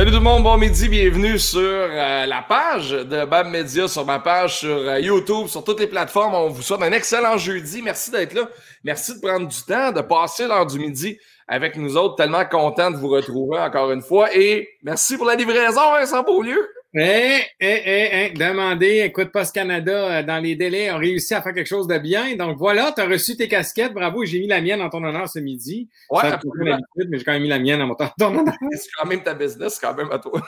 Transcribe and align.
Salut 0.00 0.12
tout 0.12 0.16
le 0.16 0.24
monde, 0.24 0.44
bon 0.44 0.56
midi, 0.56 0.88
bienvenue 0.88 1.38
sur 1.38 1.60
euh, 1.60 2.24
la 2.24 2.40
page 2.40 2.88
de 2.88 3.26
Bab 3.26 3.48
Media, 3.48 3.86
sur 3.86 4.06
ma 4.06 4.18
page 4.18 4.60
sur 4.60 4.74
euh, 4.74 4.98
YouTube, 4.98 5.46
sur 5.46 5.62
toutes 5.62 5.78
les 5.78 5.88
plateformes. 5.88 6.32
On 6.32 6.48
vous 6.48 6.62
souhaite 6.62 6.80
un 6.80 6.92
excellent 6.92 7.36
jeudi. 7.36 7.82
Merci 7.82 8.10
d'être 8.10 8.32
là. 8.32 8.48
Merci 8.82 9.16
de 9.16 9.20
prendre 9.20 9.46
du 9.46 9.62
temps, 9.62 9.92
de 9.92 10.00
passer 10.00 10.46
l'heure 10.46 10.64
du 10.64 10.78
midi 10.78 11.18
avec 11.46 11.76
nous 11.76 11.98
autres. 11.98 12.14
Tellement 12.14 12.46
content 12.46 12.90
de 12.90 12.96
vous 12.96 13.10
retrouver 13.10 13.58
encore 13.58 13.90
une 13.90 14.00
fois. 14.00 14.34
Et 14.34 14.70
merci 14.82 15.18
pour 15.18 15.26
la 15.26 15.34
livraison, 15.34 15.92
Vincent 15.92 16.22
Beaulieu. 16.22 16.66
Eh, 16.92 17.40
eh, 17.60 17.82
eh, 17.84 18.08
eh, 18.12 18.30
demandez, 18.30 19.02
écoute, 19.04 19.30
Post 19.30 19.54
Canada, 19.54 20.18
euh, 20.18 20.22
dans 20.24 20.42
les 20.42 20.56
délais, 20.56 20.90
ont 20.90 20.98
réussi 20.98 21.34
à 21.34 21.40
faire 21.40 21.54
quelque 21.54 21.68
chose 21.68 21.86
de 21.86 21.96
bien. 21.98 22.34
Donc 22.34 22.58
voilà, 22.58 22.92
tu 22.92 23.00
as 23.00 23.06
reçu 23.06 23.36
tes 23.36 23.46
casquettes. 23.46 23.92
Bravo, 23.94 24.24
j'ai 24.24 24.40
mis 24.40 24.48
la 24.48 24.60
mienne 24.60 24.82
en 24.82 24.90
ton 24.90 25.04
honneur 25.04 25.28
ce 25.28 25.38
midi. 25.38 25.88
Ouais, 26.10 26.22
Ça, 26.22 26.30
l'habitude, 26.30 27.08
mais 27.08 27.18
j'ai 27.18 27.24
quand 27.24 27.32
même 27.32 27.42
mis 27.42 27.48
la 27.48 27.60
mienne 27.60 27.80
en 27.82 27.94
ton 27.94 28.10
honneur. 28.20 28.44
C'est 28.72 28.90
quand 28.98 29.06
même 29.06 29.22
ta 29.22 29.34
business, 29.34 29.74
c'est 29.74 29.86
quand 29.86 29.94
même 29.94 30.10
à 30.10 30.18
toi. 30.18 30.42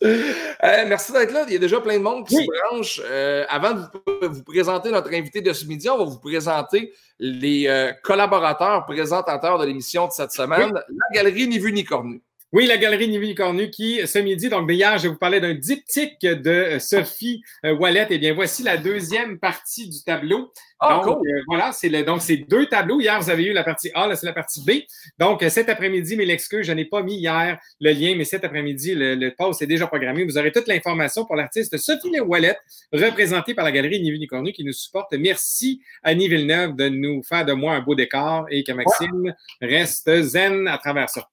Euh, 0.05 0.84
merci 0.87 1.11
d'être 1.11 1.33
là. 1.33 1.45
Il 1.48 1.55
y 1.55 1.56
a 1.56 1.59
déjà 1.59 1.80
plein 1.80 1.97
de 1.97 2.02
monde 2.02 2.27
qui 2.27 2.36
Oui. 2.36 2.45
se 2.47 2.69
branche. 2.69 3.00
Euh, 3.02 3.47
avant 3.48 3.73
de 3.73 3.80
vous, 3.80 4.34
vous 4.34 4.45
présenter 4.45 4.91
notre 4.91 5.12
invité 5.12 5.41
de 5.41 5.52
ce 5.55 5.64
midi, 5.64 5.88
on 5.88 5.97
va 5.97 6.05
vous 6.05 6.19
présenter 6.19 6.92
les 7.19 7.66
euh, 7.66 7.92
collaborateurs, 8.02 8.84
présentateurs 8.84 9.59
de 9.59 9.64
l'émission 9.64 10.06
de 10.06 10.12
cette 10.12 10.33
semaine, 10.33 10.70
la 10.75 10.83
Galerie 11.14 11.48
Ni 11.48 11.59
Vu 11.59 11.73
Ni 11.73 11.83
Cornu. 11.83 12.20
Oui, 12.52 12.66
la 12.66 12.78
galerie 12.78 13.09
Nivi 13.09 13.34
Cornu 13.34 13.70
qui, 13.70 14.06
ce 14.06 14.20
midi, 14.20 14.48
donc 14.48 14.70
hier, 14.70 14.98
je 14.98 15.09
vous 15.09 15.16
parlais 15.16 15.41
d'un 15.41 15.52
diptyque 15.52 16.20
de 16.20 16.50
euh, 16.50 16.78
Sophie 16.78 17.42
euh, 17.64 17.74
Wallet. 17.74 18.06
Eh 18.09 18.19
bien, 18.19 18.34
voici 18.34 18.62
la 18.62 18.77
deuxième 18.77 19.41
partie 19.41 19.88
du 19.88 20.05
tableau. 20.05 20.52
Ah, 20.78 21.02
donc, 21.05 21.19
cool. 21.19 21.28
euh, 21.28 21.42
voilà, 21.48 21.72
c'est 21.72 21.88
le, 21.88 22.05
donc 22.05 22.22
c'est 22.22 22.36
deux 22.36 22.66
tableaux. 22.66 23.00
Hier, 23.00 23.20
vous 23.20 23.30
avez 23.30 23.46
eu 23.46 23.52
la 23.52 23.64
partie 23.64 23.91
A, 23.95 24.06
là, 24.06 24.14
c'est 24.14 24.27
la 24.27 24.32
partie 24.32 24.62
B. 24.64 24.84
Donc, 25.19 25.45
cet 25.48 25.69
après-midi, 25.69 26.16
mais 26.16 26.24
l'excuse, 26.24 26.64
je 26.64 26.72
n'ai 26.72 26.84
pas 26.84 27.02
mis 27.02 27.16
hier 27.16 27.59
le 27.80 27.91
lien, 27.91 28.14
mais 28.16 28.25
cet 28.25 28.44
après-midi, 28.44 28.94
le, 28.94 29.16
le 29.16 29.34
post 29.36 29.60
est 29.60 29.66
déjà 29.66 29.88
programmé. 29.88 30.25
Vous 30.25 30.38
aurez 30.38 30.53
toute 30.53 30.69
l'information 30.69 31.25
pour 31.25 31.34
l'artiste 31.34 31.77
Sophie 31.77 32.20
Wallet, 32.20 32.56
représentée 32.92 33.55
par 33.55 33.64
la 33.64 33.72
galerie 33.72 34.00
Nivi 34.00 34.25
Cornu 34.28 34.53
qui 34.53 34.62
nous 34.62 34.72
supporte. 34.72 35.12
Merci 35.14 35.83
à 36.05 36.10
Annie 36.10 36.28
Villeneuve 36.28 36.77
de 36.77 36.88
nous 36.88 37.25
faire 37.25 37.44
de 37.44 37.55
moi 37.55 37.75
un 37.75 37.81
beau 37.81 37.97
décor 37.97 38.47
et 38.50 38.62
que 38.62 38.70
Maxime 38.72 39.34
reste 39.60 40.22
zen 40.22 40.69
à 40.69 40.78
travers 40.78 41.10
ça. 41.10 41.28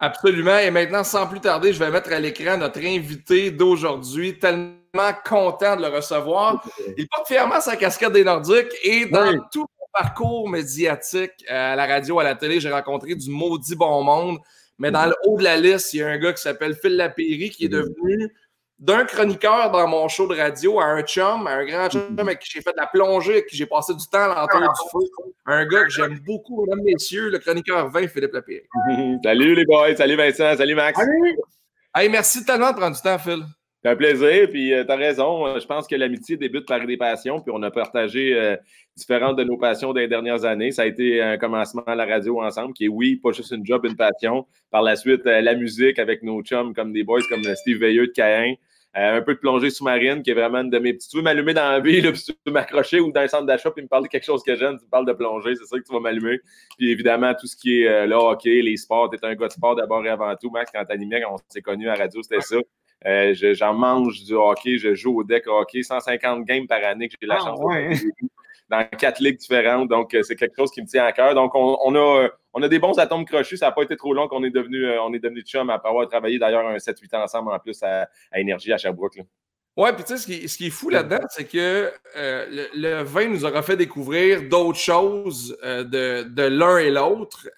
Absolument. 0.00 0.58
Et 0.58 0.70
maintenant, 0.70 1.04
sans 1.04 1.26
plus 1.26 1.40
tarder, 1.40 1.72
je 1.74 1.78
vais 1.78 1.90
mettre 1.90 2.10
à 2.12 2.18
l'écran 2.18 2.56
notre 2.56 2.80
invité 2.80 3.50
d'aujourd'hui. 3.50 4.38
Tellement 4.38 4.76
content 5.28 5.76
de 5.76 5.82
le 5.82 5.88
recevoir. 5.88 6.64
Il 6.96 7.06
porte 7.08 7.28
fièrement 7.28 7.60
sa 7.60 7.76
casquette 7.76 8.12
des 8.12 8.24
Nordiques 8.24 8.72
et 8.82 9.06
dans 9.06 9.28
Oui. 9.28 9.36
tout 9.52 9.66
mon 9.78 9.86
parcours 9.92 10.48
médiatique 10.48 11.32
euh, 11.50 11.72
à 11.74 11.76
la 11.76 11.86
radio, 11.86 12.18
à 12.18 12.24
la 12.24 12.34
télé, 12.34 12.60
j'ai 12.60 12.70
rencontré 12.72 13.14
du 13.14 13.30
maudit 13.30 13.76
bon 13.76 14.02
monde. 14.02 14.38
Mais 14.78 14.90
dans 14.90 15.04
le 15.04 15.14
haut 15.26 15.36
de 15.36 15.44
la 15.44 15.58
liste, 15.58 15.92
il 15.92 15.98
y 15.98 16.02
a 16.02 16.08
un 16.08 16.16
gars 16.18 16.32
qui 16.32 16.40
s'appelle 16.40 16.74
Phil 16.74 16.96
Lapéry 16.96 17.50
qui 17.50 17.66
est 17.66 17.68
devenu 17.68 18.32
d'un 18.80 19.04
chroniqueur 19.04 19.70
dans 19.70 19.86
mon 19.86 20.08
show 20.08 20.26
de 20.26 20.34
radio 20.34 20.80
à 20.80 20.86
un 20.86 21.02
chum, 21.02 21.46
à 21.46 21.50
un 21.50 21.64
grand 21.66 21.90
chum 21.90 22.18
avec 22.18 22.38
qui 22.38 22.50
j'ai 22.50 22.62
fait 22.62 22.72
de 22.72 22.78
la 22.78 22.86
plongée, 22.86 23.32
avec 23.32 23.46
qui 23.46 23.56
j'ai 23.56 23.66
passé 23.66 23.92
du 23.94 24.06
temps 24.10 24.30
à 24.30 24.40
l'entour 24.40 24.60
du 24.60 24.90
feu. 24.90 25.24
Un 25.44 25.66
gars 25.66 25.84
que 25.84 25.90
j'aime 25.90 26.18
beaucoup, 26.26 26.64
mesdames, 26.64 26.82
messieurs, 26.84 27.28
le 27.28 27.38
chroniqueur 27.38 27.90
20, 27.90 28.08
Philippe 28.08 28.32
Lapéry. 28.32 28.62
salut 29.22 29.54
les 29.54 29.64
boys, 29.66 29.94
salut 29.96 30.16
Vincent, 30.16 30.56
salut 30.56 30.74
Max. 30.74 30.98
Hey, 31.94 32.08
merci 32.08 32.42
tellement 32.44 32.70
de 32.72 32.76
prendre 32.76 32.96
du 32.96 33.02
temps, 33.02 33.18
Phil. 33.18 33.42
C'est 33.82 33.90
un 33.90 33.96
plaisir, 33.96 34.48
puis 34.50 34.72
euh, 34.74 34.84
t'as 34.84 34.96
raison. 34.96 35.46
euh, 35.46 35.58
Je 35.58 35.66
pense 35.66 35.86
que 35.86 35.96
l'amitié 35.96 36.36
débute 36.36 36.66
par 36.66 36.86
des 36.86 36.96
passions, 36.98 37.40
puis 37.40 37.50
on 37.54 37.62
a 37.62 37.70
partagé 37.70 38.34
euh, 38.34 38.54
différentes 38.94 39.36
de 39.36 39.44
nos 39.44 39.56
passions 39.56 39.92
des 39.94 40.06
dernières 40.06 40.44
années. 40.44 40.70
Ça 40.70 40.82
a 40.82 40.86
été 40.86 41.20
un 41.22 41.38
commencement 41.38 41.82
à 41.86 41.94
la 41.94 42.04
radio 42.04 42.42
ensemble, 42.42 42.74
qui 42.74 42.84
est 42.84 42.88
oui, 42.88 43.16
pas 43.16 43.32
juste 43.32 43.52
une 43.52 43.64
job, 43.64 43.84
une 43.86 43.96
passion. 43.96 44.46
Par 44.70 44.82
la 44.82 44.96
suite, 44.96 45.26
euh, 45.26 45.40
la 45.40 45.54
musique 45.54 45.98
avec 45.98 46.22
nos 46.22 46.42
chums 46.42 46.74
comme 46.74 46.92
des 46.92 47.04
boys 47.04 47.20
comme 47.30 47.42
Steve 47.56 47.78
Veilleux 47.78 48.06
de 48.08 48.12
Caen. 48.14 48.54
Euh, 48.96 49.18
un 49.18 49.22
peu 49.22 49.34
de 49.34 49.38
plongée 49.38 49.70
sous-marine, 49.70 50.20
qui 50.20 50.30
est 50.32 50.34
vraiment 50.34 50.58
une 50.62 50.70
de 50.70 50.78
mes 50.80 50.92
petites. 50.94 51.10
Tu 51.12 51.16
veux 51.16 51.22
m'allumer 51.22 51.54
dans 51.54 51.70
la 51.70 51.78
vie, 51.78 52.00
là, 52.00 52.10
puis 52.10 52.22
tu 52.22 52.32
veux 52.44 52.52
m'accrocher 52.52 52.98
ou 52.98 53.12
dans 53.12 53.20
un 53.20 53.28
centre 53.28 53.46
d'achat, 53.46 53.70
puis 53.70 53.82
me 53.84 53.88
parler 53.88 54.06
de 54.08 54.10
quelque 54.10 54.24
chose 54.24 54.42
que 54.42 54.56
j'aime, 54.56 54.78
tu 54.78 54.84
me 54.84 54.90
parles 54.90 55.06
de 55.06 55.12
plongée, 55.12 55.54
c'est 55.54 55.64
ça 55.64 55.78
que 55.78 55.84
tu 55.84 55.92
vas 55.92 56.00
m'allumer. 56.00 56.40
Puis 56.76 56.90
évidemment, 56.90 57.32
tout 57.38 57.46
ce 57.46 57.54
qui 57.56 57.82
est 57.82 57.88
euh, 57.88 58.06
là, 58.06 58.18
hockey, 58.18 58.60
les 58.62 58.76
sports, 58.76 59.08
t'es 59.10 59.24
un 59.24 59.34
gars 59.36 59.46
de 59.46 59.52
sport 59.52 59.76
d'abord 59.76 60.04
et 60.04 60.08
avant 60.08 60.34
tout. 60.34 60.50
Max, 60.50 60.72
quand 60.74 60.84
t'animais, 60.84 61.20
quand 61.22 61.34
on 61.34 61.38
s'est 61.48 61.62
connus 61.62 61.88
à 61.88 61.94
la 61.94 62.02
radio, 62.04 62.20
c'était 62.22 62.40
ça. 62.40 62.56
Euh, 63.06 63.32
je- 63.32 63.54
J'en 63.54 63.74
mange 63.74 64.24
du 64.24 64.34
hockey, 64.34 64.76
je 64.76 64.92
joue 64.94 65.20
au 65.20 65.24
deck 65.24 65.46
hockey, 65.46 65.82
150 65.84 66.44
games 66.44 66.66
par 66.66 66.82
année 66.84 67.08
que 67.08 67.14
j'ai 67.20 67.28
la 67.28 67.36
Ah, 67.36 67.44
chance 67.44 67.60
ouais. 67.62 67.90
de 67.90 67.94
dans 68.70 68.86
quatre 68.86 69.20
ligues 69.20 69.36
différentes. 69.36 69.88
Donc, 69.88 70.14
euh, 70.14 70.22
c'est 70.22 70.36
quelque 70.36 70.56
chose 70.56 70.70
qui 70.70 70.80
me 70.80 70.86
tient 70.86 71.04
à 71.04 71.12
cœur. 71.12 71.34
Donc, 71.34 71.54
on, 71.54 71.76
on 71.84 71.94
a, 71.94 72.22
euh, 72.24 72.28
on 72.54 72.62
a 72.62 72.68
des 72.68 72.78
bons 72.78 72.98
atomes 72.98 73.24
crochus. 73.24 73.56
Ça 73.56 73.66
n'a 73.66 73.72
pas 73.72 73.82
été 73.82 73.96
trop 73.96 74.14
long 74.14 74.28
qu'on 74.28 74.44
est 74.44 74.50
devenu, 74.50 74.86
euh, 74.86 75.02
on 75.02 75.12
est 75.12 75.18
devenu 75.18 75.42
chum 75.42 75.68
après 75.68 75.88
avoir 75.88 76.08
travaillé 76.08 76.38
d'ailleurs 76.38 76.66
un 76.66 76.76
7-8 76.76 77.16
ans 77.16 77.24
ensemble 77.24 77.52
en 77.52 77.58
plus 77.58 77.82
à, 77.82 78.08
Énergie 78.34 78.72
à 78.72 78.78
Sherbrooke. 78.78 79.16
là. 79.16 79.24
Ouais, 79.76 79.92
puis 79.92 80.02
tu 80.04 80.16
sais, 80.16 80.18
ce 80.18 80.26
qui, 80.26 80.48
ce 80.48 80.58
qui 80.58 80.66
est 80.66 80.70
fou 80.70 80.90
là-dedans, 80.90 81.20
c'est 81.30 81.44
que 81.44 81.90
le, 82.16 83.02
vin 83.02 83.28
nous 83.28 83.44
aura 83.44 83.62
fait 83.62 83.76
découvrir 83.76 84.42
d'autres 84.48 84.78
choses 84.78 85.56
de, 85.62 86.24
de 86.24 86.42
l'un 86.42 86.78
et 86.78 86.90
l'autre. 86.90 87.48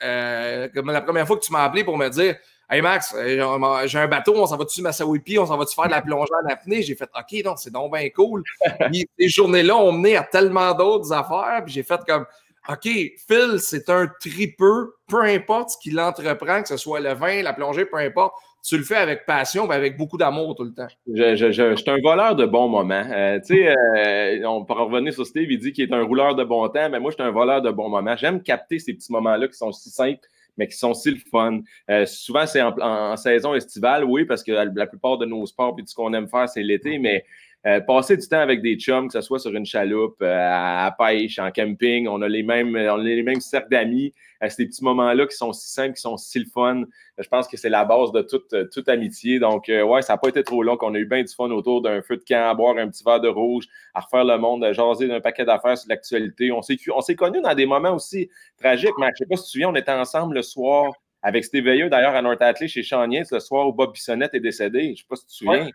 Comme 0.75 0.91
la 0.91 1.01
première 1.01 1.27
fois 1.27 1.37
que 1.37 1.43
tu 1.43 1.53
m'as 1.53 1.65
appelé 1.65 1.85
pour 1.85 1.97
me 1.97 2.09
dire 2.11 2.37
Hey 2.73 2.81
Max, 2.81 3.15
euh, 3.15 3.87
j'ai 3.87 3.99
un 3.99 4.09
bateau, 4.09 4.33
on 4.35 4.47
s'en 4.47 4.57
va-tu 4.57 4.73
sur 4.73 4.83
Massawipi, 4.83 5.39
on 5.39 5.45
s'en 5.45 5.59
va-tu 5.59 5.75
faire 5.75 5.89
de 5.89 5.91
la 5.91 6.01
plongée 6.01 6.33
en 6.43 6.49
apnée? 6.51 6.81
J'ai 6.81 6.95
fait 6.95 7.11
OK, 7.15 7.45
non, 7.45 7.55
c'est 7.55 7.71
donc 7.71 7.93
bien 7.93 8.09
cool. 8.09 8.43
Puis 8.91 9.07
ces 9.19 9.29
journées-là 9.29 9.77
ont 9.77 9.93
mené 9.93 10.17
à 10.17 10.23
tellement 10.23 10.73
d'autres 10.73 11.13
affaires, 11.13 11.61
puis 11.67 11.75
j'ai 11.75 11.83
fait 11.83 12.01
comme 12.09 12.25
OK, 12.71 12.85
Phil, 12.85 13.59
c'est 13.59 13.91
un 13.91 14.07
tripeux, 14.19 14.95
peu 15.07 15.21
importe 15.21 15.71
ce 15.71 15.77
qu'il 15.83 16.01
entreprend, 16.01 16.63
que 16.63 16.69
ce 16.69 16.79
soit 16.79 17.01
le 17.01 17.13
vin, 17.13 17.43
la 17.43 17.53
plongée, 17.53 17.85
peu 17.85 17.99
importe, 17.99 18.33
tu 18.65 18.79
le 18.79 18.85
fais 18.85 18.97
avec 18.97 19.27
passion, 19.27 19.67
mais 19.67 19.75
avec 19.75 19.99
beaucoup 19.99 20.17
d'amour 20.17 20.55
tout 20.55 20.65
le 20.65 20.73
temps. 20.73 20.87
Je, 21.13 21.37
je, 21.37 21.51
je, 21.51 21.71
je 21.73 21.75
suis 21.75 21.91
un 21.91 22.01
voleur 22.03 22.37
de 22.37 22.47
bons 22.47 22.69
moments. 22.69 23.05
Euh, 23.13 23.39
tu 23.41 23.57
sais, 23.57 23.69
euh, 23.69 24.49
on 24.49 24.65
peut 24.65 24.73
revenir 24.73 25.13
sur 25.13 25.27
Steve, 25.27 25.51
il 25.51 25.59
dit 25.59 25.73
qu'il 25.73 25.91
est 25.91 25.93
un 25.93 26.05
rouleur 26.05 26.37
de 26.37 26.45
bon 26.45 26.67
temps, 26.69 26.89
mais 26.89 27.01
moi, 27.01 27.11
je 27.11 27.17
suis 27.17 27.23
un 27.23 27.33
voleur 27.33 27.61
de 27.61 27.71
bons 27.71 27.91
moments. 27.91 28.17
J'aime 28.17 28.43
capter 28.43 28.79
ces 28.79 28.95
petits 28.95 29.13
moments-là 29.13 29.49
qui 29.49 29.59
sont 29.59 29.73
si 29.73 29.91
simples, 29.91 30.27
mais 30.57 30.69
qui 30.69 30.77
sont 30.77 30.95
si 30.95 31.11
le 31.11 31.19
fun. 31.31 31.61
Euh, 31.91 32.07
souvent, 32.07 32.47
c'est 32.47 32.63
en, 32.63 32.71
en- 32.79 33.13
en 33.13 33.17
saison 33.17 33.55
estivale, 33.55 34.05
oui, 34.05 34.25
parce 34.25 34.43
que 34.43 34.53
la, 34.53 34.65
la 34.67 34.87
plupart 34.87 35.19
de 35.19 35.27
nos 35.27 35.45
sports 35.47 35.75
et 35.79 35.83
tout 35.83 35.89
ce 35.89 35.95
qu'on 35.95 36.13
aime 36.15 36.29
faire, 36.29 36.49
c'est 36.49 36.63
l'été, 36.63 36.99
mais 36.99 37.25
euh, 37.67 37.81
passer 37.81 38.17
du 38.17 38.27
temps 38.27 38.41
avec 38.41 38.61
des 38.61 38.77
chums, 38.77 39.07
que 39.07 39.13
ce 39.13 39.21
soit 39.21 39.39
sur 39.39 39.55
une 39.55 39.67
chaloupe, 39.67 40.21
euh, 40.21 40.37
à, 40.37 40.87
à 40.87 40.91
pêche, 40.91 41.39
en 41.39 41.51
camping, 41.53 42.09
on 42.09 42.21
a 42.23 42.29
les 42.29 42.43
mêmes, 42.43 42.75
on 42.75 42.99
a 42.99 43.03
les 43.03 43.23
mêmes 43.23 43.41
cercles 43.41 43.69
d'amis. 43.71 44.13
Euh, 44.43 44.49
ces 44.49 44.67
petits 44.67 44.83
moments-là 44.83 45.27
qui 45.27 45.37
sont 45.37 45.53
si 45.53 45.71
simples, 45.71 45.95
qui 45.95 46.01
sont 46.01 46.17
si 46.17 46.41
le 46.41 46.47
fun. 46.47 46.83
Je 47.19 47.29
pense 47.29 47.47
que 47.47 47.57
c'est 47.57 47.69
la 47.69 47.85
base 47.85 48.11
de 48.11 48.23
toute, 48.23 48.53
euh, 48.53 48.69
toute 48.73 48.89
amitié. 48.89 49.39
Donc, 49.39 49.67
ouais, 49.69 50.03
ça 50.03 50.15
n'a 50.15 50.19
pas 50.19 50.29
été 50.29 50.43
trop 50.43 50.63
long 50.65 50.77
qu'on 50.77 50.95
a 50.95 50.99
eu 50.99 51.07
bien 51.07 51.23
du 51.23 51.33
fun 51.33 51.51
autour 51.51 51.83
d'un 51.83 52.03
feu 52.03 52.17
de 52.17 52.25
camp, 52.25 52.51
à 52.51 52.55
boire 52.55 52.77
un 52.79 52.89
petit 52.89 53.05
verre 53.05 53.21
de 53.21 53.29
rouge, 53.29 53.67
à 53.95 54.01
refaire 54.01 54.25
le 54.25 54.39
monde, 54.39 54.65
à 54.65 54.73
jaser 54.73 55.07
d'un 55.07 55.21
paquet 55.21 55.45
d'affaires 55.45 55.79
sur 55.79 55.89
l'actualité. 55.89 56.51
On 56.51 56.63
s'est, 56.63 56.77
on 56.93 57.01
s'est 57.01 57.15
connus 57.15 57.43
dans 57.43 57.55
des 57.55 57.67
moments 57.67 57.95
aussi 57.95 58.29
tragiques. 58.59 58.91
Mais 58.99 59.07
je 59.07 59.11
ne 59.11 59.17
sais 59.19 59.27
pas 59.27 59.37
si 59.37 59.43
tu 59.43 59.47
te 59.47 59.53
souviens, 59.53 59.69
on 59.69 59.77
était 59.77 59.93
ensemble 59.93 60.35
le 60.35 60.43
soir 60.43 60.93
avec 61.23 61.45
Steve 61.45 61.65
Veilleux, 61.65 61.89
d'ailleurs, 61.89 62.17
à 62.17 62.23
North 62.23 62.43
Athlée, 62.43 62.67
chez 62.67 62.83
Chaniens, 62.83 63.23
le 63.31 63.39
soir 63.39 63.69
où 63.69 63.73
Bob 63.73 63.93
Bissonnette 63.93 64.35
est 64.35 64.41
décédé. 64.41 64.87
Je 64.87 64.91
ne 64.91 64.95
sais 64.97 65.05
pas 65.09 65.15
si 65.15 65.23
tu 65.27 65.29
te 65.29 65.35
souviens. 65.35 65.71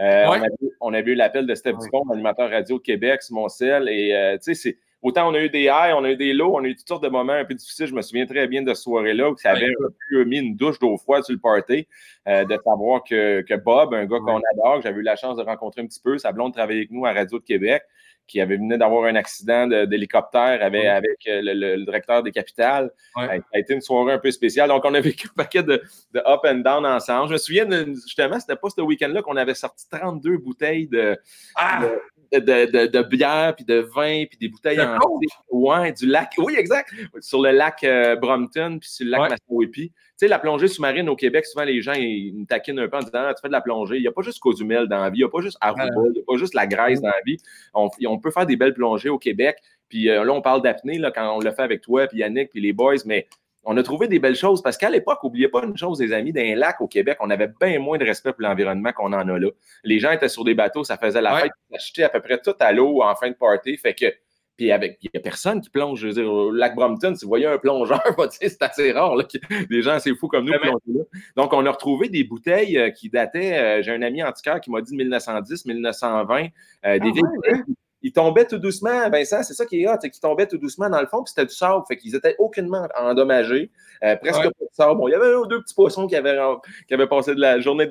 Euh, 0.00 0.28
Ouais. 0.30 0.40
on, 0.80 0.94
avait 0.94 1.12
eu 1.12 1.14
l'appel 1.14 1.46
de 1.46 1.54
Steph 1.54 1.72
Ouais. 1.72 1.78
Dupont, 1.84 2.02
animateur 2.10 2.50
radio 2.50 2.78
de 2.78 2.82
Québec, 2.82 3.22
sur 3.22 3.34
mon 3.34 3.48
sel. 3.48 3.88
Et 3.88 4.14
euh, 4.14 4.36
tu 4.36 4.44
sais, 4.44 4.54
c'est 4.54 4.78
autant 5.02 5.30
on 5.30 5.34
a 5.34 5.40
eu 5.40 5.50
des 5.50 5.68
highs, 5.68 5.92
on 5.94 6.04
a 6.04 6.10
eu 6.10 6.16
des 6.16 6.32
lows, 6.32 6.54
on 6.54 6.64
a 6.64 6.68
eu 6.68 6.76
toutes 6.76 6.88
sortes 6.88 7.02
de 7.02 7.08
moments 7.08 7.32
un 7.34 7.44
peu 7.44 7.54
difficiles. 7.54 7.86
Je 7.86 7.94
me 7.94 8.02
souviens 8.02 8.24
très 8.24 8.46
bien 8.46 8.62
de 8.62 8.72
ce 8.72 8.82
soirée-là 8.82 9.30
où 9.30 9.36
ça 9.36 9.50
avait 9.50 9.66
un 9.66 9.88
peu 10.10 10.24
mis 10.24 10.38
une 10.38 10.56
douche 10.56 10.78
d'eau 10.78 10.96
froide 10.96 11.24
sur 11.24 11.34
le 11.34 11.40
party, 11.40 11.86
euh, 12.28 12.44
de 12.44 12.58
savoir 12.64 13.02
que, 13.04 13.42
que 13.42 13.54
Bob, 13.54 13.92
un 13.94 14.06
gars 14.06 14.18
qu'on 14.20 14.40
adore, 14.54 14.76
que 14.76 14.82
j'avais 14.82 15.00
eu 15.00 15.02
la 15.02 15.16
chance 15.16 15.36
de 15.36 15.42
rencontrer 15.42 15.82
un 15.82 15.86
petit 15.86 16.00
peu, 16.00 16.16
sa 16.18 16.32
blonde 16.32 16.54
travaillait 16.54 16.80
avec 16.80 16.90
nous 16.90 17.04
à 17.04 17.12
Radio 17.12 17.38
de 17.38 17.44
Québec, 17.44 17.82
qui 18.26 18.40
avait 18.40 18.56
venu 18.56 18.78
d'avoir 18.78 19.04
un 19.04 19.14
accident 19.16 19.66
de- 19.66 19.84
d'hélicoptère 19.84 20.62
avec, 20.62 20.82
Ouais. 20.82 20.88
avec 20.88 21.18
euh, 21.28 21.40
le, 21.42 21.52
le- 21.54 21.76
le 21.76 21.84
directeur 21.84 22.22
des 22.22 22.30
capitales. 22.32 22.90
Ouais. 23.16 23.26
Ça 23.38 23.44
a 23.54 23.58
été 23.58 23.74
une 23.74 23.80
soirée 23.80 24.12
un 24.14 24.18
peu 24.18 24.30
spéciale. 24.30 24.68
Donc, 24.68 24.84
on 24.84 24.94
a 24.94 25.00
vécu 25.16 25.28
un 25.28 25.34
paquet 25.36 25.62
de, 25.62 25.82
de 26.12 26.20
up 26.20 26.40
and 26.44 26.60
down 26.60 26.86
ensemble. 26.86 27.28
Je 27.28 27.32
me 27.34 27.38
souviens, 27.38 27.66
de- 27.66 27.92
justement, 27.92 28.38
c'était 28.40 28.56
pas 28.56 28.68
ce 28.70 28.80
week-end-là 28.80 29.22
qu'on 29.22 29.36
avait 29.36 29.54
sorti 29.54 29.86
32 29.90 30.38
bouteilles 30.38 30.88
de, 30.88 31.18
Ah! 31.56 31.80
de, 31.82 32.00
de, 32.40 32.70
de- 32.70 32.86
de 32.86 33.02
bière, 33.02 33.54
puis 33.54 33.64
de 33.64 33.78
vin, 33.94 34.24
puis 34.26 34.38
des 34.38 34.48
bouteilles 34.48 34.80
en? 34.80 34.98
Ouais, 35.50 35.92
du 35.92 36.06
lac. 36.06 36.32
Oui, 36.38 36.54
exact. 36.56 36.90
Sur 37.20 37.42
le 37.42 37.50
lac 37.50 37.84
euh, 37.84 38.16
Brompton, 38.16 38.78
puis 38.80 38.88
sur 38.90 39.04
le 39.04 39.10
lac 39.12 39.20
Ouais. 39.22 39.28
Massawippi. 39.30 39.90
Tu 39.90 39.94
sais, 40.16 40.28
la 40.28 40.38
plongée 40.38 40.68
sous-marine 40.68 41.08
au 41.08 41.16
Québec, 41.16 41.44
souvent 41.46 41.64
les 41.64 41.80
gens 41.82 41.92
ils 41.94 42.32
me 42.34 42.46
taquinent 42.46 42.78
un 42.78 42.88
peu 42.88 42.96
en 42.96 43.00
disant 43.00 43.10
Ah, 43.14 43.34
Tu 43.34 43.40
fais 43.42 43.48
de 43.48 43.52
la 43.52 43.60
plongée. 43.60 43.96
Il 43.96 44.02
n'y 44.02 44.08
a 44.08 44.12
pas 44.12 44.22
juste 44.22 44.38
Cozumel 44.40 44.86
dans 44.88 44.98
la 45.00 45.10
vie, 45.10 45.18
il 45.18 45.22
n'y 45.22 45.24
a 45.24 45.28
pas 45.28 45.40
juste 45.40 45.58
Aruba, 45.60 45.84
il 46.06 46.12
n'y 46.12 46.20
a 46.20 46.22
pas 46.26 46.36
juste 46.38 46.54
la 46.54 46.66
Grèce 46.66 47.00
dans 47.00 47.08
la 47.08 47.20
vie. 47.26 47.36
On, 47.74 47.88
on 48.06 48.18
peut 48.18 48.30
faire 48.30 48.46
des 48.46 48.56
belles 48.56 48.74
plongées 48.74 49.08
au 49.08 49.18
Québec. 49.18 49.56
Puis 49.88 50.08
euh, 50.08 50.24
là, 50.24 50.32
on 50.32 50.40
parle 50.40 50.62
d'apnée 50.62 50.98
là, 50.98 51.10
quand 51.10 51.36
on 51.36 51.40
le 51.40 51.50
fait 51.50 51.62
avec 51.62 51.82
toi, 51.82 52.06
puis 52.06 52.18
Yannick, 52.18 52.50
puis 52.50 52.60
les 52.60 52.72
boys, 52.72 52.94
mais 53.04 53.26
on 53.64 53.76
a 53.76 53.82
trouvé 53.82 54.08
des 54.08 54.18
belles 54.18 54.36
choses 54.36 54.62
parce 54.62 54.76
qu'à 54.76 54.90
l'époque, 54.90 55.18
n'oubliez 55.22 55.48
pas 55.48 55.62
une 55.64 55.76
chose, 55.76 56.00
les 56.00 56.12
amis, 56.12 56.32
d'un 56.32 56.54
lac 56.56 56.80
au 56.80 56.88
Québec, 56.88 57.18
on 57.20 57.30
avait 57.30 57.50
bien 57.60 57.78
moins 57.78 57.98
de 57.98 58.04
respect 58.04 58.32
pour 58.32 58.42
l'environnement 58.42 58.92
qu'on 58.92 59.12
en 59.12 59.28
a 59.28 59.38
là. 59.38 59.48
Les 59.84 59.98
gens 59.98 60.10
étaient 60.10 60.28
sur 60.28 60.44
des 60.44 60.54
bateaux, 60.54 60.84
ça 60.84 60.96
faisait 60.96 61.20
la 61.20 61.34
Ouais. 61.34 61.40
fête, 61.42 61.52
ils 61.70 61.76
achetaient 61.76 62.02
à 62.02 62.08
peu 62.08 62.20
près 62.20 62.38
tout 62.38 62.54
à 62.58 62.72
l'eau 62.72 63.02
en 63.02 63.14
fin 63.14 63.28
de 63.28 63.34
party. 63.34 63.76
Fait 63.76 63.94
que 63.94 64.06
Puis 64.58 64.70
avec, 64.70 64.98
il 65.00 65.08
n'y 65.14 65.18
a 65.18 65.22
personne 65.22 65.62
qui 65.62 65.70
plonge. 65.70 66.00
Je 66.00 66.08
veux 66.08 66.12
dire, 66.12 66.30
au 66.30 66.50
lac 66.50 66.74
Brompton, 66.74 67.14
si 67.14 67.24
vous 67.24 67.30
voyez 67.30 67.46
un 67.46 67.56
plongeur, 67.56 68.02
c'est 68.30 68.62
assez 68.62 68.92
rare. 68.92 69.16
Là, 69.16 69.24
des 69.70 69.80
gens 69.82 69.92
assez 69.92 70.14
fous 70.14 70.28
comme 70.28 70.44
nous 70.44 70.58
plongent 70.60 70.78
là. 70.88 71.04
Donc, 71.36 71.54
on 71.54 71.64
a 71.64 71.70
retrouvé 71.70 72.10
des 72.10 72.22
bouteilles 72.22 72.76
euh, 72.76 72.90
qui 72.90 73.08
dataient. 73.08 73.58
Euh, 73.58 73.82
j'ai 73.82 73.92
un 73.92 74.02
ami 74.02 74.22
antiquaire 74.22 74.60
qui 74.60 74.70
m'a 74.70 74.82
dit 74.82 74.94
1910, 74.94 75.64
1920, 75.64 76.48
euh, 76.84 76.98
des 76.98 77.12
ah, 77.16 77.52
ils 78.02 78.12
tombaient 78.12 78.46
tout 78.46 78.58
doucement, 78.58 79.08
Vincent, 79.10 79.42
c'est 79.42 79.54
ça 79.54 79.64
qui 79.64 79.82
est 79.82 79.88
hot, 79.88 79.96
c'est 80.00 80.10
qu'ils 80.10 80.20
tombaient 80.20 80.46
tout 80.46 80.58
doucement 80.58 80.90
dans 80.90 81.00
le 81.00 81.06
fond, 81.06 81.22
puis 81.22 81.32
c'était 81.34 81.46
du 81.46 81.54
sable, 81.54 81.84
fait 81.86 81.96
qu'ils 81.96 82.14
étaient 82.14 82.34
aucunement 82.38 82.88
endommagés, 82.98 83.70
euh, 84.02 84.16
presque 84.16 84.42
pas 84.42 84.48
de 84.48 84.68
sable. 84.72 84.98
Bon, 84.98 85.08
il 85.08 85.12
y 85.12 85.14
avait 85.14 85.32
deux 85.48 85.60
petits 85.62 85.74
poissons 85.74 86.06
qui 86.06 86.16
avaient, 86.16 86.38
qui 86.88 86.94
avaient 86.94 87.06
passé 87.06 87.34
de 87.34 87.40
la 87.40 87.60
journée, 87.60 87.88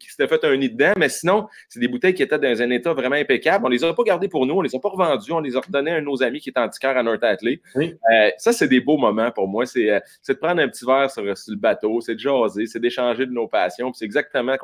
qui 0.00 0.10
s'étaient 0.10 0.28
fait 0.28 0.44
un 0.44 0.56
nid 0.56 0.70
dedans, 0.70 0.94
mais 0.96 1.08
sinon, 1.08 1.46
c'est 1.68 1.80
des 1.80 1.88
bouteilles 1.88 2.14
qui 2.14 2.22
étaient 2.22 2.38
dans 2.38 2.62
un 2.62 2.70
état 2.70 2.94
vraiment 2.94 3.16
impeccable. 3.16 3.66
On 3.66 3.68
les 3.68 3.84
a 3.84 3.92
pas 3.92 4.02
gardées 4.02 4.28
pour 4.28 4.46
nous, 4.46 4.54
on 4.54 4.62
les 4.62 4.74
a 4.74 4.78
pas 4.78 4.88
revendues, 4.88 5.32
on 5.32 5.40
les 5.40 5.56
a 5.56 5.60
redonnées 5.60 5.92
à 5.92 6.00
nos 6.00 6.22
amis 6.22 6.40
qui 6.40 6.48
étaient 6.48 6.60
antiquaires 6.60 6.96
à 6.96 7.02
North 7.02 7.22
Athlée. 7.22 7.60
Euh, 7.76 8.30
ça, 8.38 8.52
c'est 8.52 8.68
des 8.68 8.80
beaux 8.80 8.96
moments 8.96 9.30
pour 9.30 9.48
moi, 9.48 9.64
euh, 9.76 10.00
c'est 10.22 10.32
de 10.34 10.38
prendre 10.38 10.62
un 10.62 10.68
petit 10.68 10.86
verre 10.86 11.10
sur, 11.10 11.22
le 11.22 11.56
bateau, 11.56 12.00
c'est 12.00 12.14
de 12.14 12.20
jaser, 12.20 12.66
c'est 12.66 12.80
d'échanger 12.80 13.26
de 13.26 13.32
nos 13.32 13.48
passions, 13.48 13.92
c'est 13.92 14.04
exactement 14.04 14.56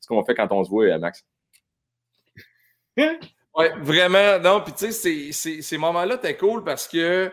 ce 0.00 0.06
qu'on 0.06 0.24
fait 0.24 0.34
quand 0.34 0.48
on 0.50 0.64
se 0.64 0.70
voit, 0.70 0.98
Max. 0.98 1.24
Oui, 3.56 3.66
vraiment. 3.80 4.38
Non, 4.38 4.60
puis 4.60 4.74
tu 4.74 4.92
sais, 4.92 5.32
ces 5.62 5.78
moments-là, 5.78 6.18
t'es 6.18 6.36
cool 6.36 6.62
parce 6.62 6.86
que 6.86 7.30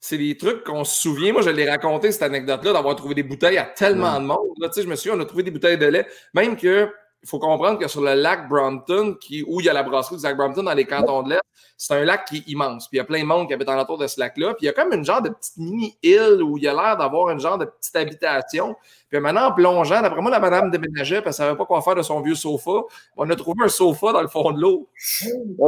c'est 0.00 0.18
des 0.18 0.36
trucs 0.36 0.64
qu'on 0.64 0.84
se 0.84 1.00
souvient. 1.00 1.32
Moi, 1.32 1.42
je 1.42 1.50
l'ai 1.50 1.68
raconté, 1.68 2.12
cette 2.12 2.22
anecdote-là, 2.22 2.72
d'avoir 2.74 2.94
trouvé 2.94 3.14
des 3.14 3.22
bouteilles 3.22 3.58
à 3.58 3.64
tellement 3.64 4.20
de 4.20 4.26
monde. 4.26 4.54
Là, 4.60 4.68
je 4.76 4.82
me 4.82 4.94
souviens, 4.96 5.18
on 5.18 5.20
a 5.20 5.24
trouvé 5.24 5.42
des 5.42 5.50
bouteilles 5.50 5.78
de 5.78 5.86
lait. 5.86 6.06
Même 6.34 6.56
que, 6.56 6.90
il 7.24 7.28
faut 7.28 7.38
comprendre 7.38 7.78
que 7.78 7.88
sur 7.88 8.02
le 8.02 8.12
lac 8.12 8.50
Brompton, 8.50 9.16
qui, 9.18 9.42
où 9.46 9.58
il 9.58 9.64
y 9.64 9.70
a 9.70 9.72
la 9.72 9.82
brasserie 9.82 10.18
du 10.18 10.22
lac 10.22 10.36
Brompton 10.36 10.62
dans 10.62 10.74
les 10.74 10.84
cantons 10.84 11.22
de 11.22 11.30
l'Est, 11.30 11.40
c'est 11.76 11.94
un 11.94 12.04
lac 12.04 12.26
qui 12.26 12.36
est 12.36 12.48
immense. 12.48 12.86
Puis 12.88 12.96
il 12.96 12.98
y 12.98 13.00
a 13.00 13.04
plein 13.04 13.20
de 13.20 13.26
monde 13.26 13.48
qui 13.48 13.54
habite 13.54 13.66
l'entour 13.66 13.96
de 13.96 14.06
ce 14.06 14.20
lac-là. 14.20 14.48
Puis 14.54 14.64
il 14.64 14.66
y 14.66 14.68
a 14.68 14.72
comme 14.72 14.92
une 14.92 15.04
genre 15.04 15.22
de 15.22 15.30
petite 15.30 15.56
mini-île 15.56 16.42
où 16.42 16.58
il 16.58 16.64
y 16.64 16.68
a 16.68 16.74
l'air 16.74 16.96
d'avoir 16.98 17.30
une 17.30 17.40
genre 17.40 17.56
de 17.56 17.64
petite 17.64 17.96
habitation. 17.96 18.76
Puis 19.10 19.20
maintenant, 19.20 19.48
en 19.48 19.52
plongeant, 19.52 20.02
d'après 20.02 20.20
moi, 20.20 20.30
la 20.30 20.40
madame 20.40 20.70
déménageait 20.70 21.22
parce 21.22 21.36
qu'elle 21.36 21.46
ne 21.46 21.50
savait 21.50 21.58
pas 21.58 21.66
quoi 21.66 21.80
faire 21.82 21.94
de 21.94 22.02
son 22.02 22.20
vieux 22.20 22.34
sofa. 22.34 22.82
On 23.16 23.28
a 23.30 23.36
trouvé 23.36 23.64
un 23.64 23.68
sofa 23.68 24.12
dans 24.12 24.22
le 24.22 24.28
fond 24.28 24.50
de 24.50 24.60
l'eau. 24.60 24.88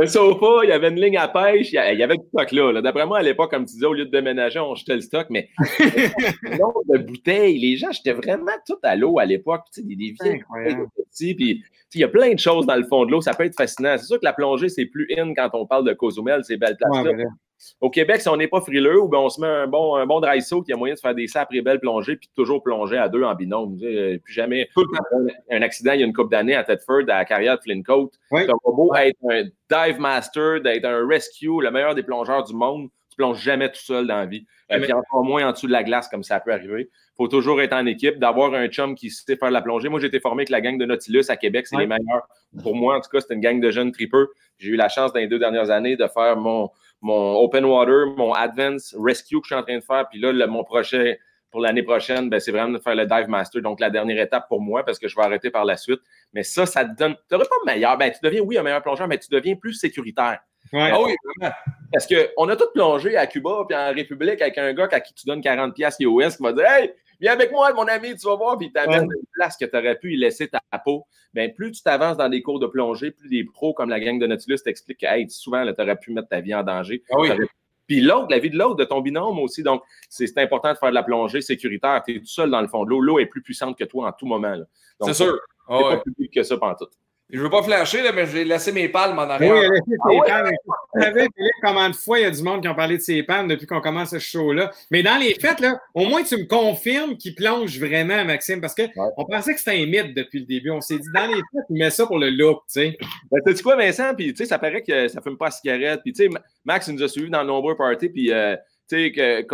Un 0.00 0.06
sofa, 0.06 0.64
il 0.64 0.70
y 0.70 0.72
avait 0.72 0.88
une 0.88 1.00
ligne 1.00 1.16
à 1.16 1.28
pêche, 1.28 1.72
il 1.72 1.74
y 1.74 2.02
avait 2.02 2.16
du 2.16 2.26
stock 2.28 2.52
là. 2.52 2.82
D'après 2.82 3.06
moi, 3.06 3.18
à 3.18 3.22
l'époque, 3.22 3.50
comme 3.50 3.64
tu 3.64 3.74
disais, 3.74 3.86
au 3.86 3.92
lieu 3.92 4.04
de 4.04 4.10
déménager, 4.10 4.58
on 4.58 4.74
jetait 4.74 4.96
le 4.96 5.00
stock, 5.00 5.28
mais 5.30 5.48
nombre 6.42 6.82
de 6.88 6.98
bouteilles, 6.98 7.58
les 7.58 7.76
gens 7.76 7.92
jetaient 7.92 8.14
vraiment 8.14 8.52
tout 8.66 8.78
à 8.82 8.96
l'eau 8.96 9.18
à 9.18 9.24
l'époque. 9.24 9.62
Tu 9.72 9.80
sais, 9.80 9.86
des, 9.86 9.94
des 9.94 10.14
petits, 11.10 11.34
puis 11.34 11.45
il 11.94 12.00
y 12.00 12.04
a 12.04 12.08
plein 12.08 12.34
de 12.34 12.38
choses 12.38 12.66
dans 12.66 12.76
le 12.76 12.84
fond 12.84 13.04
de 13.06 13.10
l'eau. 13.10 13.20
Ça 13.20 13.32
peut 13.32 13.44
être 13.44 13.56
fascinant. 13.56 13.96
C'est 13.96 14.06
sûr 14.06 14.18
que 14.18 14.24
la 14.24 14.32
plongée, 14.32 14.68
c'est 14.68 14.86
plus 14.86 15.06
in 15.16 15.34
quand 15.34 15.50
on 15.54 15.66
parle 15.66 15.86
de 15.86 15.92
Cozumel, 15.92 16.44
ces 16.44 16.56
belles 16.56 16.76
places-là. 16.76 17.12
Au 17.80 17.88
Québec, 17.88 18.20
si 18.20 18.28
on 18.28 18.36
n'est 18.36 18.48
pas 18.48 18.60
frileux, 18.60 19.00
ou 19.00 19.08
bien 19.08 19.20
on 19.20 19.30
se 19.30 19.40
met 19.40 19.46
un 19.46 19.66
bon, 19.66 19.96
un 19.96 20.04
bon 20.04 20.20
dry 20.20 20.42
saut, 20.42 20.62
il 20.66 20.72
y 20.72 20.74
a 20.74 20.76
moyen 20.76 20.92
de 20.92 20.98
faire 20.98 21.14
des 21.14 21.26
sapes 21.26 21.54
et 21.54 21.62
belles 21.62 21.80
plongées, 21.80 22.16
puis 22.16 22.28
toujours 22.36 22.62
plonger 22.62 22.98
à 22.98 23.08
deux 23.08 23.22
en 23.22 23.34
binôme. 23.34 23.78
Puis 23.78 24.34
jamais 24.34 24.68
un 25.50 25.62
accident 25.62 25.92
il 25.92 26.00
y 26.00 26.02
a 26.02 26.06
une 26.06 26.12
couple 26.12 26.32
d'années 26.32 26.54
à 26.54 26.64
Tedford, 26.64 27.04
à 27.08 27.16
la 27.18 27.24
carrière 27.24 27.56
de 27.56 27.62
Flintcoat. 27.62 28.10
Oui. 28.30 28.42
Beau 28.66 28.94
être 28.94 29.18
un 29.30 29.44
dive 29.70 29.98
master, 29.98 30.60
d'être 30.60 30.84
un 30.84 31.08
rescue, 31.08 31.62
le 31.62 31.70
meilleur 31.70 31.94
des 31.94 32.02
plongeurs 32.02 32.44
du 32.44 32.54
monde. 32.54 32.88
Tu 33.16 33.22
plonges 33.22 33.40
jamais 33.40 33.70
tout 33.70 33.80
seul 33.80 34.06
dans 34.06 34.16
la 34.16 34.26
vie. 34.26 34.46
Euh, 34.70 34.80
puis 34.80 34.92
encore 34.92 35.24
moins 35.24 35.48
en 35.48 35.52
dessous 35.52 35.66
de 35.66 35.72
la 35.72 35.84
glace, 35.84 36.08
comme 36.08 36.22
ça 36.22 36.40
peut 36.40 36.52
arriver. 36.52 36.90
Il 36.90 37.16
faut 37.16 37.28
toujours 37.28 37.60
être 37.62 37.72
en 37.72 37.86
équipe, 37.86 38.18
d'avoir 38.18 38.52
un 38.54 38.68
chum 38.68 38.94
qui 38.94 39.10
sait 39.10 39.36
faire 39.36 39.50
la 39.50 39.62
plongée. 39.62 39.88
Moi, 39.88 40.00
j'ai 40.00 40.08
été 40.08 40.20
formé 40.20 40.40
avec 40.40 40.50
la 40.50 40.60
gang 40.60 40.76
de 40.76 40.84
Nautilus 40.84 41.24
à 41.28 41.36
Québec, 41.36 41.66
c'est 41.66 41.76
les 41.76 41.86
meilleurs. 41.86 42.28
Pour 42.62 42.74
moi, 42.74 42.96
en 42.96 43.00
tout 43.00 43.10
cas, 43.10 43.20
c'est 43.20 43.34
une 43.34 43.40
gang 43.40 43.60
de 43.60 43.70
jeunes 43.70 43.92
tripeurs. 43.92 44.26
J'ai 44.58 44.70
eu 44.70 44.76
la 44.76 44.88
chance 44.88 45.12
dans 45.12 45.20
les 45.20 45.28
deux 45.28 45.38
dernières 45.38 45.70
années 45.70 45.96
de 45.96 46.06
faire 46.08 46.36
mon, 46.36 46.70
mon 47.00 47.36
Open 47.36 47.64
Water, 47.64 48.06
mon 48.16 48.32
Advance 48.32 48.94
Rescue 48.98 49.36
que 49.40 49.44
je 49.44 49.54
suis 49.54 49.54
en 49.54 49.62
train 49.62 49.76
de 49.76 49.84
faire. 49.84 50.08
Puis 50.10 50.20
là, 50.20 50.46
mon 50.46 50.64
prochain, 50.64 51.14
pour 51.50 51.60
l'année 51.60 51.82
prochaine, 51.82 52.28
ben, 52.28 52.40
c'est 52.40 52.52
vraiment 52.52 52.72
de 52.72 52.78
faire 52.78 52.94
le 52.94 53.06
Dive 53.06 53.28
Master. 53.28 53.62
Donc, 53.62 53.80
la 53.80 53.90
dernière 53.90 54.22
étape 54.22 54.48
pour 54.48 54.60
moi, 54.60 54.84
parce 54.84 54.98
que 54.98 55.08
je 55.08 55.16
vais 55.16 55.22
arrêter 55.22 55.50
par 55.50 55.64
la 55.64 55.76
suite. 55.76 56.00
Mais 56.32 56.42
ça, 56.42 56.66
ça 56.66 56.84
te 56.84 56.96
donne. 56.96 57.14
Tu 57.14 57.20
n'aurais 57.34 57.46
pas 57.46 57.72
meilleur. 57.72 57.96
Ben, 57.96 58.10
tu 58.10 58.18
deviens, 58.22 58.40
oui, 58.40 58.58
un 58.58 58.62
meilleur 58.62 58.82
plongeur, 58.82 59.08
mais 59.08 59.18
tu 59.18 59.28
deviens 59.30 59.54
plus 59.54 59.74
sécuritaire. 59.74 60.40
Ah 60.76 61.02
oui, 61.02 61.14
vraiment. 61.24 61.54
Parce 61.92 62.06
qu'on 62.06 62.48
a 62.48 62.56
tous 62.56 62.70
plongé 62.74 63.16
à 63.16 63.26
Cuba 63.26 63.64
puis 63.68 63.76
en 63.76 63.92
République 63.92 64.40
avec 64.42 64.58
un 64.58 64.72
gars 64.72 64.88
à 64.90 65.00
qui 65.00 65.14
tu 65.14 65.26
donnes 65.26 65.40
40$ 65.40 65.72
US 66.00 66.36
qui 66.36 66.42
va 66.42 66.52
dire 66.52 66.64
Hey, 66.66 66.92
viens 67.20 67.32
avec 67.32 67.50
moi, 67.52 67.72
mon 67.72 67.86
ami, 67.86 68.14
tu 68.16 68.26
vas 68.26 68.36
voir, 68.36 68.58
puis 68.58 68.68
tu 68.68 68.72
t'amènes 68.72 69.04
une 69.04 69.26
place 69.32 69.56
que 69.56 69.64
tu 69.64 69.76
aurais 69.76 69.98
pu 69.98 70.14
y 70.14 70.16
laisser 70.16 70.48
ta 70.48 70.60
peau. 70.84 71.06
Bien, 71.32 71.48
plus 71.48 71.72
tu 71.72 71.82
t'avances 71.82 72.16
dans 72.16 72.28
des 72.28 72.42
cours 72.42 72.58
de 72.58 72.66
plongée, 72.66 73.10
plus 73.10 73.28
des 73.28 73.44
pros 73.44 73.74
comme 73.74 73.90
la 73.90 74.00
gang 74.00 74.18
de 74.18 74.26
Nautilus 74.26 74.58
t'expliquent 74.58 75.00
que 75.00 75.06
hey, 75.06 75.28
souvent, 75.30 75.64
tu 75.64 75.82
aurais 75.82 75.96
pu 75.96 76.12
mettre 76.12 76.28
ta 76.28 76.40
vie 76.40 76.54
en 76.54 76.62
danger. 76.62 77.02
Ah 77.10 77.16
oui. 77.18 77.30
Puis 77.86 78.00
l'autre, 78.00 78.26
la 78.30 78.38
vie 78.38 78.50
de 78.50 78.58
l'autre, 78.58 78.76
de 78.76 78.84
ton 78.84 79.00
binôme 79.00 79.38
aussi. 79.38 79.62
Donc, 79.62 79.82
c'est 80.08 80.36
important 80.38 80.72
de 80.72 80.78
faire 80.78 80.88
de 80.90 80.94
la 80.94 81.02
plongée 81.02 81.40
sécuritaire. 81.40 82.02
Tu 82.04 82.16
es 82.16 82.18
tout 82.18 82.26
seul 82.26 82.50
dans 82.50 82.60
le 82.60 82.68
fond 82.68 82.84
de 82.84 82.90
l'eau. 82.90 83.00
L'eau 83.00 83.18
est 83.18 83.26
plus 83.26 83.42
puissante 83.42 83.78
que 83.78 83.84
toi 83.84 84.08
en 84.08 84.12
tout 84.12 84.26
moment. 84.26 84.56
C'est 85.02 85.14
sûr. 85.14 85.38
C'est 85.68 85.82
pas 85.82 85.98
plus 85.98 86.28
que 86.28 86.42
ça 86.42 86.56
pendant 86.56 86.74
tout. 86.74 86.88
Je 87.28 87.38
ne 87.38 87.42
veux 87.42 87.50
pas 87.50 87.62
flasher, 87.64 88.02
là, 88.02 88.12
mais 88.12 88.24
j'ai 88.26 88.44
laissé 88.44 88.70
mes 88.70 88.88
palmes 88.88 89.18
en 89.18 89.22
arrière. 89.22 89.52
Oui, 89.52 89.60
il 89.60 89.66
a 89.66 89.70
laissé 89.70 89.82
ses 89.86 90.18
ah, 90.20 90.42
palmes. 90.42 90.56
Vous 90.94 91.02
savez, 91.02 91.26
combien 91.60 91.90
de 91.90 91.96
fois 91.96 92.20
il 92.20 92.22
y 92.22 92.24
a 92.24 92.30
du 92.30 92.42
monde 92.42 92.62
qui 92.62 92.68
ont 92.68 92.74
parlé 92.74 92.98
de 92.98 93.02
ses 93.02 93.24
palmes 93.24 93.48
depuis 93.48 93.66
qu'on 93.66 93.80
commence 93.80 94.10
ce 94.10 94.20
show-là. 94.20 94.70
Mais 94.92 95.02
dans 95.02 95.16
les 95.16 95.34
faits, 95.34 95.58
là, 95.58 95.80
au 95.94 96.06
moins 96.06 96.22
tu 96.22 96.36
me 96.36 96.44
confirmes 96.44 97.16
qu'il 97.16 97.34
plonge 97.34 97.80
vraiment, 97.80 98.24
Maxime, 98.24 98.60
parce 98.60 98.76
qu'on 98.76 99.24
pensait 99.24 99.54
que 99.54 99.58
c'était 99.58 99.82
un 99.82 99.86
mythe 99.86 100.14
depuis 100.14 100.38
le 100.38 100.46
début. 100.46 100.70
On 100.70 100.80
s'est 100.80 100.98
dit, 100.98 101.08
dans 101.12 101.26
les 101.26 101.34
faits, 101.34 101.64
il 101.68 101.78
met 101.78 101.90
ça 101.90 102.06
pour 102.06 102.20
le 102.20 102.30
look, 102.30 102.62
tu 102.72 102.80
sais. 102.80 102.98
Ben, 103.32 103.40
tu 103.44 103.62
quoi, 103.62 103.74
Vincent? 103.74 104.14
Puis, 104.14 104.32
tu 104.32 104.36
sais, 104.36 104.46
ça 104.46 104.60
paraît 104.60 104.82
que 104.82 105.08
ça 105.08 105.20
fume 105.20 105.36
pas 105.36 105.46
la 105.46 105.50
cigarette. 105.50 106.02
Puis, 106.04 106.12
tu 106.12 106.24
sais, 106.24 106.30
Max, 106.64 106.86
il 106.86 106.94
nous 106.94 107.02
a 107.02 107.08
suivis 107.08 107.30
dans 107.30 107.42
de 107.42 107.48
nombreux 107.48 107.76
parties, 107.76 108.08
puis... 108.08 108.32
Euh, 108.32 108.56
tu 108.88 109.12
sais, 109.12 109.46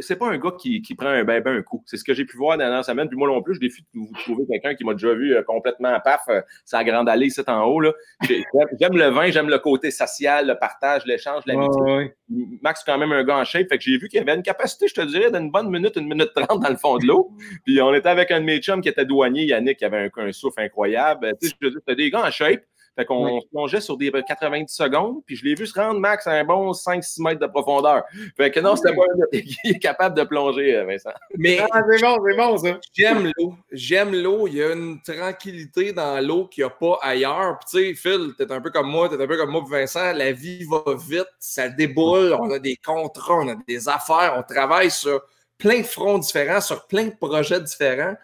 c'est 0.00 0.16
pas 0.16 0.28
un 0.28 0.38
gars 0.38 0.52
qui, 0.58 0.80
qui 0.80 0.94
prend 0.94 1.08
un 1.08 1.24
ben, 1.24 1.42
ben 1.42 1.58
un 1.58 1.62
coup. 1.62 1.82
C'est 1.86 1.98
ce 1.98 2.04
que 2.04 2.14
j'ai 2.14 2.24
pu 2.24 2.36
voir 2.38 2.56
dans 2.56 2.68
la 2.68 2.82
semaine. 2.82 3.08
Puis 3.08 3.18
moi 3.18 3.28
non 3.28 3.42
plus, 3.42 3.56
je 3.56 3.60
défie 3.60 3.82
de 3.82 3.98
vous 3.98 4.10
trouver 4.24 4.44
quelqu'un 4.50 4.74
qui 4.74 4.84
m'a 4.84 4.94
déjà 4.94 5.12
vu 5.12 5.34
euh, 5.34 5.42
complètement 5.42 5.98
paf, 6.02 6.22
euh, 6.28 6.40
sa 6.64 6.82
grande 6.82 7.08
allée, 7.08 7.28
c'est 7.28 7.48
en 7.50 7.64
haut. 7.64 7.80
Là. 7.80 7.92
J'aime 8.22 8.96
le 8.96 9.08
vin, 9.08 9.30
j'aime 9.30 9.50
le 9.50 9.58
côté 9.58 9.90
social, 9.90 10.46
le 10.46 10.58
partage, 10.58 11.04
l'échange, 11.04 11.42
l'amitié. 11.46 12.14
Max, 12.62 12.82
c'est 12.82 12.90
quand 12.90 12.98
même 12.98 13.12
un 13.12 13.22
gars 13.22 13.36
en 13.36 13.44
shape. 13.44 13.68
Fait 13.68 13.76
que 13.76 13.84
j'ai 13.84 13.98
vu 13.98 14.08
qu'il 14.08 14.20
avait 14.20 14.34
une 14.34 14.42
capacité, 14.42 14.88
je 14.88 14.94
te 14.94 15.02
dirais, 15.02 15.30
d'une 15.30 15.50
bonne 15.50 15.68
minute, 15.68 15.96
une 15.96 16.08
minute 16.08 16.32
trente 16.34 16.62
dans 16.62 16.70
le 16.70 16.76
fond 16.76 16.96
de 16.96 17.06
l'eau. 17.06 17.32
Puis 17.66 17.82
on 17.82 17.92
était 17.92 18.08
avec 18.08 18.30
un 18.30 18.40
de 18.40 18.46
mes 18.46 18.60
chums 18.60 18.80
qui 18.80 18.88
était 18.88 19.04
douanier, 19.04 19.44
Yannick, 19.44 19.78
qui 19.78 19.84
avait 19.84 20.10
un, 20.16 20.32
souffle 20.32 20.60
incroyable. 20.60 21.34
Tu 21.40 21.48
sais, 21.48 21.54
je 21.60 21.68
te 21.68 21.90
dis, 21.90 21.96
des 21.96 22.10
gars 22.10 22.24
en 22.26 22.30
shape 22.30 22.62
fait 22.96 23.06
qu'on 23.06 23.40
se 23.40 23.46
plongeait 23.46 23.80
sur 23.80 23.96
des 23.96 24.10
90 24.10 24.72
secondes, 24.72 25.22
puis 25.24 25.34
je 25.36 25.44
l'ai 25.44 25.54
vu 25.54 25.66
se 25.66 25.72
rendre 25.72 25.98
max 25.98 26.26
à 26.26 26.32
un 26.32 26.44
bon 26.44 26.72
5-6 26.72 27.22
mètres 27.22 27.40
de 27.40 27.46
profondeur. 27.46 28.02
Fait 28.36 28.50
que 28.50 28.60
non, 28.60 28.76
c'était 28.76 28.94
pas 28.94 29.02
un 29.02 29.38
qui 29.40 29.56
est 29.64 29.78
capable 29.78 30.16
de 30.16 30.24
plonger, 30.24 30.76
euh, 30.76 30.84
Vincent. 30.84 31.12
Mais 31.36 31.58
ah, 31.58 31.82
c'est 31.90 32.02
bon, 32.02 32.18
c'est 32.26 32.36
bon, 32.36 32.56
ça. 32.58 32.80
J'aime 32.92 33.32
l'eau. 33.38 33.54
J'aime 33.70 34.14
l'eau. 34.14 34.46
Il 34.46 34.54
y 34.54 34.62
a 34.62 34.72
une 34.74 35.00
tranquillité 35.00 35.92
dans 35.92 36.22
l'eau 36.24 36.46
qu'il 36.48 36.64
n'y 36.64 36.66
a 36.66 36.70
pas 36.70 36.98
ailleurs. 37.00 37.58
Puis 37.60 37.80
tu 37.80 37.88
sais, 37.88 37.94
Phil, 37.94 38.34
t'es 38.36 38.50
un 38.52 38.60
peu 38.60 38.70
comme 38.70 38.90
moi, 38.90 39.08
t'es 39.08 39.22
un 39.22 39.26
peu 39.26 39.38
comme 39.38 39.50
moi, 39.50 39.64
Vincent. 39.66 40.12
La 40.12 40.32
vie 40.32 40.64
va 40.64 40.82
vite, 40.94 41.28
ça 41.38 41.70
déboule, 41.70 42.36
on 42.38 42.50
a 42.50 42.58
des 42.58 42.76
contrats, 42.76 43.38
on 43.38 43.48
a 43.48 43.56
des 43.66 43.88
affaires, 43.88 44.34
on 44.36 44.42
travaille 44.42 44.90
sur 44.90 45.22
plein 45.56 45.78
de 45.78 45.86
fronts 45.86 46.18
différents, 46.18 46.60
sur 46.60 46.86
plein 46.86 47.06
de 47.06 47.14
projets 47.18 47.60
différents. 47.60 48.16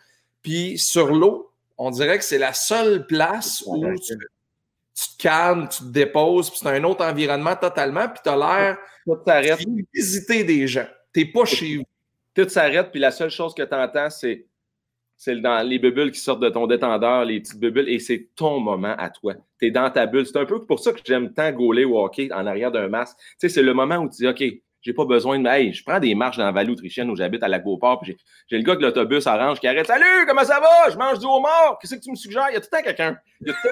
Puis 0.42 0.78
sur 0.78 1.14
l'eau, 1.14 1.52
on 1.78 1.90
dirait 1.90 2.18
que 2.18 2.24
c'est 2.24 2.38
la 2.38 2.52
seule 2.52 3.06
place 3.06 3.62
où 3.66 3.82
tu 3.94 4.14
tu 4.98 5.16
te 5.16 5.22
calmes, 5.22 5.68
tu 5.68 5.78
te 5.78 5.88
déposes, 5.90 6.50
puis 6.50 6.58
c'est 6.60 6.68
un 6.68 6.82
autre 6.82 7.04
environnement 7.04 7.54
totalement, 7.54 8.08
puis 8.08 8.18
tu 8.24 8.30
as 8.30 8.36
l'air 8.36 8.76
de 9.06 9.84
visiter 9.94 10.42
des 10.42 10.66
gens. 10.66 10.86
Tu 11.14 11.20
n'es 11.20 11.26
pas 11.26 11.44
chez 11.44 11.76
vous. 11.76 11.84
Tout 12.34 12.48
s'arrête, 12.48 12.90
puis 12.90 12.98
la 12.98 13.12
seule 13.12 13.30
chose 13.30 13.54
que 13.54 13.62
tu 13.62 13.74
entends, 13.74 14.10
c'est 14.10 14.46
c'est 15.20 15.34
dans 15.40 15.66
les 15.66 15.80
bulles 15.80 16.12
qui 16.12 16.20
sortent 16.20 16.40
de 16.40 16.48
ton 16.48 16.68
détendeur, 16.68 17.24
les 17.24 17.40
petites 17.40 17.58
bulles, 17.58 17.88
et 17.88 17.98
c'est 17.98 18.28
ton 18.36 18.60
moment 18.60 18.94
à 18.96 19.10
toi. 19.10 19.34
Tu 19.58 19.66
es 19.66 19.70
dans 19.72 19.90
ta 19.90 20.06
bulle. 20.06 20.24
C'est 20.24 20.38
un 20.38 20.44
peu 20.44 20.64
pour 20.64 20.78
ça 20.78 20.92
que 20.92 21.00
j'aime 21.04 21.32
tant 21.32 21.50
gauler 21.50 21.84
ou 21.84 21.98
hockey 21.98 22.32
en 22.32 22.46
arrière 22.46 22.70
d'un 22.70 22.86
masque. 22.86 23.16
Tu 23.18 23.24
sais, 23.38 23.48
c'est 23.48 23.62
le 23.62 23.74
moment 23.74 23.96
où 23.96 24.08
tu 24.08 24.18
dis, 24.18 24.28
OK, 24.28 24.44
j'ai 24.80 24.92
pas 24.92 25.04
besoin 25.04 25.38
de. 25.38 25.48
Hey, 25.48 25.72
je 25.72 25.82
prends 25.84 25.98
des 25.98 26.14
marches 26.14 26.36
dans 26.36 26.44
la 26.44 26.52
vallée 26.52 26.70
autrichienne 26.70 27.10
où 27.10 27.16
j'habite 27.16 27.42
à 27.42 27.48
la 27.48 27.58
Beauport, 27.58 28.00
puis 28.00 28.16
j'ai 28.46 28.56
le 28.56 28.62
gars 28.62 28.76
de 28.76 28.82
l'autobus 28.82 29.26
orange 29.26 29.60
qui 29.60 29.66
arrête. 29.66 29.86
Salut, 29.86 30.24
comment 30.26 30.44
ça 30.44 30.60
va? 30.60 30.90
Je 30.90 30.96
mange 30.96 31.18
du 31.18 31.26
homard. 31.26 31.78
Qu'est-ce 31.80 31.96
que 31.96 32.00
tu 32.00 32.10
me 32.10 32.16
suggères? 32.16 32.46
Il 32.50 32.54
y 32.54 32.56
a 32.56 32.60
tout 32.60 32.68
le 32.72 32.78
temps 32.78 32.84
quelqu'un. 32.84 33.18
Il 33.40 33.48
y 33.48 33.50
a 33.50 33.54
tout 33.54 33.68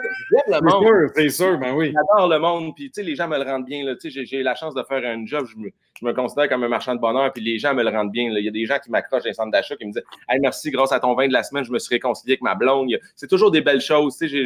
le 0.48 0.54
le 0.54 0.60
monde. 0.70 1.10
C'est 1.14 1.28
sûr, 1.28 1.58
ben 1.58 1.74
oui. 1.74 1.92
J'adore 1.92 2.28
le 2.28 2.38
monde, 2.38 2.74
puis 2.74 2.86
tu 2.86 2.94
sais, 2.94 3.02
les 3.02 3.14
gens 3.14 3.28
me 3.28 3.38
le 3.38 3.44
rendent 3.44 3.66
bien. 3.66 3.84
J'ai 4.04 4.42
la 4.42 4.54
chance 4.54 4.74
de 4.74 4.82
faire 4.82 5.04
un 5.04 5.24
job, 5.26 5.46
je 5.46 5.56
me, 5.56 5.70
je 6.00 6.04
me, 6.04 6.12
considère 6.12 6.48
comme 6.48 6.64
un 6.64 6.68
marchand 6.68 6.94
de 6.94 7.00
bonheur, 7.00 7.32
puis 7.32 7.42
les 7.42 7.58
gens 7.58 7.74
me 7.74 7.82
le 7.82 7.90
rendent 7.90 8.12
bien. 8.12 8.30
Il 8.30 8.44
y 8.44 8.48
a 8.48 8.52
des 8.52 8.66
gens 8.66 8.78
qui 8.78 8.90
m'accrochent 8.90 9.22
dans 9.22 9.28
les 9.28 9.34
centres 9.34 9.52
d'achat 9.52 9.76
qui 9.76 9.86
me 9.86 9.92
disent 9.92 10.04
Hey, 10.28 10.40
merci, 10.40 10.70
grâce 10.70 10.92
à 10.92 11.00
ton 11.00 11.14
vin 11.14 11.28
de 11.28 11.32
la 11.32 11.42
semaine, 11.42 11.64
je 11.64 11.72
me 11.72 11.78
suis 11.78 11.94
réconcilié 11.94 12.32
avec 12.32 12.42
ma 12.42 12.54
blonde. 12.54 12.90
C'est 13.14 13.28
toujours 13.28 13.50
des 13.50 13.60
belles 13.60 13.80
choses. 13.80 14.16
Tu 14.18 14.28
sais, 14.28 14.44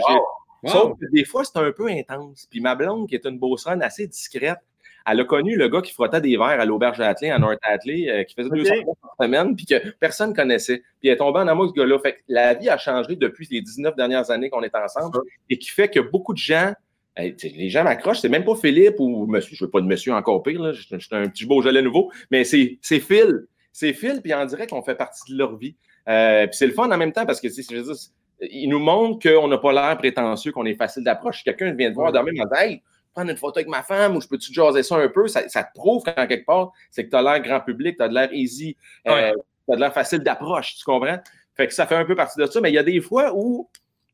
Sauf 0.67 0.99
que 0.99 1.07
des 1.11 1.25
fois, 1.25 1.45
c'est 1.45 1.57
un 1.57 1.73
peu 1.73 1.89
intense. 1.89 2.47
Puis 2.51 2.61
ma 2.61 2.75
blonde, 2.75 3.09
qui 3.09 3.15
est 3.15 3.25
une 3.25 3.39
bosseronne 3.39 3.83
assez 3.83 4.07
discrète, 4.07 4.59
elle 5.07 5.21
a 5.21 5.25
connu 5.25 5.57
le 5.57 5.69
gars 5.69 5.81
qui 5.81 5.93
frottait 5.93 6.21
des 6.21 6.37
verres 6.37 6.61
à 6.61 6.65
l'auberge 6.65 7.01
Athlée, 7.01 7.31
à 7.31 7.39
North 7.39 7.59
Athlée, 7.63 8.09
euh, 8.09 8.25
qui 8.25 8.35
faisait 8.35 8.51
200 8.51 8.75
par 9.01 9.27
semaine, 9.27 9.57
puis 9.57 9.67
que 9.67 9.91
personne 9.99 10.31
ne 10.31 10.35
connaissait. 10.35 10.83
Puis 11.01 11.09
elle 11.09 11.15
est 11.15 11.17
tombée 11.17 11.41
en 11.41 11.49
amour 11.49 11.69
ce 11.69 11.73
gars-là. 11.73 11.99
Fait 11.99 12.13
que 12.15 12.19
la 12.29 12.55
vie 12.55 12.69
a 12.69 12.79
changé 12.79 13.17
depuis 13.17 13.49
les 13.51 13.63
19 13.63 13.97
dernières 13.97 14.31
années 14.31 14.51
qu'on 14.51 14.63
est 14.63 14.75
ensemble 14.75 15.19
et 15.49 15.59
qui 15.59 15.71
fait 15.71 15.89
que 15.89 16.01
beaucoup 16.01 16.33
de 16.33 16.39
gens 16.39 16.73
les 17.17 17.69
gens 17.69 17.85
m'accrochent, 17.85 18.21
c'est 18.21 18.29
même 18.29 18.45
pas 18.45 18.55
Philippe 18.55 18.97
ou 18.99 19.27
monsieur, 19.27 19.57
je 19.57 19.65
veux 19.65 19.71
pas 19.71 19.81
de 19.81 19.87
monsieur 19.87 20.13
encore 20.15 20.43
pire, 20.43 20.63
là, 20.63 20.73
je, 20.73 20.83
suis 20.83 20.97
un 21.13 21.29
petit 21.29 21.45
Beaujolais 21.45 21.83
nouveau, 21.83 22.11
mais 22.31 22.45
c'est 22.45 22.79
Phil. 22.83 23.47
C'est 23.73 23.93
Phil, 23.93 24.21
puis 24.23 24.35
on 24.35 24.45
dirait 24.47 24.67
qu'on 24.67 24.83
fait 24.83 24.95
partie 24.95 25.33
de 25.33 25.39
leur 25.39 25.57
vie. 25.57 25.77
Euh, 26.09 26.47
puis 26.47 26.57
c'est 26.57 26.67
le 26.67 26.73
fun 26.73 26.91
en 26.91 26.97
même 26.97 27.13
temps 27.13 27.27
parce 27.27 27.41
que 27.41 27.49
je 27.49 27.77
veux 27.77 27.83
dire, 27.83 27.95
il 28.41 28.69
nous 28.69 28.79
montre 28.79 29.29
qu'on 29.29 29.49
n'a 29.49 29.59
pas 29.59 29.73
l'air 29.73 29.99
prétentieux, 29.99 30.51
qu'on 30.51 30.65
est 30.65 30.75
facile 30.75 31.05
d'approche. 31.05 31.45
Quelqu'un 31.45 31.73
vient 31.73 31.91
te 31.91 31.95
voir 31.95 32.11
demain 32.11 32.31
et 32.35 32.41
me 32.41 32.45
dit 32.45 32.63
Hey, 32.63 32.83
prendre 33.13 33.31
une 33.31 33.37
photo 33.37 33.59
avec 33.59 33.69
ma 33.69 33.83
femme 33.83 34.17
ou 34.17 34.21
je 34.21 34.29
peux-tu 34.29 34.53
jaser 34.53 34.83
ça 34.83 34.97
un 34.97 35.09
peu? 35.09 35.27
Ça, 35.29 35.43
te 35.43 35.73
prouve 35.75 36.05
qu'en 36.05 36.27
quelque 36.27 36.47
part, 36.47 36.73
c'est 36.91 37.05
que 37.05 37.11
tu 37.11 37.17
as 37.17 37.23
l'air 37.23 37.41
grand 37.41 37.61
public, 37.61 37.97
tu 37.97 38.03
as 38.03 38.09
de 38.09 38.15
l'air 38.15 38.33
easy, 38.33 38.77
euh, 39.09 39.33
tu 39.67 39.73
as 39.73 39.77
de 39.77 39.81
l'air 39.81 39.93
facile 39.93 40.21
d'approche, 40.21 40.77
tu 40.77 40.85
comprends? 40.85 41.19
Fait 41.57 41.67
que 41.67 41.75
ça 41.75 41.87
fait 41.87 41.97
un 41.97 42.05
peu 42.05 42.15
partie 42.15 42.41
de 42.41 42.47
ça, 42.47 42.61
mais 42.61 42.71
il 42.71 42.75
y 42.75 42.79
a 42.79 42.83
des 42.83 43.01
fois 43.01 43.33
où 43.35 43.69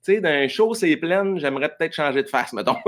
tu 0.05 0.15
sais, 0.15 0.21
d'un 0.21 0.47
show, 0.47 0.73
c'est 0.73 0.97
plein, 0.97 1.37
j'aimerais 1.37 1.69
peut-être 1.69 1.93
changer 1.93 2.23
de 2.23 2.29
face, 2.29 2.53
mettons. 2.53 2.77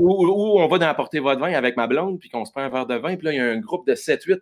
où, 0.00 0.60
on 0.60 0.66
va 0.66 0.78
dans 0.78 0.88
apporter 0.88 1.20
votre 1.20 1.40
vin 1.40 1.52
avec 1.52 1.76
ma 1.76 1.86
blonde, 1.86 2.18
puis 2.18 2.28
qu'on 2.28 2.44
se 2.44 2.50
prend 2.50 2.62
un 2.62 2.68
verre 2.68 2.86
de 2.86 2.96
vin, 2.96 3.14
puis 3.14 3.26
là, 3.26 3.32
il 3.32 3.36
y 3.36 3.40
a 3.40 3.44
un 3.44 3.60
groupe 3.60 3.86
de 3.86 3.94
7-8 3.94 4.40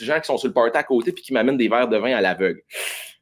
gens 0.00 0.18
qui 0.18 0.26
sont 0.26 0.38
sur 0.38 0.48
le 0.48 0.54
party 0.54 0.76
à 0.76 0.82
côté, 0.82 1.12
puis 1.12 1.22
qui 1.22 1.32
m'amènent 1.32 1.56
des 1.56 1.68
verres 1.68 1.86
de 1.86 1.96
vin 1.96 2.16
à 2.16 2.20
l'aveugle. 2.20 2.62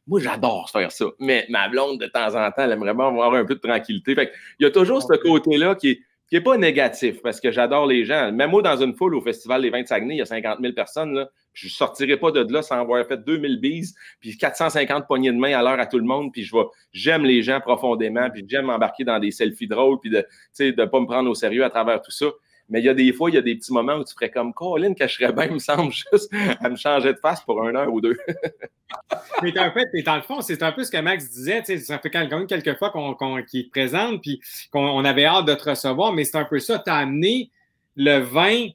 Moi, 0.07 0.21
j'adore 0.21 0.71
faire 0.71 0.93
ça. 0.93 1.07
Mais 1.19 1.47
ma 1.49 1.69
blonde, 1.69 2.01
de 2.01 2.07
temps 2.07 2.29
en 2.29 2.51
temps, 2.51 2.63
elle 2.63 2.73
aimerait 2.73 2.95
bien 2.95 3.09
avoir 3.09 3.35
un 3.35 3.45
peu 3.45 3.55
de 3.55 3.61
tranquillité. 3.61 4.15
Fait 4.15 4.33
il 4.61 4.65
y 4.65 4.67
a 4.67 4.71
toujours 4.71 5.03
ce 5.03 5.17
côté-là 5.17 5.75
qui 5.75 5.91
est 5.91 6.01
qui 6.29 6.35
n'est 6.35 6.41
pas 6.41 6.57
négatif 6.57 7.23
parce 7.23 7.41
que 7.41 7.53
j'adore 7.53 7.87
les 7.87 8.05
gens. 8.05 8.33
Même 8.33 8.51
moi, 8.51 8.61
dans 8.61 8.77
une 8.77 8.95
foule 8.95 9.15
au 9.15 9.21
Festival 9.21 9.63
des 9.63 9.71
Vins 9.71 9.83
de 9.83 9.87
Saguenay, 9.87 10.15
il 10.17 10.19
y 10.19 10.23
a 10.23 10.27
50 10.27 10.59
000 10.61 10.73
personnes. 10.73 11.15
Là, 11.15 11.31
je 11.53 11.67
ne 11.67 11.71
sortirai 11.71 12.17
pas 12.17 12.33
de 12.33 12.53
là 12.53 12.63
sans 12.63 12.81
avoir 12.81 13.05
fait 13.07 13.25
2000 13.25 13.61
bises, 13.61 13.95
puis 14.21 14.37
450 14.37 15.07
poignées 15.07 15.31
de 15.31 15.37
main 15.37 15.57
à 15.57 15.63
l'heure 15.63 15.79
à 15.79 15.87
tout 15.87 15.99
le 15.99 16.05
monde. 16.05 16.33
Puis 16.33 16.43
je 16.43 16.55
vais, 16.55 16.65
j'aime 16.93 17.25
les 17.25 17.43
gens 17.43 17.61
profondément, 17.61 18.29
puis 18.31 18.45
j'aime 18.49 18.67
m'embarquer 18.67 19.05
dans 19.05 19.21
des 19.21 19.31
selfies 19.31 19.69
drôles, 19.69 20.01
puis 20.01 20.11
de 20.11 20.27
ne 20.61 20.85
pas 20.85 21.01
me 21.01 21.07
prendre 21.07 21.31
au 21.31 21.35
sérieux 21.35 21.65
à 21.65 21.71
travers 21.71 22.03
tout 22.03 22.11
ça. 22.11 22.27
Mais 22.69 22.81
il 22.81 22.85
y 22.85 22.89
a 22.89 22.95
des 22.95 23.13
fois, 23.13 23.31
il 23.31 23.35
y 23.35 23.39
a 23.39 23.43
des 23.43 23.55
petits 23.55 23.73
moments 23.73 23.95
où 23.95 24.05
tu 24.05 24.13
ferais 24.15 24.31
comme 24.31 24.53
Colin, 24.53 24.95
que 24.95 25.07
je 25.07 25.31
bien, 25.31 25.45
il 25.47 25.53
me 25.53 25.59
semble, 25.59 25.93
juste 25.93 26.33
à 26.61 26.69
me 26.69 26.77
changer 26.77 27.13
de 27.13 27.19
face 27.19 27.41
pour 27.43 27.63
un 27.63 27.75
heure 27.75 27.93
ou 27.93 28.01
deux. 28.01 28.17
mais 29.43 29.57
en 29.59 29.73
fait, 29.73 29.89
dans 30.05 30.17
le 30.17 30.23
fond, 30.23 30.41
c'est 30.41 30.63
un 30.63 30.73
peu 30.73 30.83
ce 30.83 30.91
que 30.91 30.99
Max 30.99 31.31
disait. 31.31 31.63
Ça 31.79 31.99
fait 31.99 32.11
quand 32.11 32.29
même 32.29 32.47
quelques 32.47 32.77
fois 32.77 32.91
qu'on 32.91 33.15
qu'il 33.43 33.67
te 33.67 33.71
présente, 33.71 34.21
puis 34.21 34.41
qu'on 34.73 35.05
avait 35.05 35.27
hâte 35.27 35.47
de 35.47 35.55
te 35.55 35.71
recevoir, 35.71 36.13
mais 36.13 36.25
c'est 36.25 36.39
un 36.39 36.45
peu 36.45 36.59
ça. 36.59 36.81
Tu 36.81 36.91
as 36.91 36.97
amené 36.97 37.51
le 37.95 38.19
vin 38.19 38.69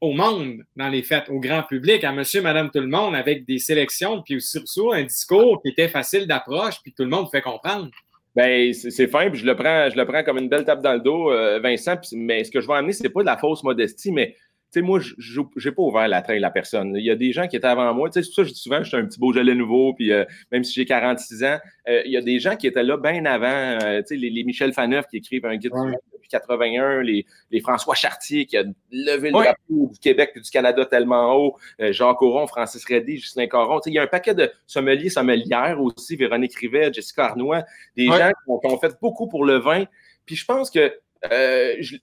au 0.00 0.12
monde 0.12 0.62
dans 0.76 0.88
les 0.88 1.02
fêtes, 1.02 1.28
au 1.28 1.40
grand 1.40 1.62
public, 1.62 2.04
à 2.04 2.12
monsieur, 2.12 2.40
madame, 2.42 2.70
tout 2.70 2.80
le 2.80 2.86
monde, 2.86 3.14
avec 3.14 3.44
des 3.44 3.58
sélections, 3.58 4.22
puis 4.22 4.40
surtout 4.40 4.92
un 4.92 5.02
discours 5.02 5.60
qui 5.62 5.70
était 5.70 5.88
facile 5.88 6.26
d'approche, 6.26 6.80
puis 6.82 6.92
tout 6.92 7.02
le 7.02 7.10
monde 7.10 7.28
fait 7.30 7.42
comprendre. 7.42 7.90
Ben, 8.38 8.72
c'est 8.72 9.08
fin, 9.08 9.28
puis 9.30 9.40
je 9.40 9.44
le 9.44 9.56
prends, 9.56 9.90
je 9.90 9.96
le 9.96 10.06
prends 10.06 10.22
comme 10.22 10.38
une 10.38 10.48
belle 10.48 10.64
tape 10.64 10.80
dans 10.80 10.92
le 10.92 11.00
dos, 11.00 11.32
euh, 11.32 11.58
Vincent. 11.58 11.96
mais 12.12 12.44
ce 12.44 12.52
que 12.52 12.60
je 12.60 12.68
vais 12.68 12.74
amener, 12.74 12.92
c'est 12.92 13.08
pas 13.08 13.22
de 13.22 13.26
la 13.26 13.36
fausse 13.36 13.64
modestie, 13.64 14.12
mais 14.12 14.36
sais, 14.70 14.82
moi, 14.82 15.00
je 15.00 15.40
n'ai 15.40 15.72
pas 15.72 15.82
ouvert 15.82 16.08
la 16.08 16.22
train 16.22 16.36
à 16.36 16.38
la 16.38 16.50
personne. 16.50 16.94
Il 16.96 17.04
y 17.04 17.10
a 17.10 17.16
des 17.16 17.32
gens 17.32 17.46
qui 17.48 17.56
étaient 17.56 17.66
avant 17.66 17.92
moi. 17.94 18.10
Tu 18.10 18.14
sais, 18.14 18.22
c'est 18.22 18.28
pour 18.28 18.34
ça 18.36 18.42
que 18.42 18.48
je 18.48 18.54
dis 18.54 18.60
souvent, 18.60 18.82
je 18.82 18.88
suis 18.88 18.96
un 18.96 19.06
petit 19.06 19.18
beau 19.18 19.32
gelé 19.32 19.54
nouveau, 19.54 19.94
puis 19.94 20.12
euh, 20.12 20.24
même 20.52 20.64
si 20.64 20.74
j'ai 20.74 20.84
46 20.84 21.44
ans, 21.44 21.58
euh, 21.88 22.02
il 22.04 22.12
y 22.12 22.16
a 22.16 22.20
des 22.20 22.38
gens 22.38 22.56
qui 22.56 22.66
étaient 22.66 22.82
là 22.82 22.96
bien 22.96 23.24
avant. 23.24 23.78
tu 23.78 24.06
sais, 24.06 24.16
les, 24.16 24.44
Michel 24.44 24.72
Faneuf 24.72 25.06
qui 25.06 25.18
écrivent 25.18 25.46
un 25.46 25.56
guide 25.56 25.72
depuis 26.12 26.28
81, 26.28 27.02
les, 27.02 27.26
les, 27.50 27.60
François 27.60 27.94
Chartier 27.94 28.46
qui 28.46 28.56
a 28.56 28.64
levé 28.90 29.30
le 29.30 29.32
drapeau 29.32 29.90
du 29.92 29.98
Québec 30.00 30.32
et 30.36 30.40
du 30.40 30.50
Canada 30.50 30.84
tellement 30.84 31.34
haut, 31.34 31.56
Jacques 31.78 32.22
Auron, 32.22 32.46
Francis 32.46 32.84
Reddy, 32.84 33.18
Justin 33.18 33.46
Coron. 33.46 33.80
Tu 33.80 33.84
sais, 33.84 33.90
il 33.90 33.94
y 33.94 33.98
a 33.98 34.02
un 34.02 34.06
paquet 34.06 34.34
de 34.34 34.50
sommeliers, 34.66 35.10
sommelières 35.10 35.80
aussi, 35.80 36.16
Véronique 36.16 36.54
Rivet, 36.56 36.92
Jessica 36.92 37.26
Arnois, 37.26 37.64
des 37.96 38.06
gens 38.06 38.28
qui 38.28 38.66
ont, 38.66 38.78
fait 38.78 38.94
beaucoup 39.00 39.28
pour 39.28 39.44
le 39.44 39.58
vin. 39.58 39.84
Puis 40.26 40.36
je 40.36 40.44
pense 40.44 40.70
que 40.70 40.92
je, 41.22 41.96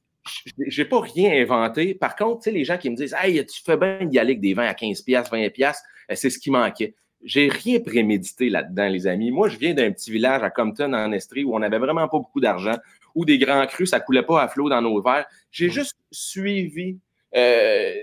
j'ai 0.67 0.85
pas 0.85 1.01
rien 1.01 1.41
inventé. 1.41 1.93
Par 1.93 2.15
contre, 2.15 2.43
tu 2.43 2.43
sais, 2.45 2.51
les 2.51 2.65
gens 2.65 2.77
qui 2.77 2.89
me 2.89 2.95
disent 2.95 3.15
Hey, 3.19 3.45
tu 3.45 3.61
fais 3.63 3.77
bien 3.77 4.05
d'y 4.05 4.19
aller 4.19 4.31
avec 4.31 4.41
des 4.41 4.53
vins 4.53 4.65
à 4.65 4.73
15$, 4.73 5.03
20$, 5.03 5.73
euh, 6.11 6.15
c'est 6.15 6.29
ce 6.29 6.39
qui 6.39 6.51
manquait. 6.51 6.95
J'ai 7.23 7.49
rien 7.49 7.79
prémédité 7.79 8.49
là-dedans, 8.49 8.87
les 8.87 9.07
amis. 9.07 9.31
Moi, 9.31 9.49
je 9.49 9.57
viens 9.57 9.73
d'un 9.73 9.91
petit 9.91 10.11
village 10.11 10.43
à 10.43 10.49
Compton, 10.49 10.93
en 10.93 11.11
Estrie, 11.11 11.43
où 11.43 11.55
on 11.55 11.59
n'avait 11.59 11.79
vraiment 11.79 12.07
pas 12.07 12.19
beaucoup 12.19 12.39
d'argent, 12.39 12.75
où 13.15 13.25
des 13.25 13.39
grands 13.39 13.65
crus, 13.65 13.89
ça 13.89 13.99
coulait 13.99 14.23
pas 14.23 14.43
à 14.43 14.47
flot 14.47 14.69
dans 14.69 14.81
nos 14.81 15.01
verres. 15.01 15.25
J'ai 15.51 15.69
juste 15.69 15.97
suivi 16.11 16.99
euh, 17.35 17.93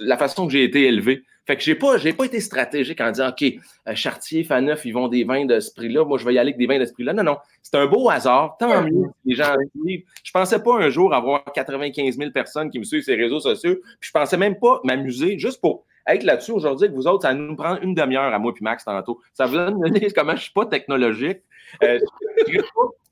la 0.00 0.18
façon 0.18 0.46
que 0.46 0.52
j'ai 0.52 0.64
été 0.64 0.82
élevé. 0.84 1.22
Fait 1.46 1.56
que 1.56 1.62
j'ai 1.62 1.74
pas, 1.74 1.98
j'ai 1.98 2.12
pas 2.12 2.24
été 2.24 2.40
stratégique 2.40 3.00
en 3.00 3.10
disant, 3.10 3.28
OK, 3.28 3.42
euh, 3.42 3.94
Chartier, 3.94 4.44
Faneuf, 4.44 4.84
ils 4.86 4.92
vont 4.92 5.08
des 5.08 5.24
vins 5.24 5.44
de 5.44 5.60
ce 5.60 5.72
prix-là. 5.74 6.04
Moi, 6.04 6.16
je 6.18 6.24
vais 6.24 6.34
y 6.34 6.38
aller 6.38 6.50
avec 6.50 6.58
des 6.58 6.66
vins 6.66 6.78
de 6.78 6.86
ce 6.86 6.92
prix-là. 6.92 7.12
Non, 7.12 7.22
non. 7.22 7.36
C'est 7.62 7.76
un 7.76 7.86
beau 7.86 8.08
hasard. 8.08 8.56
Tant 8.58 8.82
mieux 8.82 9.10
les 9.26 9.34
gens 9.34 9.54
suivent. 9.78 10.04
Je 10.22 10.30
pensais 10.30 10.62
pas 10.62 10.76
un 10.76 10.88
jour 10.88 11.14
avoir 11.14 11.44
95 11.44 12.16
000 12.16 12.30
personnes 12.30 12.70
qui 12.70 12.78
me 12.78 12.84
suivent 12.84 13.02
sur 13.02 13.14
les 13.14 13.22
réseaux 13.22 13.40
sociaux. 13.40 13.76
Puis 14.00 14.08
je 14.08 14.10
pensais 14.10 14.36
même 14.36 14.58
pas 14.58 14.80
m'amuser 14.84 15.38
juste 15.38 15.60
pour 15.60 15.84
être 16.06 16.22
là-dessus 16.22 16.52
aujourd'hui 16.52 16.86
avec 16.86 16.96
vous 16.96 17.06
autres. 17.06 17.22
Ça 17.22 17.34
nous 17.34 17.56
prend 17.56 17.78
une 17.80 17.94
demi-heure 17.94 18.32
à 18.32 18.38
moi 18.38 18.52
puis 18.52 18.62
Max 18.62 18.84
tantôt. 18.84 19.20
Ça 19.32 19.46
vous 19.46 19.56
donne 19.56 19.82
une 19.84 19.96
idée 19.96 20.10
comment 20.14 20.36
je 20.36 20.42
suis 20.42 20.52
pas 20.52 20.66
technologique. 20.66 21.40
Euh, 21.82 21.98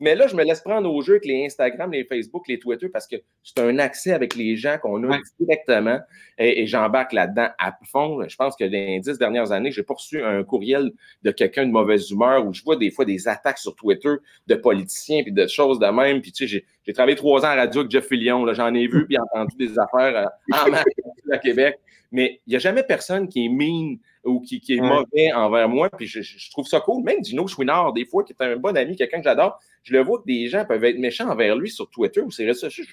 mais 0.00 0.14
là, 0.14 0.26
je 0.26 0.34
me 0.34 0.44
laisse 0.44 0.60
prendre 0.60 0.92
au 0.92 1.00
jeu 1.02 1.14
avec 1.14 1.26
les 1.26 1.46
Instagram, 1.46 1.92
les 1.92 2.04
Facebook, 2.04 2.48
les 2.48 2.58
Twitter 2.58 2.88
parce 2.88 3.06
que 3.06 3.16
c'est 3.42 3.60
un 3.60 3.78
accès 3.78 4.12
avec 4.12 4.34
les 4.34 4.56
gens 4.56 4.78
qu'on 4.80 5.10
a 5.10 5.18
directement 5.38 6.00
et, 6.38 6.66
j'embarque 6.66 7.12
là-dedans 7.12 7.48
à 7.58 7.76
fond. 7.90 8.26
Je 8.26 8.36
pense 8.36 8.56
que 8.56 8.64
dans 8.64 8.70
les 8.70 9.00
dix 9.00 9.18
dernières 9.18 9.52
années, 9.52 9.70
j'ai 9.70 9.84
reçu 9.86 10.22
un 10.22 10.42
courriel 10.42 10.92
de 11.22 11.30
quelqu'un 11.30 11.66
de 11.66 11.70
mauvaise 11.70 12.10
humeur 12.10 12.46
où 12.46 12.52
je 12.52 12.62
vois 12.62 12.76
des 12.76 12.90
fois 12.90 13.04
des 13.04 13.28
attaques 13.28 13.58
sur 13.58 13.76
Twitter 13.76 14.14
de 14.46 14.54
politiciens 14.54 15.22
puis 15.22 15.32
de 15.32 15.46
choses 15.46 15.78
de 15.78 15.86
même. 15.86 16.20
Puis 16.20 16.32
tu 16.32 16.48
sais, 16.48 16.64
j'ai 16.84 16.92
travaillé 16.92 17.16
trois 17.16 17.42
ans 17.42 17.48
à 17.48 17.54
radio 17.54 17.80
avec 17.80 17.90
Jeff 17.92 18.06
Fillion. 18.08 18.52
J'en 18.54 18.74
ai 18.74 18.86
vu 18.86 19.06
puis 19.06 19.16
entendu 19.18 19.56
des 19.56 19.78
affaires 19.78 20.30
euh, 20.52 20.56
en 20.56 20.72
à 21.32 21.38
Québec. 21.38 21.78
Mais 22.10 22.40
il 22.46 22.50
n'y 22.50 22.56
a 22.56 22.58
jamais 22.58 22.82
personne 22.82 23.28
qui 23.28 23.46
est 23.46 23.48
mine 23.48 23.98
ou 24.24 24.40
qui, 24.40 24.62
est 24.68 24.80
mauvais 24.80 25.32
envers 25.32 25.68
moi. 25.68 25.90
Puis 25.90 26.06
je, 26.06 26.50
trouve 26.50 26.66
ça 26.66 26.80
cool. 26.80 27.02
Même 27.02 27.20
Dino 27.20 27.46
Chouinard, 27.46 27.92
des 27.92 28.04
fois, 28.04 28.24
qui 28.24 28.32
est 28.32 28.44
un 28.44 28.56
bon 28.56 28.76
ami, 28.76 28.96
quelqu'un 28.96 29.18
que 29.18 29.24
j'adore, 29.24 29.58
je 29.82 29.92
le 29.92 30.02
vois 30.02 30.20
que 30.20 30.26
des 30.26 30.48
gens 30.48 30.64
peuvent 30.64 30.84
être 30.84 30.98
méchants 30.98 31.28
envers 31.28 31.56
lui 31.56 31.70
sur 31.70 31.88
Twitter 31.90 32.20
ou 32.20 32.30
sur 32.30 32.42
les 32.42 32.48
réseaux 32.48 32.68
sociaux. 32.68 32.84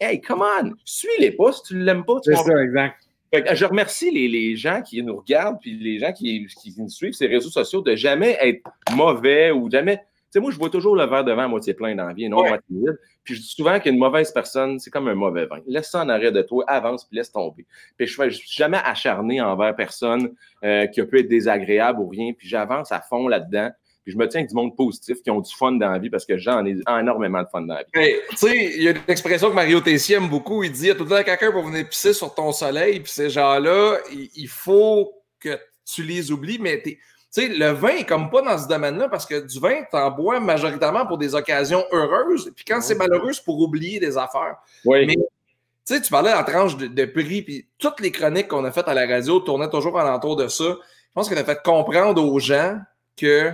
Hey, 0.00 0.20
come 0.20 0.42
on, 0.42 0.72
suis-les 0.84 1.32
pas 1.32 1.52
si 1.52 1.62
tu 1.64 1.74
ne 1.74 1.84
l'aimes 1.84 2.04
pas. 2.04 2.18
C'est 2.22 2.36
ça, 2.36 2.62
exact. 2.62 2.96
je 3.32 3.64
remercie 3.64 4.10
les, 4.10 4.56
gens 4.56 4.80
qui 4.82 5.02
nous 5.02 5.16
regardent 5.16 5.58
puis 5.60 5.76
les 5.76 5.98
gens 5.98 6.12
qui, 6.12 6.46
qui 6.62 6.74
nous 6.78 6.88
suivent 6.88 7.14
sur 7.14 7.28
les 7.28 7.34
réseaux 7.34 7.50
sociaux 7.50 7.82
de 7.82 7.96
jamais 7.96 8.38
être 8.40 8.62
mauvais 8.94 9.50
ou 9.50 9.68
jamais 9.70 10.00
sais, 10.30 10.40
moi, 10.40 10.50
je 10.50 10.58
vois 10.58 10.70
toujours 10.70 10.96
le 10.96 11.04
verre 11.06 11.24
devant 11.24 11.42
à 11.42 11.48
moitié 11.48 11.74
plein 11.74 11.94
dans 11.94 12.06
la 12.06 12.12
vie, 12.12 12.28
non 12.28 12.40
à 12.40 12.48
moitié 12.48 12.64
vide. 12.70 12.98
Puis 13.24 13.34
je 13.34 13.40
dis 13.40 13.48
souvent 13.48 13.78
qu'une 13.80 13.98
mauvaise 13.98 14.32
personne, 14.32 14.78
c'est 14.78 14.90
comme 14.90 15.08
un 15.08 15.14
mauvais 15.14 15.46
vin. 15.46 15.60
Laisse 15.66 15.90
ça 15.90 16.02
en 16.02 16.08
arrêt 16.08 16.32
de 16.32 16.42
toi, 16.42 16.64
avance, 16.66 17.04
puis 17.04 17.16
laisse 17.16 17.32
tomber. 17.32 17.66
Puis 17.96 18.06
je 18.06 18.22
ne 18.22 18.30
suis 18.30 18.48
jamais 18.50 18.80
acharné 18.82 19.40
envers 19.40 19.74
personne 19.76 20.34
euh, 20.64 20.86
qui 20.86 21.02
peut 21.02 21.18
être 21.18 21.28
désagréable 21.28 22.00
ou 22.00 22.08
rien. 22.08 22.32
Puis 22.36 22.48
j'avance 22.48 22.92
à 22.92 23.00
fond 23.00 23.28
là-dedans. 23.28 23.70
Puis 24.04 24.12
je 24.14 24.18
me 24.18 24.26
tiens 24.26 24.40
avec 24.40 24.48
du 24.48 24.54
monde 24.54 24.74
positif 24.74 25.22
qui 25.22 25.30
ont 25.30 25.40
du 25.40 25.54
fun 25.54 25.72
dans 25.72 25.90
la 25.90 25.98
vie 25.98 26.08
parce 26.08 26.24
que 26.24 26.38
j'en 26.38 26.64
ai 26.64 26.76
énormément 26.98 27.42
de 27.42 27.48
fun 27.48 27.60
dans 27.60 27.74
la 27.74 27.82
vie. 27.82 28.16
tu 28.30 28.36
sais, 28.36 28.72
il 28.76 28.82
y 28.82 28.88
a 28.88 28.92
une 28.92 29.00
expression 29.06 29.50
que 29.50 29.54
Mario 29.54 29.80
Tessier 29.80 30.16
aime 30.16 30.28
beaucoup. 30.28 30.64
Il 30.64 30.72
dit 30.72 30.84
il 30.84 30.88
y 30.88 30.90
a 30.90 30.94
tout 30.94 31.04
le 31.04 31.10
temps 31.10 31.22
quelqu'un 31.22 31.52
pour 31.52 31.64
venir 31.64 31.86
pisser 31.86 32.14
sur 32.14 32.34
ton 32.34 32.52
soleil. 32.52 33.00
Puis 33.00 33.12
ces 33.12 33.28
gens-là, 33.28 33.98
il 34.10 34.48
faut 34.48 35.12
que 35.38 35.58
tu 35.84 36.02
les 36.02 36.32
oublies, 36.32 36.58
mais 36.58 36.82
tu 36.82 36.92
tu 36.92 37.17
sais, 37.30 37.48
le 37.48 37.70
vin 37.70 37.96
est 37.96 38.04
comme 38.04 38.30
pas 38.30 38.42
dans 38.42 38.58
ce 38.58 38.66
domaine-là 38.68 39.08
parce 39.08 39.26
que 39.26 39.46
du 39.46 39.60
vin, 39.60 39.82
tu 39.90 39.96
en 39.96 40.10
bois 40.10 40.40
majoritairement 40.40 41.06
pour 41.06 41.18
des 41.18 41.34
occasions 41.34 41.84
heureuses. 41.92 42.52
Puis 42.54 42.64
quand 42.64 42.80
c'est 42.80 42.94
malheureux, 42.94 43.32
c'est 43.32 43.44
pour 43.44 43.60
oublier 43.60 44.00
des 44.00 44.16
affaires. 44.16 44.56
Oui. 44.84 45.06
Mais 45.06 45.14
tu 45.14 45.94
sais, 45.94 46.00
tu 46.00 46.10
parlais 46.10 46.30
de 46.30 46.36
la 46.36 46.44
tranche 46.44 46.76
de, 46.76 47.04
prix, 47.04 47.42
puis 47.42 47.66
toutes 47.78 48.00
les 48.00 48.12
chroniques 48.12 48.48
qu'on 48.48 48.64
a 48.64 48.72
faites 48.72 48.88
à 48.88 48.94
la 48.94 49.06
radio 49.06 49.40
tournaient 49.40 49.70
toujours 49.70 49.98
alentour 49.98 50.36
de 50.36 50.48
ça. 50.48 50.64
Je 50.64 51.14
pense 51.14 51.28
qu'on 51.28 51.36
a 51.36 51.44
fait 51.44 51.62
comprendre 51.62 52.22
aux 52.22 52.38
gens 52.38 52.78
que 53.16 53.52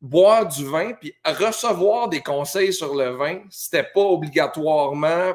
boire 0.00 0.46
du 0.46 0.64
vin 0.66 0.92
puis 0.92 1.14
recevoir 1.24 2.08
des 2.08 2.20
conseils 2.20 2.72
sur 2.72 2.94
le 2.94 3.10
vin, 3.10 3.40
c'était 3.50 3.82
pas 3.84 4.00
obligatoirement 4.02 5.34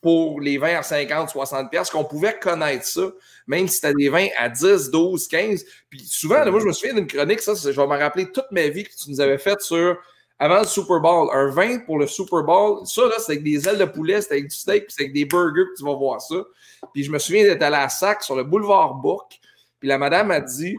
pour 0.00 0.40
les 0.40 0.56
vins 0.58 0.78
à 0.78 0.82
50, 0.82 1.30
60 1.30 1.70
pièces 1.70 1.90
qu'on 1.90 2.04
pouvait 2.04 2.38
connaître 2.38 2.86
ça, 2.86 3.02
même 3.46 3.68
si 3.68 3.76
c'était 3.76 3.94
des 3.94 4.08
vins 4.08 4.28
à 4.38 4.48
10, 4.48 4.90
12, 4.90 5.28
15. 5.28 5.64
Puis 5.90 6.00
souvent, 6.06 6.44
moi, 6.50 6.60
je 6.60 6.66
me 6.66 6.72
souviens 6.72 6.94
d'une 6.94 7.06
chronique, 7.06 7.40
ça, 7.40 7.52
je 7.54 7.68
vais 7.68 7.86
me 7.86 7.98
rappeler 7.98 8.30
toute 8.32 8.50
ma 8.50 8.68
vie 8.68 8.84
que 8.84 8.90
tu 8.90 9.10
nous 9.10 9.20
avais 9.20 9.38
faite 9.38 9.60
sur 9.60 9.96
avant 10.38 10.60
le 10.60 10.66
Super 10.66 11.00
Bowl. 11.00 11.28
Un 11.32 11.50
vin 11.50 11.78
pour 11.80 11.98
le 11.98 12.06
Super 12.06 12.42
Bowl, 12.42 12.86
ça, 12.86 13.02
là, 13.02 13.14
c'est 13.18 13.32
avec 13.32 13.44
des 13.44 13.68
ailes 13.68 13.78
de 13.78 13.84
poulet, 13.84 14.22
c'est 14.22 14.32
avec 14.32 14.48
du 14.48 14.56
steak, 14.56 14.86
puis 14.86 14.94
c'est 14.96 15.02
avec 15.02 15.12
des 15.12 15.26
burgers 15.26 15.66
que 15.72 15.78
tu 15.78 15.84
vas 15.84 15.94
voir 15.94 16.20
ça. 16.20 16.36
Puis 16.94 17.04
je 17.04 17.10
me 17.10 17.18
souviens 17.18 17.44
d'être 17.44 17.62
allé 17.62 17.76
à 17.76 17.90
Sac 17.90 18.22
sur 18.22 18.34
le 18.34 18.44
boulevard 18.44 18.94
Bourque, 18.94 19.38
puis 19.78 19.88
la 19.88 19.98
madame 19.98 20.30
a 20.30 20.40
dit 20.40 20.76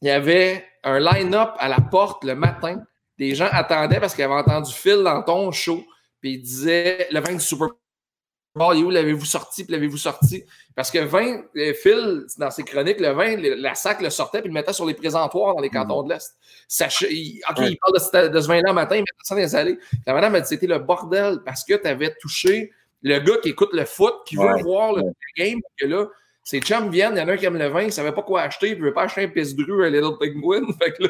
il 0.00 0.08
y 0.08 0.10
avait 0.10 0.64
un 0.84 1.00
line-up 1.00 1.54
à 1.58 1.68
la 1.68 1.80
porte 1.80 2.24
le 2.24 2.34
matin. 2.34 2.76
Des 3.18 3.34
gens 3.34 3.48
attendaient 3.50 4.00
parce 4.00 4.14
qu'ils 4.14 4.24
avaient 4.24 4.34
entendu 4.34 4.72
Phil 4.72 5.02
dans 5.02 5.22
ton 5.22 5.50
show, 5.50 5.82
puis 6.20 6.34
il 6.34 6.42
disait 6.42 7.08
le 7.10 7.20
vin 7.20 7.32
du 7.32 7.40
Super 7.40 7.68
Bowl 7.68 7.78
Où? 8.56 8.90
L'avez-vous 8.90 9.24
sorti, 9.24 9.64
puis 9.64 9.72
l'avez-vous 9.72 9.96
sorti? 9.96 10.44
Parce 10.76 10.90
que 10.90 10.98
vin, 10.98 11.42
Phil, 11.74 12.24
dans 12.38 12.50
ses 12.50 12.62
chroniques, 12.62 13.00
le 13.00 13.10
vin, 13.10 13.36
la 13.36 13.74
sac 13.74 14.00
le 14.00 14.10
sortait 14.10 14.40
puis 14.40 14.48
le 14.48 14.54
mettait 14.54 14.72
sur 14.72 14.86
les 14.86 14.94
présentoirs 14.94 15.56
dans 15.56 15.60
les 15.60 15.70
cantons 15.70 16.04
de 16.04 16.12
l'Est. 16.12 16.36
OK, 16.80 17.06
il 17.10 17.78
parle 17.78 18.30
de, 18.30 18.40
ce 18.40 18.46
vin-là 18.46 18.72
matin, 18.72 18.96
il 18.96 19.00
mettait 19.00 19.12
ça 19.22 19.34
dans 19.34 19.40
les 19.40 19.56
allées. 19.56 19.78
La 20.06 20.14
madame 20.14 20.36
a 20.36 20.40
dit 20.40 20.48
c'était 20.48 20.68
le 20.68 20.78
bordel 20.78 21.40
parce 21.44 21.64
que 21.64 21.74
tu 21.74 21.88
avais 21.88 22.14
touché 22.20 22.70
le 23.02 23.18
gars 23.18 23.36
qui 23.42 23.50
écoute 23.50 23.70
le 23.72 23.84
foot, 23.84 24.14
qui 24.24 24.36
veut 24.36 24.62
voir 24.62 24.94
le 24.94 25.02
game, 25.36 25.60
que 25.76 25.86
là, 25.86 26.06
ses 26.44 26.60
chums 26.60 26.90
viennent, 26.90 27.14
il 27.14 27.18
y 27.18 27.22
en 27.22 27.28
a 27.28 27.32
un 27.32 27.36
qui 27.36 27.46
aime 27.46 27.58
le 27.58 27.68
vin, 27.68 27.80
il 27.80 27.86
ne 27.86 27.90
savait 27.90 28.12
pas 28.12 28.22
quoi 28.22 28.42
acheter, 28.42 28.68
il 28.68 28.78
ne 28.78 28.84
veut 28.84 28.92
pas 28.92 29.04
acheter 29.04 29.24
un 29.24 29.28
pisse 29.28 29.52
à 29.52 29.88
Little 29.88 30.18
Penguin. 30.18 30.66
Fait 30.78 30.92
que 30.92 31.02
là, 31.02 31.08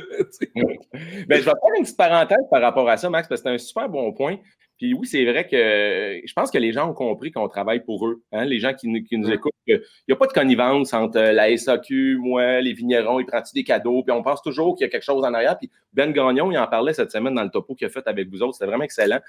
ben, 0.55 0.79
je 1.29 1.35
vais 1.35 1.43
faire 1.43 1.55
une 1.77 1.83
petite 1.83 1.97
parenthèse 1.97 2.47
par 2.51 2.63
rapport 2.63 2.89
à 2.89 2.97
ça, 2.97 3.11
Max, 3.11 3.29
parce 3.29 3.43
que 3.43 3.49
c'est 3.49 3.55
un 3.55 3.59
super 3.59 3.89
bon 3.89 4.13
point. 4.13 4.37
Puis 4.79 4.93
oui, 4.93 5.07
c'est 5.07 5.25
vrai 5.25 5.47
que 5.47 6.21
je 6.27 6.33
pense 6.33 6.51
que 6.51 6.59
les 6.59 6.73
gens 6.73 6.91
ont 6.91 6.95
compris 6.95 7.31
qu'on 7.31 7.49
travaille 7.49 7.85
pour 7.85 8.07
eux. 8.09 8.23
Hein, 8.33 8.45
les 8.45 8.59
gens 8.59 8.75
qui, 8.75 8.89
nous 8.89 9.31
écoutent, 9.31 9.53
il 9.67 9.81
n'y 10.09 10.13
a 10.13 10.17
pas 10.17 10.27
de 10.27 10.33
connivence 10.33 10.93
entre 10.93 11.21
la 11.21 11.57
SAQ, 11.57 12.19
moi, 12.19 12.61
les 12.61 12.73
vignerons, 12.73 13.21
ils 13.21 13.27
prennent 13.27 13.45
des 13.55 13.65
cadeaux, 13.65 14.03
puis 14.03 14.13
on 14.13 14.23
pense 14.23 14.43
toujours 14.43 14.75
qu'il 14.77 14.85
y 14.85 14.89
a 14.89 14.91
quelque 14.91 15.05
chose 15.05 15.25
en 15.25 15.33
arrière. 15.33 15.57
Puis 15.59 15.71
Ben 15.93 16.13
Gagnon, 16.13 16.51
il 16.51 16.59
en 16.59 16.67
parlait 16.67 16.93
cette 16.93 17.13
semaine 17.13 17.35
dans 17.35 17.45
le 17.45 17.51
topo 17.51 17.75
qu'il 17.75 17.87
a 17.87 17.91
fait 17.91 18.07
avec 18.07 18.29
vous 18.29 18.43
autres. 18.43 18.55
C'était 18.55 18.67
vraiment 18.67 18.85
excellent. 18.85 19.21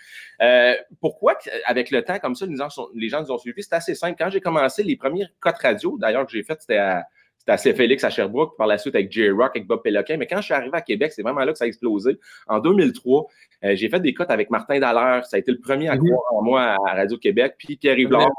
Euh, 0.42 0.74
pourquoi, 1.00 1.38
avec 1.66 1.92
le 1.92 2.04
temps, 2.04 2.18
comme 2.18 2.36
ça, 2.36 2.46
les 2.46 2.56
gens, 2.56 2.70
les 2.96 3.10
gens 3.10 3.22
nous 3.22 3.32
ont 3.32 3.38
suivis? 3.38 3.64
C'est 3.64 3.75
assez 3.75 3.96
simple. 3.96 4.16
Quand 4.18 4.30
j'ai 4.30 4.42
commencé, 4.42 4.84
les 4.84 4.96
premières 4.96 5.30
cotes 5.40 5.60
radio, 5.62 5.98
d'ailleurs, 6.00 6.25
que 6.25 6.32
j'ai 6.32 6.44
faites, 6.44 6.62
c'était 6.62 6.78
à 6.78 7.06
c'était 7.46 7.54
assez 7.54 7.74
Félix 7.75 8.04
à 8.04 8.10
Sherbrooke, 8.10 8.58
par 8.58 8.66
la 8.66 8.80
suite 8.80 8.96
avec 8.96 9.12
J-Rock, 9.12 9.52
avec 9.56 9.68
Bob 9.68 9.84
Péloquin. 9.84 10.18
Mais 10.18 10.25
quand 10.25 10.38
je 10.38 10.46
suis 10.46 10.54
arrivé 10.56 10.75
à 10.75 10.82
Québec, 10.82 11.12
c'est 11.12 11.22
vraiment 11.22 11.42
là 11.42 11.52
que 11.52 11.58
ça 11.60 11.66
a 11.66 11.68
explosé. 11.68 12.18
En 12.48 12.58
2003, 12.58 13.28
euh, 13.66 13.75
j'ai 13.75 13.88
fait 13.88 14.00
des 14.00 14.16
cotes 14.16 14.32
avec 14.32 14.50
Martin 14.50 14.80
Dallaire. 14.80 15.24
Ça 15.28 15.36
a 15.36 15.40
été 15.40 15.52
le 15.52 15.60
premier 15.60 15.88
à 15.88 15.96
mhm. 15.96 16.10
croire 16.10 16.34
en 16.34 16.42
moi 16.42 16.75
à 16.88 16.96
Radio-Québec. 16.96 17.54
Puis 17.60 17.75
Pierre 17.75 18.00
Yvelard, 18.00 18.32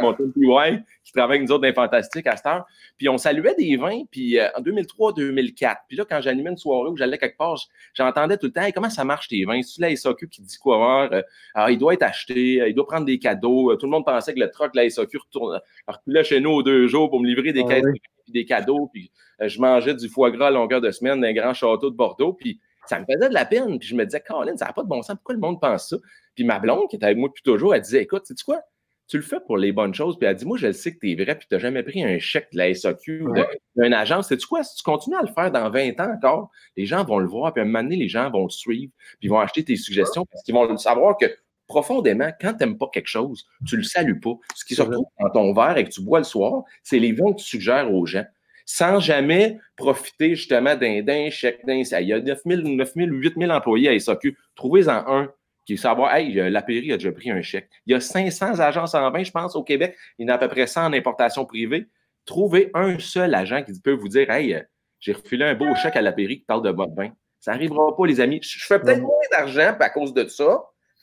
mon 0.00 0.14
PY, 0.14 0.82
qui 1.04 1.12
travaille 1.12 1.36
avec 1.36 1.48
nous 1.48 1.54
autres 1.54 1.64
dans 1.64 1.72
Fantastique 1.72 2.26
à 2.26 2.36
cette 2.36 2.46
heure. 2.46 2.66
Puis 2.98 3.08
on 3.08 3.18
saluait 3.18 3.54
des 3.54 3.76
vins. 3.76 4.00
Puis 4.10 4.40
euh, 4.40 4.48
en 4.56 4.62
2003-2004. 4.62 5.76
Puis 5.86 5.96
là, 5.96 6.04
quand 6.10 6.20
j'animais 6.20 6.50
une 6.50 6.56
soirée 6.56 6.90
où 6.90 6.96
j'allais 6.96 7.18
quelque 7.18 7.36
part, 7.36 7.54
j'entendais 7.94 8.36
tout 8.36 8.46
le 8.46 8.52
temps 8.52 8.68
comment 8.74 8.90
ça 8.90 9.04
marche 9.04 9.28
tes 9.28 9.44
vins? 9.44 9.62
C'est 9.62 9.80
la 9.80 9.94
SAQ 9.94 10.28
qui 10.28 10.42
dit 10.42 10.58
quoi 10.58 11.08
euh, 11.12 11.22
alors, 11.54 11.70
il 11.70 11.78
doit 11.78 11.94
être 11.94 12.02
acheté, 12.02 12.64
il 12.66 12.74
doit 12.74 12.86
prendre 12.86 13.06
des 13.06 13.20
cadeaux. 13.20 13.76
Tout 13.76 13.86
le 13.86 13.92
monde 13.92 14.04
pensait 14.04 14.34
que 14.34 14.40
le 14.40 14.50
truck 14.50 14.72
de 14.74 14.80
la 14.80 14.90
SAQ 14.90 15.18
retourne, 15.18 15.60
reculait 15.86 16.24
chez 16.24 16.40
nous 16.40 16.50
aux 16.50 16.62
deux 16.64 16.88
jours 16.88 17.10
pour 17.10 17.20
me 17.20 17.28
livrer 17.28 17.52
des 17.52 17.62
ah 17.64 17.74
caisses 17.74 17.84
des 18.28 18.44
cadeaux, 18.44 18.88
puis 18.92 19.10
euh, 19.40 19.48
je 19.48 19.60
mangeais 19.60 19.94
du 19.94 20.08
foie 20.08 20.30
gras 20.30 20.48
à 20.48 20.50
longueur 20.50 20.80
de 20.80 20.90
semaine 20.90 21.20
dans 21.20 21.26
un 21.26 21.32
grand 21.32 21.54
château 21.54 21.90
de 21.90 21.96
Bordeaux, 21.96 22.32
puis 22.32 22.60
ça 22.86 22.98
me 22.98 23.04
faisait 23.04 23.28
de 23.28 23.34
la 23.34 23.44
peine. 23.44 23.78
Puis 23.78 23.88
je 23.88 23.94
me 23.94 24.04
disais, 24.04 24.20
Colin, 24.20 24.56
ça 24.56 24.66
n'a 24.66 24.72
pas 24.72 24.82
de 24.82 24.88
bon 24.88 25.02
sens, 25.02 25.16
pourquoi 25.16 25.34
le 25.34 25.40
monde 25.40 25.60
pense 25.60 25.90
ça? 25.90 25.96
Puis 26.34 26.44
ma 26.44 26.58
blonde, 26.58 26.88
qui 26.88 26.96
était 26.96 27.06
avec 27.06 27.18
moi 27.18 27.28
depuis 27.28 27.42
toujours, 27.42 27.74
elle 27.74 27.82
disait, 27.82 28.02
écoute, 28.02 28.26
sais-tu 28.26 28.44
quoi? 28.44 28.60
Tu 29.08 29.16
le 29.16 29.22
fais 29.24 29.40
pour 29.44 29.56
les 29.56 29.72
bonnes 29.72 29.92
choses. 29.92 30.16
Puis 30.18 30.28
elle 30.28 30.36
dit, 30.36 30.46
moi, 30.46 30.56
je 30.56 30.70
sais 30.70 30.94
que 30.94 31.00
tu 31.00 31.10
es 31.10 31.14
vrai, 31.16 31.36
puis 31.36 31.46
tu 31.48 31.54
n'as 31.54 31.60
jamais 31.60 31.82
pris 31.82 32.02
un 32.04 32.18
chèque 32.20 32.48
de 32.52 32.58
la 32.58 32.72
SAQ 32.72 33.22
ou 33.22 33.34
d'une 33.76 33.92
agence. 33.92 34.28
Sais-tu 34.28 34.46
quoi? 34.46 34.62
Si 34.62 34.76
tu 34.76 34.84
continues 34.84 35.16
à 35.16 35.22
le 35.22 35.32
faire 35.32 35.50
dans 35.50 35.68
20 35.68 35.98
ans 36.00 36.12
encore, 36.14 36.50
les 36.76 36.86
gens 36.86 37.04
vont 37.04 37.18
le 37.18 37.26
voir, 37.26 37.52
puis 37.52 37.60
à 37.60 37.64
un 37.64 37.66
moment 37.66 37.82
donné, 37.82 37.96
les 37.96 38.08
gens 38.08 38.30
vont 38.30 38.46
te 38.46 38.52
suivre, 38.52 38.92
puis 39.18 39.26
ils 39.26 39.28
vont 39.28 39.40
acheter 39.40 39.64
tes 39.64 39.76
suggestions 39.76 40.24
parce 40.26 40.44
qu'ils 40.44 40.54
vont 40.54 40.76
savoir 40.76 41.16
que 41.16 41.26
profondément, 41.70 42.30
quand 42.40 42.52
tu 42.54 42.64
n'aimes 42.64 42.76
pas 42.76 42.88
quelque 42.92 43.06
chose, 43.06 43.46
tu 43.64 43.76
ne 43.76 43.80
le 43.80 43.86
salues 43.86 44.18
pas. 44.18 44.34
Ce 44.56 44.64
qui 44.64 44.74
se 44.74 44.82
retrouve 44.82 45.06
dans 45.20 45.30
ton 45.30 45.54
verre 45.54 45.78
et 45.78 45.84
que 45.84 45.90
tu 45.90 46.02
bois 46.02 46.18
le 46.18 46.24
soir, 46.24 46.64
c'est 46.82 46.98
les 46.98 47.12
vins 47.12 47.32
que 47.32 47.38
tu 47.38 47.44
suggères 47.44 47.92
aux 47.94 48.06
gens 48.06 48.24
sans 48.66 49.00
jamais 49.00 49.58
profiter 49.76 50.36
justement 50.36 50.76
d'un 50.76 51.30
chèque 51.30 51.66
d'un. 51.66 51.82
Il 51.82 52.06
y 52.06 52.12
a 52.12 52.20
9 52.20 52.38
000, 52.46 52.62
9 52.62 52.92
000 52.94 53.08
8 53.08 53.34
000 53.36 53.50
employés 53.50 53.88
à 53.88 53.98
SAQ. 53.98 54.36
Trouvez-en 54.54 55.04
un 55.08 55.32
qui 55.66 55.76
savoir, 55.76 56.14
hey, 56.14 56.32
l'Apéry 56.50 56.92
a 56.92 56.96
déjà 56.96 57.10
pris 57.10 57.30
un 57.30 57.42
chèque. 57.42 57.68
Il 57.86 57.92
y 57.92 57.94
a 57.94 58.00
500 58.00 58.60
agences 58.60 58.94
en 58.94 59.10
vin, 59.10 59.24
je 59.24 59.30
pense, 59.32 59.56
au 59.56 59.64
Québec. 59.64 59.96
Il 60.18 60.26
y 60.26 60.30
en 60.30 60.32
a 60.32 60.36
à 60.36 60.38
peu 60.38 60.48
près 60.48 60.66
100 60.66 60.86
en 60.86 60.92
importation 60.92 61.44
privée. 61.44 61.88
Trouvez 62.26 62.70
un 62.74 62.98
seul 63.00 63.34
agent 63.34 63.64
qui 63.64 63.72
peut 63.80 63.92
vous 63.92 64.08
dire, 64.08 64.30
hey, 64.30 64.62
j'ai 65.00 65.12
refilé 65.12 65.44
un 65.44 65.54
beau 65.54 65.74
chèque 65.74 65.96
à 65.96 66.02
l'Apéry 66.02 66.38
qui 66.38 66.44
parle 66.44 66.62
de 66.62 66.70
votre 66.70 66.94
vin. 66.94 67.10
Ça 67.40 67.52
n'arrivera 67.52 67.96
pas, 67.96 68.06
les 68.06 68.20
amis. 68.20 68.38
Je 68.42 68.64
fais 68.64 68.78
peut-être 68.78 69.00
moins 69.00 69.28
d'argent 69.32 69.74
à 69.80 69.90
cause 69.90 70.14
de 70.14 70.28
ça. 70.28 70.62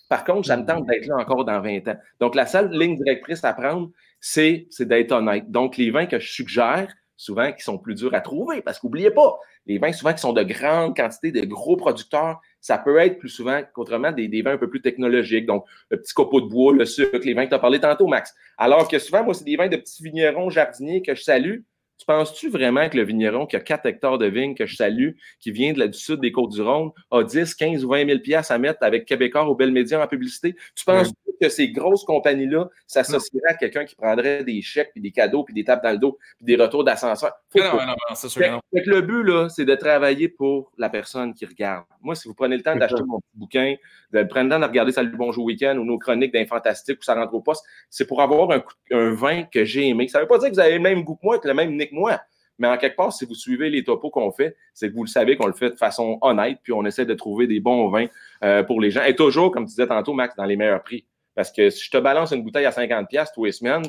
Par 0.09 0.23
contre, 0.23 0.47
ça 0.47 0.57
me 0.57 0.65
tente 0.65 0.85
d'être 0.87 1.05
là 1.07 1.17
encore 1.17 1.45
dans 1.45 1.61
20 1.61 1.87
ans. 1.87 1.97
Donc, 2.19 2.35
la 2.35 2.45
seule 2.45 2.71
ligne 2.71 2.95
directrice 2.95 3.43
à 3.43 3.53
prendre, 3.53 3.91
c'est 4.19 4.67
d'être 4.79 5.11
honnête. 5.11 5.51
Donc, 5.51 5.77
les 5.77 5.91
vins 5.91 6.05
que 6.05 6.19
je 6.19 6.31
suggère, 6.31 6.87
souvent 7.17 7.51
qui 7.51 7.63
sont 7.63 7.77
plus 7.77 7.95
durs 7.95 8.13
à 8.13 8.21
trouver. 8.21 8.61
Parce 8.61 8.79
qu'oubliez 8.79 9.11
pas, 9.11 9.37
les 9.65 9.79
vins 9.79 9.91
souvent 9.91 10.13
qui 10.13 10.21
sont 10.21 10.33
de 10.33 10.43
grandes 10.43 10.95
quantités, 10.95 11.31
de 11.31 11.45
gros 11.45 11.75
producteurs, 11.75 12.39
ça 12.61 12.77
peut 12.77 12.97
être 12.99 13.17
plus 13.17 13.29
souvent 13.29 13.61
qu'autrement 13.73 14.11
des, 14.11 14.27
des, 14.27 14.41
vins 14.41 14.53
un 14.53 14.57
peu 14.57 14.69
plus 14.69 14.81
technologiques. 14.81 15.45
Donc, 15.45 15.65
le 15.89 15.99
petit 15.99 16.13
copeau 16.13 16.41
de 16.41 16.47
bois, 16.47 16.73
le 16.73 16.85
sucre, 16.85 17.17
les 17.23 17.33
vins 17.33 17.45
que 17.45 17.49
tu 17.49 17.55
as 17.55 17.59
parlé 17.59 17.79
tantôt, 17.79 18.07
Max. 18.07 18.33
Alors 18.57 18.87
que 18.87 18.99
souvent, 18.99 19.23
moi, 19.23 19.33
c'est 19.33 19.43
des 19.43 19.57
vins 19.57 19.67
de 19.67 19.77
petits 19.77 20.03
vignerons 20.03 20.49
jardiniers 20.49 21.01
que 21.01 21.15
je 21.15 21.23
salue. 21.23 21.59
Tu 21.97 22.05
penses-tu 22.05 22.49
vraiment 22.49 22.87
que 22.89 22.97
le 22.97 23.03
vigneron 23.03 23.45
qui 23.45 23.55
a 23.55 23.59
4 23.59 23.85
hectares 23.87 24.17
de 24.17 24.27
vignes 24.27 24.55
que 24.55 24.65
je 24.65 24.75
salue, 24.75 25.11
qui 25.39 25.51
vient 25.51 25.73
de 25.73 25.79
la, 25.79 25.87
du 25.87 25.97
sud 25.97 26.19
des 26.19 26.31
Côtes-du-Rhône, 26.31 26.91
a 27.11 27.23
10, 27.23 27.55
15 27.55 27.85
ou 27.85 27.89
20 27.89 28.05
000 28.05 28.19
piastres 28.19 28.51
à 28.51 28.57
mettre 28.59 28.79
avec 28.81 29.05
Québécois 29.05 29.49
ou 29.49 29.55
Belles 29.55 29.71
Médias 29.71 30.03
en 30.03 30.07
publicité? 30.07 30.55
Tu 30.75 30.85
penses 30.85 31.11
que 31.41 31.49
ces 31.49 31.69
grosses 31.69 32.03
compagnies-là 32.03 32.69
s'associeraient 32.85 33.49
à 33.49 33.53
quelqu'un 33.53 33.85
qui 33.85 33.95
prendrait 33.95 34.43
des 34.43 34.61
chèques, 34.61 34.91
puis 34.93 35.01
des 35.01 35.11
cadeaux, 35.11 35.43
puis 35.43 35.53
des 35.53 35.63
tapes 35.63 35.83
dans 35.83 35.91
le 35.91 35.97
dos, 35.97 36.17
puis 36.37 36.45
des 36.45 36.55
retours 36.55 36.83
d'ascenseur? 36.83 37.31
Non, 37.55 37.63
non, 37.63 37.85
non, 37.85 38.15
c'est 38.15 38.29
sûr. 38.29 38.61
le 38.71 39.01
but, 39.01 39.23
là, 39.23 39.49
c'est 39.49 39.65
de 39.65 39.75
travailler 39.75 40.29
pour 40.29 40.71
la 40.77 40.89
personne 40.89 41.33
qui 41.33 41.45
regarde. 41.45 41.85
Moi, 42.01 42.15
si 42.15 42.27
vous 42.27 42.33
prenez 42.33 42.57
le 42.57 42.63
temps 42.63 42.75
d'acheter 42.75 43.01
mon 43.05 43.19
petit 43.19 43.37
bouquin, 43.37 43.75
de 44.11 44.23
prendre 44.23 44.45
le 44.45 44.51
temps 44.51 44.59
de 44.59 44.65
regarder 44.65 44.91
Salut 44.91 45.15
Bonjour 45.17 45.45
Week-end 45.45 45.77
ou 45.77 45.83
nos 45.83 45.97
chroniques 45.97 46.33
d'Infantastique 46.33 46.99
ou 46.99 47.03
ça 47.03 47.15
rentre 47.15 47.33
au 47.33 47.41
poste, 47.41 47.63
c'est 47.89 48.07
pour 48.07 48.21
avoir 48.21 48.51
un, 48.51 48.63
un 48.91 49.11
vin 49.11 49.43
que 49.43 49.65
j'ai 49.65 49.87
aimé. 49.87 50.07
Ça 50.07 50.19
ne 50.19 50.23
veut 50.23 50.27
pas 50.27 50.37
dire 50.37 50.49
que 50.49 50.53
vous 50.53 50.59
avez 50.59 50.75
le 50.75 50.79
même 50.79 51.03
goût 51.03 51.15
que 51.15 51.25
moi, 51.25 51.39
que 51.39 51.47
le 51.47 51.53
même 51.53 51.75
que 51.87 51.95
moi. 51.95 52.19
Mais 52.59 52.67
en 52.67 52.77
quelque 52.77 52.95
part, 52.95 53.13
si 53.13 53.25
vous 53.25 53.35
suivez 53.35 53.69
les 53.69 53.83
topos 53.83 54.09
qu'on 54.09 54.31
fait, 54.31 54.55
c'est 54.73 54.89
que 54.89 54.95
vous 54.95 55.03
le 55.03 55.09
savez 55.09 55.37
qu'on 55.37 55.47
le 55.47 55.53
fait 55.53 55.69
de 55.69 55.75
façon 55.75 56.17
honnête, 56.21 56.59
puis 56.63 56.73
on 56.73 56.85
essaie 56.85 57.05
de 57.05 57.13
trouver 57.13 57.45
des 57.47 57.59
bons 57.59 57.89
vins 57.89 58.07
euh, 58.43 58.63
pour 58.63 58.81
les 58.81 58.89
gens. 58.89 59.03
Et 59.03 59.15
toujours, 59.15 59.51
comme 59.51 59.65
tu 59.65 59.71
disais 59.71 59.87
tantôt, 59.87 60.13
Max, 60.13 60.35
dans 60.35 60.45
les 60.45 60.55
meilleurs 60.55 60.83
prix. 60.83 61.05
Parce 61.35 61.51
que 61.51 61.69
si 61.69 61.85
je 61.85 61.91
te 61.91 61.97
balance 61.97 62.31
une 62.31 62.43
bouteille 62.43 62.65
à 62.65 62.71
50$ 62.71 63.27
tous 63.33 63.45
les 63.45 63.51
semaines, 63.51 63.83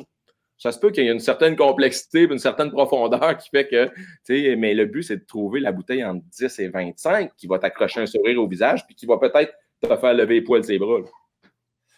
ça 0.59 0.71
se 0.71 0.79
peut 0.79 0.91
qu'il 0.91 1.05
y 1.05 1.07
ait 1.07 1.11
une 1.11 1.19
certaine 1.19 1.55
complexité, 1.55 2.27
une 2.29 2.37
certaine 2.37 2.69
profondeur 2.69 3.37
qui 3.37 3.49
fait 3.49 3.67
que, 3.67 3.87
tu 4.25 4.43
sais, 4.43 4.55
mais 4.55 4.73
le 4.73 4.85
but, 4.85 5.03
c'est 5.03 5.17
de 5.17 5.25
trouver 5.25 5.61
la 5.61 5.71
bouteille 5.71 6.03
entre 6.03 6.23
10 6.37 6.59
et 6.59 6.67
25 6.67 7.31
qui 7.37 7.47
va 7.47 7.57
t'accrocher 7.57 8.01
un 8.01 8.05
sourire 8.05 8.39
au 8.39 8.47
visage, 8.47 8.85
puis 8.85 8.93
qui 8.93 9.05
va 9.05 9.17
peut-être 9.17 9.53
te 9.81 9.87
faire 9.95 10.13
lever 10.13 10.35
les 10.35 10.41
poils 10.41 10.61
de 10.61 10.65
ses 10.65 10.77
bras. 10.77 10.99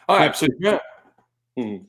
Ah, 0.08 0.22
absolument. 0.22 0.80
Hmm. 1.58 1.80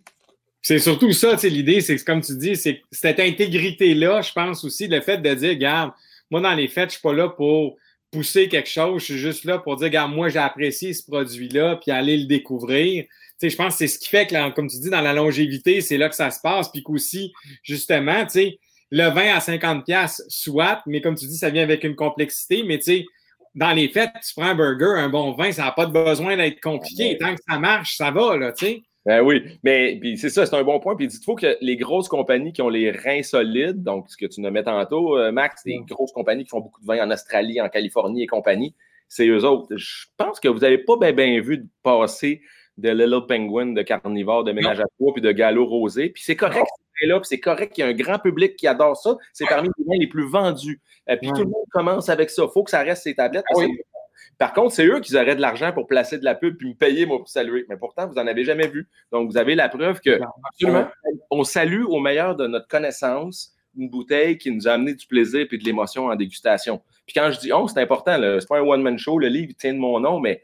C'est 0.62 0.78
surtout 0.78 1.12
ça, 1.12 1.32
tu 1.32 1.40
sais, 1.40 1.50
l'idée, 1.50 1.80
c'est 1.80 1.96
que, 1.96 2.04
comme 2.04 2.22
tu 2.22 2.36
dis, 2.36 2.56
c'est 2.56 2.82
cette 2.90 3.18
intégrité-là, 3.18 4.22
je 4.22 4.32
pense 4.32 4.64
aussi, 4.64 4.86
le 4.86 5.00
fait 5.00 5.18
de 5.18 5.34
dire, 5.34 5.50
regarde, 5.50 5.90
moi, 6.30 6.40
dans 6.40 6.54
les 6.54 6.68
fêtes, 6.68 6.90
je 6.90 6.96
ne 6.96 6.98
suis 6.98 7.02
pas 7.02 7.12
là 7.12 7.28
pour 7.28 7.76
pousser 8.12 8.48
quelque 8.48 8.68
chose, 8.68 9.00
je 9.00 9.06
suis 9.06 9.18
juste 9.18 9.44
là 9.44 9.58
pour 9.58 9.76
dire, 9.76 9.86
regarde, 9.86 10.12
moi, 10.12 10.28
j'ai 10.28 10.38
apprécié 10.38 10.94
ce 10.94 11.02
produit-là, 11.02 11.76
puis 11.82 11.90
aller 11.90 12.16
le 12.16 12.26
découvrir 12.26 13.04
je 13.48 13.56
pense 13.56 13.74
que 13.74 13.78
c'est 13.78 13.88
ce 13.88 13.98
qui 13.98 14.08
fait 14.08 14.26
que, 14.26 14.50
comme 14.50 14.68
tu 14.68 14.78
dis, 14.78 14.90
dans 14.90 15.00
la 15.00 15.12
longévité, 15.12 15.80
c'est 15.80 15.96
là 15.96 16.08
que 16.08 16.14
ça 16.14 16.30
se 16.30 16.40
passe. 16.40 16.70
Puis 16.70 16.82
qu'aussi, 16.82 17.32
justement, 17.62 18.24
tu 18.24 18.30
sais, 18.30 18.58
le 18.90 19.08
vin 19.08 19.34
à 19.34 19.38
50$, 19.38 20.22
soit, 20.28 20.82
mais 20.86 21.00
comme 21.00 21.14
tu 21.14 21.26
dis, 21.26 21.36
ça 21.36 21.50
vient 21.50 21.62
avec 21.62 21.84
une 21.84 21.96
complexité. 21.96 22.62
Mais 22.62 22.78
tu 22.78 22.84
sais, 22.84 23.04
dans 23.54 23.72
les 23.72 23.88
fêtes, 23.88 24.12
tu 24.26 24.34
prends 24.34 24.50
un 24.50 24.54
burger, 24.54 24.98
un 24.98 25.08
bon 25.08 25.32
vin, 25.32 25.52
ça 25.52 25.64
n'a 25.64 25.72
pas 25.72 25.86
besoin 25.86 26.36
d'être 26.36 26.60
compliqué. 26.60 27.16
Tant 27.18 27.34
que 27.34 27.40
ça 27.48 27.58
marche, 27.58 27.96
ça 27.96 28.10
va, 28.10 28.36
là, 28.36 28.52
tu 28.52 28.66
sais. 28.66 28.82
Ben 29.04 29.20
oui, 29.20 29.42
mais 29.64 30.00
c'est 30.16 30.30
ça, 30.30 30.46
c'est 30.46 30.54
un 30.54 30.62
bon 30.62 30.78
point. 30.78 30.94
Puis 30.94 31.06
il 31.06 31.24
faut 31.24 31.34
que 31.34 31.56
les 31.60 31.76
grosses 31.76 32.08
compagnies 32.08 32.52
qui 32.52 32.62
ont 32.62 32.68
les 32.68 32.90
reins 32.92 33.22
solides, 33.22 33.82
donc 33.82 34.08
ce 34.08 34.16
que 34.16 34.26
tu 34.26 34.40
nommais 34.40 34.62
tantôt, 34.62 35.18
euh, 35.18 35.32
Max, 35.32 35.64
des 35.64 35.80
grosses 35.88 36.12
compagnies 36.12 36.44
qui 36.44 36.50
font 36.50 36.60
beaucoup 36.60 36.80
de 36.80 36.86
vin 36.86 37.04
en 37.04 37.10
Australie, 37.10 37.60
en 37.60 37.68
Californie 37.68 38.22
et 38.22 38.26
compagnie, 38.28 38.74
c'est 39.08 39.26
eux 39.26 39.44
autres. 39.44 39.76
Je 39.76 40.06
pense 40.16 40.38
que 40.38 40.48
vous 40.48 40.60
n'avez 40.60 40.78
pas 40.78 40.96
bien, 41.12 41.40
vu 41.40 41.66
passer 41.82 42.42
de 42.78 42.90
Little 42.90 43.26
Penguin, 43.26 43.72
de 43.72 43.82
Carnivore, 43.82 44.44
de 44.44 44.52
Ménage 44.52 44.80
à 44.80 44.84
Trois, 44.98 45.12
puis 45.12 45.20
de 45.22 45.32
Gallo 45.32 45.66
Rosé. 45.66 46.08
Puis 46.10 46.22
c'est 46.24 46.36
correct, 46.36 46.66
c'est 46.98 47.06
là, 47.06 47.18
puis 47.18 47.26
c'est 47.28 47.40
correct 47.40 47.74
qu'il 47.74 47.84
y 47.84 47.86
a 47.86 47.90
un 47.90 47.94
grand 47.94 48.18
public 48.20 48.56
qui 48.56 48.68
adore 48.68 48.96
ça. 48.96 49.16
C'est 49.32 49.46
parmi 49.46 49.68
les 49.78 49.84
vins 49.84 49.98
les 49.98 50.06
plus 50.06 50.28
vendus. 50.28 50.80
euh, 51.10 51.16
puis 51.16 51.28
tout 51.30 51.42
le 51.42 51.46
monde 51.46 51.66
commence 51.72 52.08
avec 52.08 52.30
ça. 52.30 52.44
Il 52.44 52.52
faut 52.52 52.62
que 52.62 52.70
ça 52.70 52.82
reste 52.82 53.02
ses 53.02 53.14
tablettes. 53.14 53.44
Par 54.38 54.52
contre, 54.52 54.74
c'est 54.74 54.86
eux 54.86 55.00
qui 55.00 55.14
auraient 55.16 55.36
de 55.36 55.40
l'argent 55.40 55.72
pour 55.72 55.86
placer 55.86 56.18
de 56.18 56.24
la 56.24 56.34
pub 56.34 56.56
puis 56.56 56.68
me 56.68 56.74
payer, 56.74 57.06
moi, 57.06 57.18
pour 57.18 57.28
saluer. 57.28 57.64
Mais 57.68 57.76
pourtant, 57.76 58.08
vous 58.08 58.14
n'en 58.14 58.26
avez 58.26 58.44
jamais 58.44 58.66
vu. 58.66 58.88
Donc, 59.12 59.30
vous 59.30 59.36
avez 59.36 59.54
la 59.54 59.68
preuve 59.68 60.00
que 60.00 60.18
on, 61.30 61.44
salue 61.44 61.84
au 61.84 62.00
meilleur 62.00 62.34
de 62.36 62.46
notre 62.46 62.68
connaissance 62.68 63.54
une 63.76 63.88
bouteille 63.88 64.36
qui 64.36 64.50
nous 64.50 64.68
a 64.68 64.72
amené 64.72 64.94
du 64.94 65.06
plaisir 65.06 65.46
et 65.50 65.58
de 65.58 65.64
l'émotion 65.64 66.06
en 66.06 66.14
dégustation. 66.14 66.82
Puis 67.06 67.14
quand 67.14 67.30
je 67.30 67.40
dis 67.40 67.52
on, 67.52 67.66
c'est 67.66 67.80
important, 67.80 68.16
c'est 68.38 68.48
pas 68.48 68.58
un 68.58 68.62
one-man 68.62 68.98
show, 68.98 69.18
le 69.18 69.28
livre 69.28 69.52
tient 69.58 69.72
de 69.72 69.78
mon 69.78 69.98
nom, 69.98 70.20
mais 70.20 70.42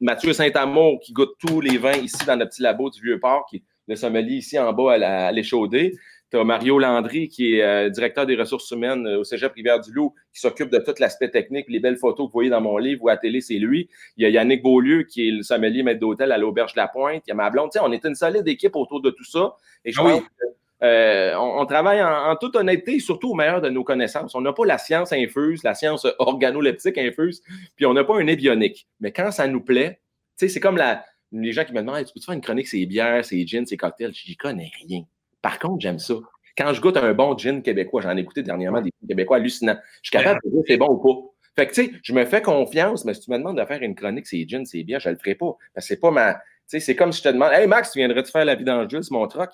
Mathieu 0.00 0.32
Saint-Amour 0.32 1.00
qui 1.02 1.12
goûte 1.12 1.34
tous 1.38 1.60
les 1.60 1.78
vins 1.78 1.96
ici 1.96 2.24
dans 2.26 2.36
notre 2.36 2.52
petit 2.52 2.62
labo 2.62 2.90
du 2.90 3.00
Vieux-Port, 3.02 3.46
qui 3.50 3.64
le 3.86 3.96
sommelier 3.96 4.36
ici 4.36 4.58
en 4.58 4.72
bas 4.72 4.92
à 4.92 5.32
l'échaudé. 5.32 5.94
Tu 6.30 6.38
as 6.38 6.44
Mario 6.44 6.78
Landry, 6.78 7.28
qui 7.28 7.56
est 7.56 7.62
euh, 7.62 7.90
directeur 7.90 8.26
des 8.26 8.36
ressources 8.36 8.70
humaines 8.70 9.06
au 9.06 9.24
Cégep 9.24 9.52
Rivière-du-Loup, 9.52 10.14
qui 10.32 10.40
s'occupe 10.40 10.70
de 10.70 10.78
tout 10.78 10.94
l'aspect 10.98 11.30
technique. 11.30 11.66
Les 11.68 11.80
belles 11.80 11.96
photos 11.96 12.26
que 12.26 12.32
vous 12.32 12.38
voyez 12.38 12.50
dans 12.50 12.60
mon 12.60 12.76
livre 12.78 13.04
ou 13.04 13.08
à 13.08 13.16
télé, 13.16 13.40
c'est 13.40 13.54
lui. 13.54 13.88
Il 14.16 14.22
y 14.22 14.26
a 14.26 14.30
Yannick 14.30 14.62
Beaulieu, 14.62 15.04
qui 15.04 15.28
est 15.28 15.30
le 15.30 15.42
sommelier 15.42 15.82
maître 15.82 16.00
d'hôtel 16.00 16.32
à 16.32 16.38
l'Auberge 16.38 16.72
de 16.74 16.80
la 16.80 16.88
Pointe. 16.88 17.22
Il 17.26 17.30
y 17.30 17.32
a 17.32 17.36
ma 17.36 17.50
blonde. 17.50 17.70
Tu 17.72 17.78
sais, 17.78 17.84
on 17.84 17.92
est 17.92 18.04
une 18.04 18.14
solide 18.14 18.48
équipe 18.48 18.74
autour 18.76 19.00
de 19.00 19.10
tout 19.10 19.24
ça. 19.24 19.54
Et 19.84 19.92
je 19.92 20.00
Ah 20.00 20.04
pense 20.04 20.20
que, 20.22 20.44
euh, 20.82 21.38
on, 21.38 21.60
on 21.60 21.66
travaille 21.66 22.02
en, 22.02 22.30
en 22.30 22.36
toute 22.36 22.56
honnêteté, 22.56 22.98
surtout 22.98 23.30
au 23.30 23.34
meilleur 23.34 23.60
de 23.60 23.68
nos 23.68 23.84
connaissances. 23.84 24.34
On 24.34 24.40
n'a 24.40 24.52
pas 24.52 24.66
la 24.66 24.78
science 24.78 25.12
infuse, 25.12 25.62
la 25.62 25.74
science 25.74 26.06
organoleptique 26.18 26.98
infuse, 26.98 27.42
puis 27.76 27.86
on 27.86 27.94
n'a 27.94 28.04
pas 28.04 28.16
un 28.16 28.24
nez 28.24 28.36
bionique. 28.36 28.86
Mais 29.00 29.12
quand 29.12 29.30
ça 29.30 29.46
nous 29.46 29.62
plaît, 29.62 30.00
tu 30.36 30.46
sais, 30.46 30.48
c'est 30.48 30.60
comme 30.60 30.76
la, 30.76 31.04
les 31.32 31.52
gens 31.52 31.64
qui 31.64 31.72
me 31.72 31.80
demandent 31.80 31.96
Hey, 31.96 32.04
Tu 32.04 32.12
peux-tu 32.12 32.26
faire 32.26 32.34
une 32.34 32.40
chronique, 32.40 32.68
c'est 32.68 32.84
bières, 32.86 33.24
c'est 33.24 33.46
gin, 33.46 33.64
c'est 33.66 33.76
cocktails 33.76 34.12
J'y 34.12 34.36
connais 34.36 34.70
rien. 34.86 35.02
Par 35.44 35.58
contre, 35.58 35.82
j'aime 35.82 35.98
ça. 35.98 36.14
Quand 36.56 36.72
je 36.72 36.80
goûte 36.80 36.96
un 36.96 37.12
bon 37.12 37.36
gin 37.36 37.60
québécois, 37.60 38.00
j'en 38.00 38.16
ai 38.16 38.22
goûté 38.22 38.42
dernièrement 38.42 38.80
des 38.80 38.88
gins 38.88 39.08
québécois 39.08 39.36
hallucinants. 39.36 39.76
Je 40.00 40.08
suis 40.08 40.10
capable 40.10 40.40
de 40.42 40.48
dire 40.48 40.60
si 40.64 40.72
c'est 40.72 40.78
bon 40.78 40.88
ou 40.88 40.96
pas. 40.96 41.20
Fait 41.54 41.66
que, 41.66 41.74
tu 41.74 41.84
sais, 41.84 41.92
je 42.02 42.14
me 42.14 42.24
fais 42.24 42.40
confiance, 42.40 43.04
mais 43.04 43.12
si 43.12 43.20
tu 43.20 43.30
me 43.30 43.36
demandes 43.36 43.60
de 43.60 43.64
faire 43.66 43.82
une 43.82 43.94
chronique, 43.94 44.26
c'est 44.26 44.48
gin, 44.48 44.64
c'est 44.64 44.82
bière, 44.84 45.00
je 45.00 45.10
le 45.10 45.16
ferai 45.16 45.34
pas. 45.34 45.54
Parce 45.74 45.86
que 45.86 45.88
c'est 45.94 46.00
pas 46.00 46.10
ma. 46.10 46.32
Tu 46.32 46.40
sais, 46.68 46.80
c'est 46.80 46.96
comme 46.96 47.12
si 47.12 47.18
je 47.18 47.24
te 47.24 47.28
demande 47.28 47.52
Hey 47.52 47.66
Max, 47.66 47.90
tu 47.90 47.98
viendrais-tu 47.98 48.30
faire 48.30 48.46
la 48.46 48.88
juste 48.88 49.10
mon 49.10 49.28
truck? 49.28 49.50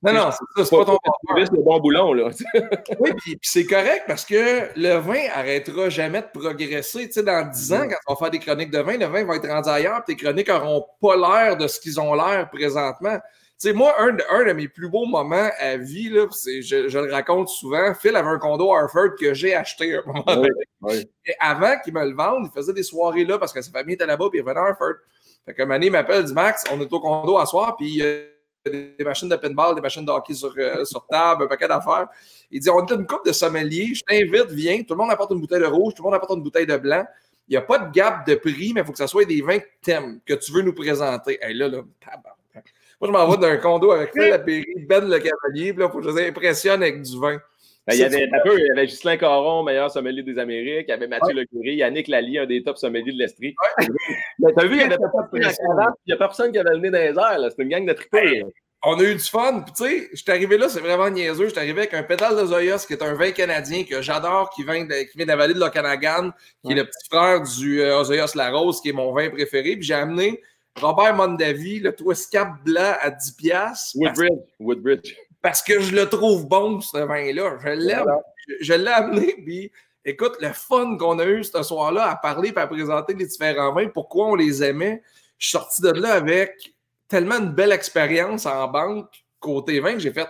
Non, 0.00 0.12
non, 0.12 0.30
c'est 0.30 0.62
ça, 0.62 0.64
c'est 0.64 0.76
pas 0.76 0.84
ton 0.84 0.98
vis 1.34 1.50
le 1.50 1.62
bon 1.62 1.80
boulon, 1.80 2.12
là. 2.12 2.30
Oui, 3.00 3.10
puis, 3.18 3.32
puis 3.32 3.38
c'est 3.42 3.66
correct 3.66 4.04
parce 4.06 4.24
que 4.24 4.68
le 4.76 4.94
vin 4.94 5.28
arrêtera 5.34 5.88
jamais 5.88 6.22
de 6.22 6.38
progresser. 6.38 7.08
Tu 7.08 7.14
sais, 7.14 7.22
dans 7.24 7.50
10 7.50 7.72
ans, 7.72 7.88
quand 7.88 7.96
on 8.06 8.14
va 8.14 8.18
faire 8.18 8.30
des 8.30 8.38
chroniques 8.38 8.70
de 8.70 8.78
vin, 8.78 8.96
le 8.96 9.06
vin 9.06 9.24
va 9.24 9.34
être 9.34 9.48
rendu 9.48 9.68
ailleurs, 9.68 10.04
puis 10.04 10.14
tes 10.14 10.24
chroniques 10.24 10.48
n'auront 10.48 10.86
pas 11.02 11.16
l'air 11.16 11.56
de 11.56 11.66
ce 11.66 11.80
qu'ils 11.80 11.98
ont 11.98 12.14
l'air 12.14 12.48
présentement. 12.48 13.18
Tu 13.60 13.68
sais, 13.68 13.74
moi, 13.74 13.94
un 14.00 14.12
de, 14.12 14.22
un 14.30 14.44
de 14.46 14.52
mes 14.52 14.68
plus 14.68 14.88
beaux 14.88 15.04
moments 15.04 15.50
à 15.58 15.76
vie, 15.76 16.08
là, 16.08 16.26
c'est- 16.30 16.62
je, 16.62 16.88
je 16.88 16.98
le 16.98 17.12
raconte 17.12 17.48
souvent, 17.50 17.92
Phil 17.94 18.16
avait 18.16 18.28
un 18.28 18.38
condo 18.38 18.72
à 18.72 18.80
Harford 18.80 19.16
que 19.20 19.34
j'ai 19.34 19.54
acheté 19.54 19.96
à 19.96 19.98
un 20.00 20.02
moment 20.06 20.24
donné. 20.26 20.48
oui. 20.80 21.10
Et 21.26 21.34
avant 21.38 21.78
qu'il 21.84 21.92
me 21.92 22.02
le 22.08 22.14
vende, 22.14 22.46
il 22.46 22.50
faisait 22.58 22.72
des 22.72 22.82
soirées 22.82 23.24
là 23.26 23.38
parce 23.38 23.52
que 23.52 23.60
sa 23.60 23.70
famille 23.70 23.94
était 23.96 24.06
là-bas, 24.06 24.28
puis 24.30 24.38
il 24.38 24.42
revenait 24.42 24.60
à 24.60 24.70
Harford. 24.70 24.94
Fait 25.44 25.54
donné, 25.66 25.86
il 25.86 25.92
m'appelle, 25.92 26.24
dit 26.24 26.32
Max, 26.32 26.64
on 26.72 26.80
est 26.80 26.90
au 26.90 27.00
condo 27.00 27.36
à 27.36 27.44
soir, 27.44 27.76
puis 27.76 27.86
il 27.88 27.96
y 27.96 28.02
a 28.02 28.70
des 28.70 29.04
machines 29.04 29.28
de 29.28 29.36
pinball, 29.36 29.74
des 29.74 29.80
machines 29.82 30.04
de 30.06 30.10
hockey 30.10 30.32
sur, 30.34 30.54
euh, 30.56 30.84
sur 30.86 31.06
table, 31.06 31.44
un 31.44 31.46
paquet 31.46 31.68
d'affaires. 31.68 32.08
Il 32.50 32.60
dit 32.60 32.70
On 32.70 32.86
est 32.86 32.92
une 32.94 33.06
couple 33.06 33.28
de 33.28 33.32
sommeliers, 33.32 33.94
je 33.94 34.02
t'invite, 34.02 34.50
viens. 34.52 34.82
Tout 34.84 34.94
le 34.94 34.98
monde 34.98 35.10
apporte 35.10 35.32
une 35.32 35.40
bouteille 35.40 35.60
de 35.60 35.66
rouge, 35.66 35.92
tout 35.94 36.02
le 36.02 36.06
monde 36.08 36.14
apporte 36.14 36.34
une 36.34 36.42
bouteille 36.42 36.66
de 36.66 36.76
blanc. 36.78 37.04
Il 37.48 37.52
n'y 37.52 37.56
a 37.58 37.62
pas 37.62 37.78
de 37.78 37.90
gap 37.92 38.26
de 38.26 38.36
prix, 38.36 38.72
mais 38.74 38.80
il 38.80 38.86
faut 38.86 38.92
que 38.92 38.98
ce 38.98 39.06
soit 39.06 39.24
des 39.26 39.42
vins 39.42 39.58
que 39.58 39.66
t'aimes, 39.82 40.20
que 40.24 40.34
tu 40.34 40.50
veux 40.52 40.62
nous 40.62 40.72
présenter. 40.72 41.38
Et 41.42 41.52
là, 41.52 41.68
là, 41.68 41.82
tabarnak. 42.00 42.36
Moi, 43.00 43.08
je 43.08 43.12
m'en 43.12 43.28
vais 43.28 43.36
d'un 43.38 43.56
condo 43.56 43.92
avec 43.92 44.12
Phil 44.12 44.28
Lapéry, 44.28 44.66
Ben 44.86 45.08
le 45.08 45.18
Cavalier, 45.18 45.72
puis 45.72 45.82
là, 45.82 45.88
faut 45.88 46.00
que 46.00 46.10
je 46.10 46.16
les 46.16 46.28
impressionne 46.28 46.82
avec 46.82 47.00
du 47.00 47.18
vin. 47.18 47.38
Ben, 47.86 47.94
il, 47.94 48.00
y 48.00 48.04
avait, 48.04 48.24
un 48.24 48.40
peu, 48.44 48.58
il 48.58 48.66
y 48.66 48.70
avait 48.70 48.86
Ghislain 48.86 49.16
Caron, 49.16 49.62
meilleur 49.62 49.90
sommelier 49.90 50.22
des 50.22 50.38
Amériques. 50.38 50.84
Il 50.88 50.90
y 50.90 50.94
avait 50.94 51.08
Mathieu 51.08 51.34
Lecurie, 51.34 51.76
Yannick 51.76 52.08
Lally, 52.08 52.38
un 52.38 52.46
des 52.46 52.62
top 52.62 52.76
sommeliers 52.76 53.12
de 53.12 53.18
l'Estrie. 53.18 53.54
Mais 54.38 54.52
T'as 54.54 54.66
vu, 54.66 54.74
il 54.74 54.80
y 54.80 54.82
avait 54.82 54.96
pas 54.98 55.28
de 55.32 55.38
il 55.38 56.06
n'y 56.06 56.12
a 56.12 56.16
personne 56.16 56.52
qui 56.52 56.58
avait 56.58 56.70
le 56.70 56.78
nez 56.78 56.90
dans 56.90 56.98
les 56.98 57.18
airs. 57.18 57.38
là. 57.38 57.48
C'était 57.50 57.62
une 57.62 57.70
gang 57.70 57.86
de 57.86 57.92
tripés. 57.94 58.40
là. 58.40 58.46
on 58.84 59.00
a 59.00 59.02
eu 59.02 59.14
du 59.14 59.24
fun. 59.24 59.62
Puis, 59.62 59.72
tu 59.72 59.84
sais, 59.84 60.08
je 60.12 60.16
suis 60.22 60.30
arrivé 60.30 60.58
là, 60.58 60.68
c'est 60.68 60.80
vraiment 60.80 61.08
niaiseux. 61.08 61.44
Je 61.44 61.50
suis 61.50 61.58
arrivé 61.58 61.80
avec 61.80 61.94
un 61.94 62.02
pédale 62.02 62.36
de 62.36 62.44
Zoyas, 62.44 62.84
qui 62.86 62.92
est 62.92 63.02
un 63.02 63.14
vin 63.14 63.30
canadien 63.30 63.82
que 63.84 64.02
j'adore, 64.02 64.50
qui 64.50 64.62
vient 64.62 64.84
de, 64.84 65.10
qui 65.10 65.16
vient 65.16 65.24
de 65.24 65.30
la 65.30 65.36
vallée 65.36 65.54
de 65.54 65.60
l'Okanagan, 65.60 66.32
qui 66.62 66.72
est 66.72 66.76
le 66.76 66.84
petit 66.84 67.08
frère 67.10 67.40
du 67.40 67.80
euh, 67.80 67.98
Ozoyas 67.98 68.32
La 68.34 68.50
Rose, 68.50 68.82
qui 68.82 68.90
est 68.90 68.92
mon 68.92 69.12
vin 69.12 69.30
préféré. 69.30 69.76
Puis, 69.76 69.84
j'ai 69.84 69.94
amené 69.94 70.42
Robert 70.80 71.14
Mondavi, 71.14 71.80
le 71.80 71.94
Twist 71.94 72.30
Cap 72.32 72.62
blanc 72.64 72.94
à 73.00 73.10
10$ 73.10 73.36
piastres, 73.36 73.98
parce, 74.02 74.18
Woodbridge. 74.18 74.40
Woodbridge. 74.60 75.14
parce 75.42 75.62
que 75.62 75.80
je 75.80 75.94
le 75.94 76.08
trouve 76.08 76.46
bon, 76.46 76.80
ce 76.80 76.98
vin-là. 76.98 77.58
Je 77.62 77.68
l'aime. 77.70 78.02
Voilà. 78.04 78.20
Je, 78.48 78.54
je 78.64 78.72
l'ai 78.74 78.90
amené. 78.90 79.34
Puis, 79.44 79.70
écoute, 80.04 80.36
le 80.40 80.52
fun 80.52 80.96
qu'on 80.96 81.18
a 81.18 81.24
eu 81.26 81.42
ce 81.44 81.62
soir-là 81.62 82.10
à 82.10 82.16
parler 82.16 82.52
et 82.54 82.58
à 82.58 82.66
présenter 82.66 83.14
les 83.14 83.26
différents 83.26 83.72
vins, 83.74 83.88
pourquoi 83.88 84.26
on 84.28 84.34
les 84.34 84.62
aimait. 84.62 85.02
Je 85.38 85.48
suis 85.48 85.58
sorti 85.58 85.82
de 85.82 85.90
là 85.90 86.12
avec 86.14 86.74
tellement 87.08 87.36
une 87.38 87.52
belle 87.52 87.72
expérience 87.72 88.46
en 88.46 88.68
banque 88.68 89.08
côté 89.40 89.80
vin 89.80 89.94
que 89.94 89.98
j'ai 90.00 90.12
fait. 90.12 90.28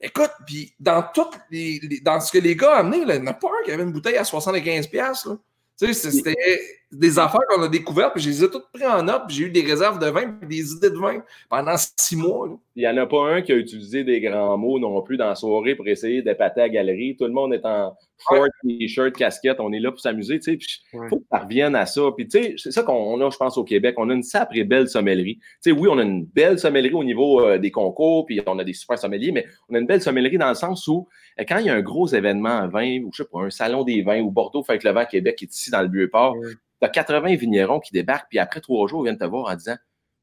Écoute, 0.00 0.30
puis 0.46 0.74
dans 0.80 1.02
tout 1.14 1.30
les, 1.50 1.78
les- 1.82 2.00
dans 2.00 2.20
ce 2.20 2.32
que 2.32 2.38
les 2.38 2.56
gars 2.56 2.72
ont 2.72 2.78
amené, 2.80 3.04
là, 3.04 3.14
il 3.16 3.22
n'y 3.22 3.28
en 3.28 3.30
a 3.30 3.34
pas 3.34 3.48
un 3.48 3.64
qui 3.64 3.70
avait 3.72 3.82
une 3.82 3.92
bouteille 3.92 4.16
à 4.16 4.22
75$. 4.24 4.90
piastres, 4.90 5.28
là. 5.30 5.36
Tu 5.78 5.92
sais, 5.92 6.10
c'était 6.10 6.60
des 6.90 7.18
affaires 7.18 7.40
qu'on 7.48 7.62
a 7.62 7.68
découvertes, 7.68 8.14
puis 8.14 8.22
je 8.22 8.30
les 8.30 8.44
ai 8.44 8.50
toutes 8.50 8.70
pris 8.72 8.86
en 8.86 9.02
note, 9.02 9.24
puis 9.28 9.36
j'ai 9.36 9.44
eu 9.44 9.50
des 9.50 9.60
réserves 9.62 9.98
de 9.98 10.06
vin, 10.06 10.32
puis 10.32 10.48
des 10.48 10.72
idées 10.72 10.90
de 10.90 10.98
vin 10.98 11.22
pendant 11.50 11.74
six 11.98 12.16
mois. 12.16 12.46
là. 12.46 12.54
Il 12.76 12.80
n'y 12.80 12.88
en 12.88 12.96
a 12.96 13.06
pas 13.06 13.34
un 13.34 13.42
qui 13.42 13.52
a 13.52 13.56
utilisé 13.56 14.02
des 14.02 14.20
grands 14.20 14.56
mots 14.56 14.78
non 14.78 15.02
plus 15.02 15.16
dans 15.16 15.28
la 15.28 15.34
soirée 15.34 15.74
pour 15.74 15.86
essayer 15.86 16.22
d'épater 16.22 16.60
la 16.60 16.68
galerie. 16.68 17.16
Tout 17.16 17.26
le 17.26 17.32
monde 17.32 17.52
est 17.52 17.64
en 17.66 17.94
short, 18.28 18.48
t-shirt, 18.62 19.12
casquette. 19.16 19.60
On 19.60 19.72
est 19.72 19.80
là 19.80 19.90
pour 19.90 20.00
s'amuser. 20.00 20.38
Tu 20.40 20.58
sais, 20.58 20.58
il 20.92 20.98
Ouais. 20.98 21.08
faut 21.08 21.18
que 21.18 21.24
ça 21.30 21.38
revienne 21.38 21.74
à 21.74 21.86
ça. 21.86 22.02
Puis, 22.16 22.26
tu 22.28 22.42
sais, 22.42 22.54
c'est 22.56 22.70
ça 22.72 22.82
qu'on 22.82 23.20
a, 23.20 23.30
je 23.30 23.36
pense, 23.36 23.56
au 23.58 23.64
Québec. 23.64 23.94
On 23.98 24.08
a 24.10 24.14
une 24.14 24.22
sacrée 24.22 24.64
belle 24.64 24.88
sommellerie. 24.88 25.36
Tu 25.36 25.44
sais, 25.60 25.72
oui, 25.72 25.88
on 25.90 25.98
a 25.98 26.02
une 26.02 26.24
belle 26.24 26.58
sommellerie 26.58 26.94
au 26.94 27.04
niveau 27.04 27.40
euh, 27.40 27.58
des 27.58 27.70
concours, 27.70 28.26
puis 28.26 28.40
on 28.46 28.58
a 28.58 28.64
des 28.64 28.72
super 28.72 28.98
sommeliers, 28.98 29.32
mais 29.32 29.46
on 29.68 29.74
a 29.74 29.78
une 29.78 29.86
belle 29.86 30.02
sommellerie 30.02 30.38
dans 30.38 30.48
le 30.48 30.54
sens 30.54 30.86
où, 30.88 31.08
euh, 31.40 31.44
quand 31.48 31.58
il 31.58 31.66
y 31.66 31.70
a 31.70 31.74
un 31.74 31.82
gros 31.82 32.06
événement 32.08 32.58
à 32.58 32.66
vin, 32.66 33.00
ou 33.02 33.10
je 33.12 33.22
sais 33.22 33.28
pas, 33.30 33.40
un 33.40 33.50
salon 33.50 33.84
des 33.84 34.02
vins, 34.02 34.20
ou 34.20 34.30
Bordeaux 34.30 34.62
fait 34.62 34.72
avec 34.72 34.84
le 34.84 34.92
vin 34.92 35.04
Québec 35.04 35.36
qui 35.36 35.44
est 35.44 35.54
ici 35.54 35.70
dans 35.70 35.82
le 35.82 35.88
Vieux-Port, 35.88 36.36
Ouais. 36.36 36.48
tu 36.80 36.86
as 36.86 36.88
80 36.88 37.36
vignerons 37.36 37.80
qui 37.80 37.92
débarquent, 37.92 38.28
puis 38.28 38.38
après 38.38 38.60
trois 38.60 38.86
jours, 38.88 39.02
ils 39.02 39.10
viennent 39.10 39.18
te 39.18 39.24
voir 39.24 39.50
en 39.52 39.54
disant 39.56 39.76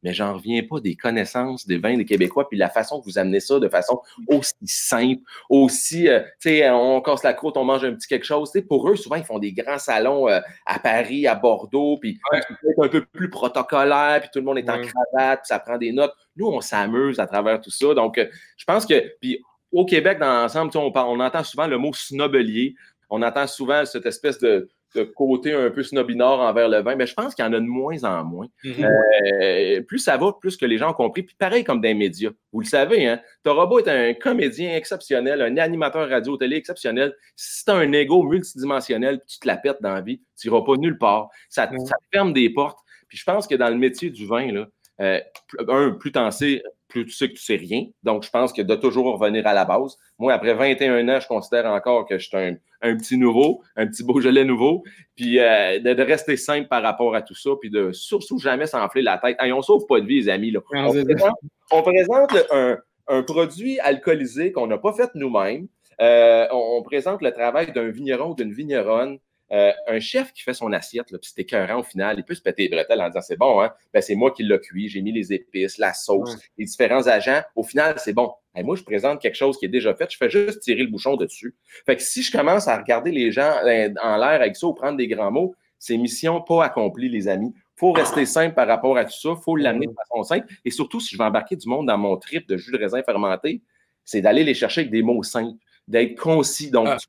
mais 0.04 0.14
j'en 0.14 0.34
reviens 0.34 0.62
pas 0.64 0.80
des 0.80 0.96
connaissances 0.96 1.66
des 1.66 1.78
vins 1.78 1.96
des 1.98 2.06
Québécois, 2.06 2.48
puis 2.50 2.58
la 2.58 2.70
façon 2.70 3.00
que 3.00 3.06
vous 3.06 3.18
amenez 3.18 3.40
ça 3.40 3.60
de 3.60 3.70
façon 3.70 4.02
aussi 4.28 4.54
simple, 4.66 5.22
aussi, 5.50 6.08
euh, 6.10 6.20
tu 6.40 6.50
sais, 6.50 6.70
on 6.70 7.02
casse 7.02 7.24
la 7.24 7.34
croûte, 7.34 7.58
on 7.58 7.64
mange 7.66 7.84
un 7.86 7.94
petit 7.94 8.08
quelque 8.08 8.26
chose. 8.26 8.52
Tu 8.52 8.60
sais, 8.60 8.66
pour 8.66 8.90
eux, 8.90 8.96
souvent, 8.96 9.16
ils 9.16 9.24
font 9.24 9.40
des 9.40 9.54
grands 9.54 9.80
salons 9.80 10.28
euh, 10.30 10.40
à 10.66 10.80
Paris, 10.80 11.28
à 11.28 11.36
Bordeaux, 11.36 11.98
puis 12.00 12.20
Ouais. 12.32 12.42
c'est 12.48 12.56
peut-être 12.62 12.86
un 12.86 12.90
peu 12.90 13.06
plus 13.06 13.30
protocolaire, 13.30 14.20
puis 14.22 14.30
tout 14.34 14.40
le 14.40 14.46
monde 14.46 14.58
est 14.58 14.70
en 14.70 14.78
Ouais. 14.78 14.88
cravate, 15.14 15.40
puis 15.42 15.48
ça 15.48 15.60
prend 15.60 15.78
des 15.78 15.92
notes. 15.92 16.14
Nous, 16.36 16.48
on 16.48 16.62
s'amuse 16.62 17.20
à 17.20 17.28
travers 17.28 17.62
tout 17.62 17.72
ça. 17.72 17.94
Donc, 17.94 18.18
euh, 18.18 18.28
je 18.58 18.66
pense 18.66 18.86
que, 18.86 19.16
puis 19.22 19.40
au 19.72 19.86
Québec, 19.86 20.20
dans 20.20 20.42
l'ensemble, 20.44 20.72
on, 20.76 20.92
on 20.96 21.20
entend 21.20 21.44
souvent 21.44 21.68
le 21.68 21.78
mot 21.78 21.94
snobelier. 21.94 22.76
On 23.10 23.22
entend 23.22 23.48
souvent 23.48 23.86
cette 23.86 24.06
espèce 24.06 24.40
de, 24.40 24.70
côté 25.16 25.54
un 25.54 25.70
peu 25.70 25.84
snobinard 25.84 26.40
envers 26.40 26.70
le 26.70 26.82
vin, 26.82 26.96
mais 26.96 27.08
je 27.08 27.14
pense 27.14 27.36
qu'il 27.36 27.44
y 27.44 27.48
en 27.48 27.54
a 27.54 27.60
de 27.60 27.66
moins 27.66 28.04
en 28.04 28.24
moins. 28.24 28.48
Mhm. 28.64 28.86
Euh, 28.86 29.82
plus 29.82 30.00
ça 30.00 30.18
va, 30.18 30.34
plus 30.34 30.58
que 30.58 30.66
les 30.66 30.78
gens 30.78 30.92
ont 30.92 30.94
compris. 30.94 31.24
Puis 31.24 31.36
pareil 31.38 31.64
comme 31.64 31.82
dans 31.82 31.88
les 31.88 31.94
médias. 31.94 32.32
Vous 32.52 32.62
le 32.62 32.66
savez, 32.66 33.08
hein? 33.08 33.20
Torabo 33.44 33.80
est 33.80 33.88
un 33.88 34.14
comédien 34.14 34.76
exceptionnel, 34.76 35.42
un 35.42 35.58
animateur 35.58 36.10
radio-télé 36.10 36.58
exceptionnel. 36.58 37.16
Si 37.36 37.66
tu 37.66 37.72
as 37.72 37.76
un 37.76 37.92
ego 37.92 38.24
multidimensionnel, 38.24 39.22
tu 39.28 39.40
te 39.40 39.48
la 39.48 39.58
pètes 39.58 39.82
dans 39.82 39.94
la 39.94 40.02
vie, 40.02 40.22
tu 40.40 40.48
n'iras 40.48 40.64
pas 40.64 40.76
nulle 40.78 40.98
part. 40.98 41.30
Ça, 41.50 41.68
te 41.68 41.76
ferme 42.12 42.34
des 42.34 42.50
portes. 42.50 42.80
Puis 43.08 43.18
je 43.18 43.24
pense 43.24 43.48
que 43.48 43.56
dans 43.56 43.70
le 43.70 43.78
métier 43.78 44.10
du 44.10 44.26
vin, 44.26 44.52
là, 44.52 44.68
euh, 45.02 45.20
un, 45.68 45.92
plus 45.92 46.12
t'en 46.12 46.32
sais, 46.32 46.64
plus 46.94 47.06
tu 47.06 47.12
sais 47.12 47.28
que 47.28 47.34
tu 47.34 47.42
sais 47.44 47.56
rien. 47.56 47.86
Donc, 48.04 48.24
je 48.24 48.30
pense 48.30 48.54
que 48.54 48.62
de 48.62 48.76
toujours 48.76 49.18
revenir 49.18 49.46
à 49.48 49.54
la 49.54 49.66
base. 49.66 49.98
Moi, 50.20 50.32
après 50.34 50.54
21 50.54 51.10
ans, 51.10 51.20
je 51.20 51.28
considère 51.28 51.66
encore 51.66 52.06
que 52.06 52.18
je 52.18 52.28
suis 52.28 52.38
un, 52.38 52.56
un 52.82 52.96
petit 52.96 53.18
nouveau, 53.18 53.62
un 53.76 53.88
petit 53.88 54.04
Beaujolais 54.04 54.46
nouveau. 54.46 54.84
Puis 55.16 55.40
euh, 55.40 55.80
de, 55.80 55.94
de 55.94 56.04
rester 56.04 56.38
simple 56.38 56.68
par 56.68 56.82
rapport 56.84 57.16
à 57.16 57.22
tout 57.22 57.36
ça, 57.36 57.50
puis 57.60 57.70
de 57.70 57.92
surtout 57.92 58.38
jamais 58.38 58.68
s'enfler 58.68 59.02
la 59.02 59.18
tête. 59.18 59.36
Hey, 59.40 59.52
on 59.52 59.62
sauve 59.62 59.86
pas 59.88 60.00
de 60.00 60.06
vie, 60.06 60.22
les 60.22 60.30
amis. 60.30 60.52
Là. 60.52 60.60
On, 60.72 60.92
présente, 61.04 61.36
on 61.72 61.82
présente 61.82 62.32
le- 62.34 62.56
un, 62.56 62.78
un 63.08 63.24
produit 63.24 63.80
alcoolisé 63.80 64.52
qu'on 64.52 64.68
n'a 64.68 64.78
pas 64.78 64.94
fait 64.94 65.10
nous-mêmes. 65.16 65.68
Euh, 66.02 66.48
on, 66.52 66.78
on 66.80 66.84
présente 66.84 67.22
le 67.22 67.32
travail 67.32 67.72
d'un 67.74 67.90
vigneron 67.90 68.32
ou 68.32 68.36
d'une 68.36 68.54
vigneronne. 68.54 69.18
Euh, 69.54 69.72
un 69.88 70.00
chef 70.00 70.34
qui 70.34 70.42
fait 70.42 70.56
son 70.56 70.74
assiette, 70.74 71.06
puis 71.06 71.18
c'est 71.22 71.40
écœurant 71.42 71.80
au 71.82 71.84
final, 71.84 72.16
il 72.18 72.24
peut 72.24 72.34
se 72.34 72.42
péter 72.42 72.64
les 72.64 72.70
bretelles 72.70 73.00
en 73.02 73.08
disant 73.08 73.22
c'est 73.22 73.38
bon, 73.38 73.62
hein? 73.62 73.72
ben, 73.94 74.02
c'est 74.02 74.16
moi 74.16 74.32
qui 74.32 74.42
l'ai 74.42 74.60
cuit, 74.60 74.90
j'ai 74.90 75.02
mis 75.02 75.12
les 75.12 75.32
épices, 75.32 75.78
la 75.78 75.94
sauce, 75.94 76.34
Ouais. 76.34 76.42
les 76.58 76.66
différents 76.66 77.06
agents. 77.06 77.42
Au 77.56 77.62
final, 77.62 77.94
c'est 78.00 78.14
bon. 78.14 78.34
Hey, 78.56 78.64
moi, 78.64 78.76
je 78.76 78.84
présente 78.84 79.22
quelque 79.22 79.36
chose 79.36 79.58
qui 79.60 79.66
est 79.66 79.70
déjà 79.70 79.94
fait, 79.94 80.10
je 80.12 80.18
fais 80.18 80.30
juste 80.30 80.62
tirer 80.62 80.82
le 80.82 80.88
bouchon 80.90 81.16
dessus. 81.18 81.56
Fait 81.86 81.96
que 81.96 82.02
si 82.02 82.24
je 82.24 82.32
commence 82.32 82.68
à 82.68 82.78
regarder 82.78 83.12
les 83.12 83.32
gens 83.32 83.54
euh, 83.64 83.90
en 84.02 84.18
l'air 84.18 84.42
avec 84.42 84.56
ça 84.56 84.66
ou 84.68 84.74
prendre 84.74 84.98
des 84.98 85.08
grands 85.08 85.32
mots, 85.32 85.54
c'est 85.78 85.98
mission 85.98 86.42
pas 86.42 86.64
accomplie, 86.66 87.10
les 87.10 87.28
amis. 87.28 87.54
faut 87.76 87.92
rester 87.92 88.26
simple 88.26 88.56
par 88.56 88.68
rapport 88.68 88.98
à 88.98 89.06
tout 89.06 89.20
ça, 89.20 89.36
faut 89.36 89.56
l'amener 89.56 89.86
de 89.88 89.94
façon 89.94 90.24
simple. 90.24 90.48
Et 90.66 90.72
surtout, 90.72 91.00
si 91.00 91.14
je 91.14 91.18
vais 91.18 91.26
embarquer 91.26 91.56
du 91.58 91.68
monde 91.68 91.88
dans 91.88 91.98
mon 91.98 92.16
trip 92.18 92.48
de 92.48 92.56
jus 92.58 92.72
de 92.72 92.78
raisin 92.78 93.04
fermenté, 93.04 93.62
c'est 94.06 94.22
d'aller 94.22 94.44
les 94.44 94.54
chercher 94.54 94.82
avec 94.82 94.92
des 94.92 95.02
mots 95.04 95.22
simples, 95.24 95.58
d'être 95.88 96.18
concis. 96.20 96.72
Donc, 96.72 96.88
Ah. 96.90 96.98
tu, 97.00 97.08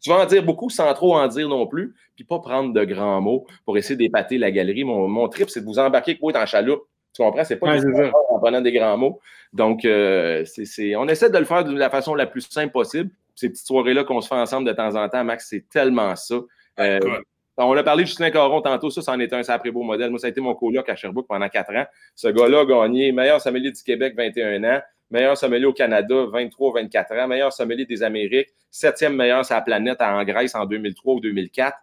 tu 0.00 0.10
vas 0.10 0.16
en 0.20 0.26
dire 0.26 0.42
beaucoup 0.44 0.70
sans 0.70 0.92
trop 0.94 1.16
en 1.16 1.26
dire 1.26 1.48
non 1.48 1.66
plus, 1.66 1.94
puis 2.14 2.24
pas 2.24 2.38
prendre 2.38 2.72
de 2.72 2.84
grands 2.84 3.20
mots 3.20 3.46
pour 3.64 3.76
essayer 3.78 3.96
d'épater 3.96 4.38
la 4.38 4.50
galerie. 4.50 4.84
Mon, 4.84 5.08
mon 5.08 5.28
trip, 5.28 5.50
c'est 5.50 5.60
de 5.60 5.66
vous 5.66 5.78
embarquer 5.78 6.12
avec 6.12 6.22
moi 6.22 6.32
dans 6.32 6.46
chaloupe. 6.46 6.82
Tu 7.14 7.22
comprends? 7.22 7.42
C'est 7.44 7.56
pas 7.56 7.70
Ouais, 7.72 7.80
ça. 7.80 8.10
en 8.30 8.38
prenant 8.38 8.60
des 8.60 8.72
grands 8.72 8.96
mots. 8.96 9.18
Donc, 9.52 9.84
euh, 9.84 10.44
c'est, 10.44 10.64
c'est- 10.66 10.94
on 10.94 11.08
essaie 11.08 11.30
de 11.30 11.38
le 11.38 11.44
faire 11.44 11.64
de 11.64 11.76
la 11.76 11.90
façon 11.90 12.14
la 12.14 12.26
plus 12.26 12.42
simple 12.42 12.72
possible. 12.72 13.10
Ces 13.34 13.48
petites 13.50 13.66
soirées-là 13.66 14.04
qu'on 14.04 14.20
se 14.20 14.28
fait 14.28 14.34
ensemble 14.34 14.66
de 14.68 14.72
temps 14.72 14.94
en 14.94 15.08
temps, 15.08 15.24
Max, 15.24 15.46
c'est 15.48 15.68
tellement 15.68 16.14
ça. 16.16 16.36
Euh, 16.80 16.98
Écoute. 16.98 17.24
on 17.56 17.76
a 17.76 17.82
parlé 17.82 18.02
de 18.04 18.08
Justin 18.08 18.30
Caron 18.30 18.60
tantôt, 18.60 18.90
ça, 18.90 19.00
c'en 19.02 19.18
est 19.20 19.32
un 19.32 19.42
sacré 19.42 19.70
beau 19.70 19.82
modèle. 19.82 20.10
Moi, 20.10 20.18
ça 20.18 20.26
a 20.26 20.30
été 20.30 20.40
mon 20.40 20.54
coloc 20.54 20.88
à 20.88 20.94
Sherbrooke 20.96 21.26
pendant 21.28 21.48
quatre 21.48 21.74
ans. 21.74 21.86
Ce 22.14 22.28
gars-là 22.28 22.60
a 22.60 22.64
gagné 22.66 23.10
meilleur 23.10 23.40
sommelier 23.40 23.72
du 23.72 23.82
Québec, 23.82 24.14
21 24.16 24.62
ans. 24.64 24.80
Meilleur 25.10 25.36
sommelier 25.36 25.66
au 25.66 25.72
Canada, 25.72 26.14
23-24 26.14 27.20
ans, 27.20 27.28
meilleur 27.28 27.52
sommelier 27.52 27.86
des 27.86 28.02
Amériques, 28.02 28.48
septième 28.70 29.14
meilleur 29.14 29.44
sur 29.44 29.54
la 29.54 29.62
planète 29.62 30.00
en 30.00 30.22
Grèce 30.24 30.54
en 30.54 30.66
2003 30.66 31.14
ou 31.14 31.20
2004. 31.20 31.76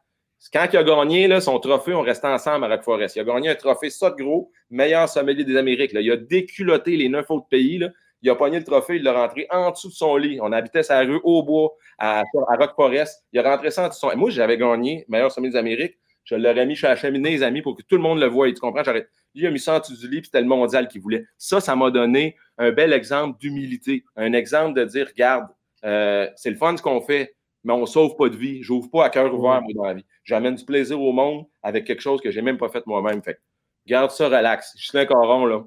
Quand 0.53 0.67
il 0.71 0.77
a 0.77 0.83
gagné 0.83 1.27
là, 1.27 1.41
son 1.41 1.59
trophée, 1.59 1.93
on 1.93 2.01
restait 2.01 2.27
ensemble 2.27 2.65
à 2.65 2.67
Rock 2.67 2.83
Forest. 2.83 3.15
Il 3.15 3.21
a 3.21 3.23
gagné 3.23 3.49
un 3.49 3.55
trophée 3.55 3.89
ça 3.89 4.11
de 4.11 4.15
gros, 4.15 4.51
meilleur 4.69 5.09
sommelier 5.09 5.43
des 5.43 5.57
Amériques. 5.57 5.91
Il 5.93 6.11
a 6.11 6.17
déculotté 6.17 6.97
les 6.97 7.09
neuf 7.09 7.29
autres 7.31 7.47
pays. 7.47 7.81
Il 8.21 8.29
a 8.29 8.35
pogné 8.35 8.59
le 8.59 8.65
trophée, 8.65 8.97
il 8.97 9.03
l'a 9.03 9.13
rentré 9.13 9.47
en 9.49 9.71
dessous 9.71 9.89
de 9.89 9.93
son 9.93 10.15
lit. 10.17 10.39
On 10.41 10.51
habitait 10.51 10.83
sa 10.83 10.99
rue 10.99 11.19
au 11.23 11.43
bois 11.43 11.73
à, 11.97 12.19
à 12.19 12.55
Rock 12.57 12.73
Forest. 12.75 13.23
Il 13.33 13.39
a 13.39 13.43
rentré 13.43 13.71
ça 13.71 13.85
en 13.85 13.87
dessous 13.87 14.07
de 14.07 14.11
son 14.11 14.17
Moi, 14.17 14.29
j'avais 14.29 14.57
gagné 14.57 15.05
meilleur 15.07 15.31
sommelier 15.31 15.53
des 15.53 15.57
Amériques. 15.57 15.97
Je 16.25 16.35
l'aurais 16.35 16.65
mis 16.65 16.75
chez 16.75 16.87
la 16.87 16.95
cheminée, 16.95 17.31
les 17.31 17.43
amis, 17.43 17.61
pour 17.61 17.77
que 17.77 17.83
tout 17.83 17.95
le 17.95 18.01
monde 18.01 18.19
le 18.19 18.25
voie. 18.25 18.51
Tu 18.51 18.59
comprends? 18.59 18.81
Lui, 18.91 19.03
il 19.35 19.47
a 19.47 19.51
mis 19.51 19.59
ça 19.59 19.75
en 19.75 19.79
dessous 19.79 19.95
du 19.95 20.09
lit, 20.09 20.21
puis 20.21 20.25
c'était 20.25 20.41
le 20.41 20.47
mondial 20.47 20.87
qu'il 20.87 21.01
voulait. 21.01 21.25
Ça, 21.37 21.61
ça 21.61 21.75
m'a 21.75 21.91
donné 21.91 22.35
un 22.57 22.71
bel 22.71 22.93
exemple 22.93 23.39
d'humilité. 23.39 24.03
Un 24.15 24.33
exemple 24.33 24.77
de 24.77 24.83
dire, 24.85 25.07
regarde, 25.07 25.47
euh, 25.85 26.27
c'est 26.35 26.49
le 26.49 26.55
fun 26.55 26.75
ce 26.75 26.81
qu'on 26.81 26.99
fait, 26.99 27.35
mais 27.63 27.73
on 27.73 27.81
ne 27.81 27.85
sauve 27.85 28.15
pas 28.15 28.29
de 28.29 28.35
vie. 28.35 28.63
Je 28.63 28.73
n'ouvre 28.73 28.89
pas 28.89 29.05
à 29.05 29.09
cœur 29.09 29.33
ouvert, 29.33 29.61
moi, 29.61 29.71
dans 29.75 29.85
la 29.85 29.93
vie. 29.93 30.05
J'amène 30.23 30.55
du 30.55 30.65
plaisir 30.65 30.99
au 30.99 31.11
monde 31.11 31.45
avec 31.61 31.85
quelque 31.85 32.01
chose 32.01 32.19
que 32.21 32.31
je 32.31 32.39
n'ai 32.39 32.43
même 32.43 32.57
pas 32.57 32.69
fait 32.69 32.85
moi-même. 32.87 33.21
Fait 33.21 33.39
garde 33.85 34.09
ça 34.09 34.25
relax. 34.25 34.73
Je 34.77 34.97
un 34.97 35.05
Coron, 35.05 35.45
là, 35.45 35.63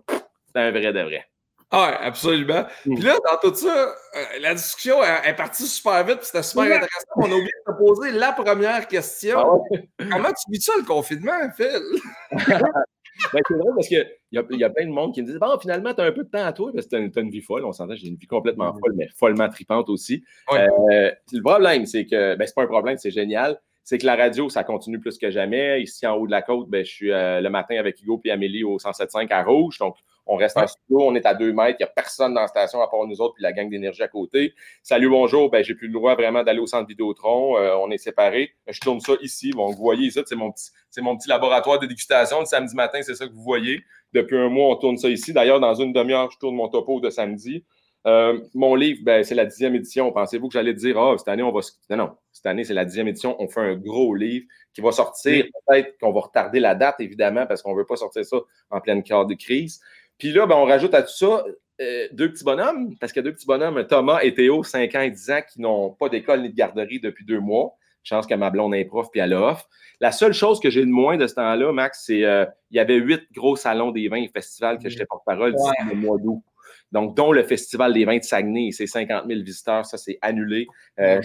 c'est 0.46 0.60
un 0.60 0.70
vrai 0.72 0.92
de 0.92 1.00
vrai. 1.00 1.27
Ah, 1.70 1.98
absolument. 2.02 2.64
Mm. 2.86 2.94
Puis 2.94 3.04
là, 3.04 3.16
dans 3.30 3.50
tout 3.50 3.54
ça, 3.54 3.88
euh, 4.16 4.24
la 4.40 4.54
discussion 4.54 5.02
est, 5.02 5.34
partie 5.34 5.66
super 5.66 6.02
vite, 6.04 6.20
c'était 6.22 6.42
super 6.42 6.64
intéressant. 6.64 6.88
On 7.16 7.24
a 7.24 7.34
oublié 7.34 7.50
de 7.66 7.72
te 7.72 7.78
poser 7.78 8.10
la 8.12 8.32
première 8.32 8.88
question. 8.88 9.38
Ah 9.38 10.04
Comment 10.10 10.28
tu 10.28 10.50
vis 10.50 10.62
ça, 10.62 10.72
le 10.78 10.84
confinement, 10.84 11.50
Phil? 11.54 11.82
ben, 12.30 13.42
c'est 13.46 13.54
vrai 13.54 13.70
parce 13.74 13.88
qu'il 13.88 13.98
y, 14.32 14.38
a, 14.38 14.42
y 14.48 14.64
a 14.64 14.70
plein 14.70 14.86
de 14.86 14.92
monde 14.92 15.12
qui 15.12 15.20
me 15.20 15.26
disent 15.26 15.38
Bon, 15.38 15.58
finalement, 15.58 15.92
tu 15.92 16.00
as 16.00 16.04
un 16.04 16.12
peu 16.12 16.24
de 16.24 16.30
temps 16.30 16.44
à 16.44 16.52
toi 16.54 16.70
parce 16.72 16.86
que 16.86 16.96
tu 17.08 17.18
as, 17.18 17.22
une 17.22 17.30
vie 17.30 17.42
folle. 17.42 17.66
On 17.66 17.72
s'entend, 17.72 17.94
j'ai 17.96 18.08
une 18.08 18.16
vie 18.16 18.26
complètement 18.26 18.72
mm. 18.72 18.78
folle, 18.80 18.94
mais 18.96 19.08
follement 19.14 19.48
tripante 19.50 19.90
aussi. 19.90 20.24
Euh, 20.52 21.10
le 21.32 21.42
problème, 21.42 21.84
c'est 21.84 22.06
que, 22.06 22.34
ben, 22.36 22.46
c'est 22.46 22.54
pas 22.54 22.62
un 22.62 22.66
problème, 22.66 22.96
c'est 22.96 23.10
génial 23.10 23.60
c'est 23.88 23.96
que 23.96 24.04
la 24.04 24.16
radio, 24.16 24.50
ça 24.50 24.64
continue 24.64 25.00
plus 25.00 25.16
que 25.16 25.30
jamais. 25.30 25.80
Ici, 25.80 26.06
en 26.06 26.14
haut 26.14 26.26
de 26.26 26.30
la 26.30 26.42
côte, 26.42 26.68
ben, 26.68 26.84
je 26.84 26.90
suis 26.90 27.10
euh, 27.10 27.40
le 27.40 27.48
matin 27.48 27.76
avec 27.78 27.98
Hugo 28.02 28.20
et 28.22 28.30
Amélie 28.30 28.62
au 28.62 28.76
107.5 28.76 29.32
à 29.32 29.42
Rouge. 29.42 29.78
Donc, 29.78 29.96
on 30.28 30.36
reste 30.36 30.56
en 30.58 30.66
studio, 30.66 31.00
on 31.00 31.14
est 31.14 31.26
à 31.26 31.34
deux 31.34 31.52
mètres, 31.52 31.78
il 31.80 31.84
n'y 31.84 31.88
a 31.88 31.92
personne 31.92 32.34
dans 32.34 32.42
la 32.42 32.48
station 32.48 32.82
à 32.82 32.88
part 32.88 33.06
nous 33.06 33.20
autres, 33.20 33.34
puis 33.34 33.42
la 33.42 33.52
gang 33.52 33.68
d'énergie 33.68 34.02
à 34.02 34.08
côté. 34.08 34.52
Salut, 34.82 35.08
bonjour, 35.08 35.50
ben, 35.50 35.64
j'ai 35.64 35.74
plus 35.74 35.88
le 35.88 35.94
droit 35.94 36.14
vraiment 36.14 36.44
d'aller 36.44 36.60
au 36.60 36.66
centre 36.66 36.86
Vidéotron. 36.86 37.56
Euh, 37.56 37.74
on 37.76 37.90
est 37.90 37.98
séparés. 37.98 38.52
Je 38.68 38.78
tourne 38.80 39.00
ça 39.00 39.14
ici. 39.22 39.52
Bon, 39.52 39.70
vous 39.70 39.82
voyez 39.82 40.10
ça, 40.10 40.20
c'est 40.26 40.36
mon, 40.36 40.52
petit, 40.52 40.70
mon 40.98 41.16
petit 41.16 41.28
laboratoire 41.28 41.78
de 41.78 41.86
dégustation. 41.86 42.40
Le 42.40 42.46
samedi 42.46 42.74
matin, 42.76 43.00
c'est 43.02 43.14
ça 43.14 43.26
que 43.26 43.32
vous 43.32 43.42
voyez. 43.42 43.80
Depuis 44.12 44.36
un 44.36 44.48
mois, 44.48 44.68
on 44.68 44.76
tourne 44.76 44.98
ça 44.98 45.08
ici. 45.08 45.32
D'ailleurs, 45.32 45.60
dans 45.60 45.74
une 45.74 45.92
demi-heure, 45.92 46.30
je 46.30 46.38
tourne 46.38 46.54
mon 46.54 46.68
topo 46.68 47.00
de 47.00 47.08
samedi. 47.08 47.64
Euh, 48.06 48.38
mon 48.54 48.74
livre, 48.74 49.00
ben, 49.02 49.24
c'est 49.24 49.34
la 49.34 49.44
dixième 49.44 49.74
édition. 49.74 50.12
Pensez-vous 50.12 50.48
que 50.48 50.54
j'allais 50.54 50.74
dire, 50.74 50.98
ah, 50.98 51.14
cette 51.18 51.28
année, 51.28 51.42
on 51.42 51.52
va. 51.52 51.60
Non, 51.90 51.96
non, 51.96 52.10
cette 52.32 52.46
année, 52.46 52.64
c'est 52.64 52.74
la 52.74 52.84
dixième 52.84 53.08
édition. 53.08 53.36
On 53.38 53.48
fait 53.48 53.60
un 53.60 53.76
gros 53.76 54.14
livre 54.14 54.46
qui 54.72 54.80
va 54.80 54.92
sortir. 54.92 55.46
Peut-être 55.66 55.98
qu'on 55.98 56.12
va 56.12 56.20
retarder 56.20 56.60
la 56.60 56.74
date, 56.74 56.96
évidemment, 57.00 57.46
parce 57.46 57.62
qu'on 57.62 57.72
ne 57.72 57.78
veut 57.78 57.86
pas 57.86 57.96
sortir 57.96 58.24
ça 58.24 58.38
en 58.70 58.80
pleine 58.80 59.02
carte 59.02 59.28
de 59.28 59.34
crise. 59.34 59.80
Puis 60.18 60.32
là, 60.32 60.46
ben, 60.46 60.56
on 60.56 60.64
rajoute 60.64 60.94
à 60.94 61.02
tout 61.02 61.14
ça 61.14 61.44
euh, 61.80 62.08
deux 62.12 62.32
petits 62.32 62.44
bonhommes, 62.44 62.96
parce 62.98 63.12
qu'il 63.12 63.20
y 63.20 63.24
a 63.26 63.30
deux 63.30 63.34
petits 63.34 63.46
bonhommes, 63.46 63.86
Thomas 63.86 64.20
et 64.22 64.34
Théo, 64.34 64.64
5 64.64 64.94
ans 64.96 65.00
et 65.00 65.10
10 65.10 65.30
ans, 65.30 65.40
qui 65.48 65.60
n'ont 65.60 65.90
pas 65.90 66.08
d'école 66.08 66.42
ni 66.42 66.50
de 66.50 66.54
garderie 66.56 66.98
depuis 66.98 67.24
deux 67.24 67.38
mois. 67.38 67.76
Chance 68.02 68.26
que 68.26 68.34
ma 68.34 68.50
blonde 68.50 68.74
est 68.74 68.84
prof 68.84 69.08
puis 69.10 69.20
elle 69.20 69.34
offre. 69.34 69.68
La 70.00 70.12
seule 70.12 70.32
chose 70.32 70.60
que 70.60 70.70
j'ai 70.70 70.84
de 70.84 70.90
moins 70.90 71.16
de 71.16 71.26
ce 71.26 71.34
temps-là, 71.34 71.72
Max, 71.72 72.04
c'est 72.06 72.14
qu'il 72.14 72.24
euh, 72.24 72.46
il 72.70 72.76
y 72.76 72.80
avait 72.80 72.96
huit 72.96 73.22
gros 73.32 73.54
salons 73.54 73.90
des 73.90 74.08
vins 74.08 74.22
et 74.22 74.28
festivals 74.28 74.78
que 74.78 74.88
j'étais 74.88 75.06
porte-parole 75.06 75.54
d'ici 75.54 75.70
le 75.88 75.94
mois 75.94 76.16
d'août. 76.18 76.42
Donc, 76.90 77.14
dont 77.16 77.32
le 77.32 77.42
Festival 77.42 77.92
des 77.92 78.04
vins 78.04 78.16
de 78.16 78.22
Saguenay, 78.22 78.70
c'est 78.72 78.86
50 78.86 79.26
000 79.28 79.42
visiteurs, 79.42 79.84
ça 79.84 79.98
c'est 79.98 80.18
annulé. 80.22 80.66
Euh, 80.98 81.20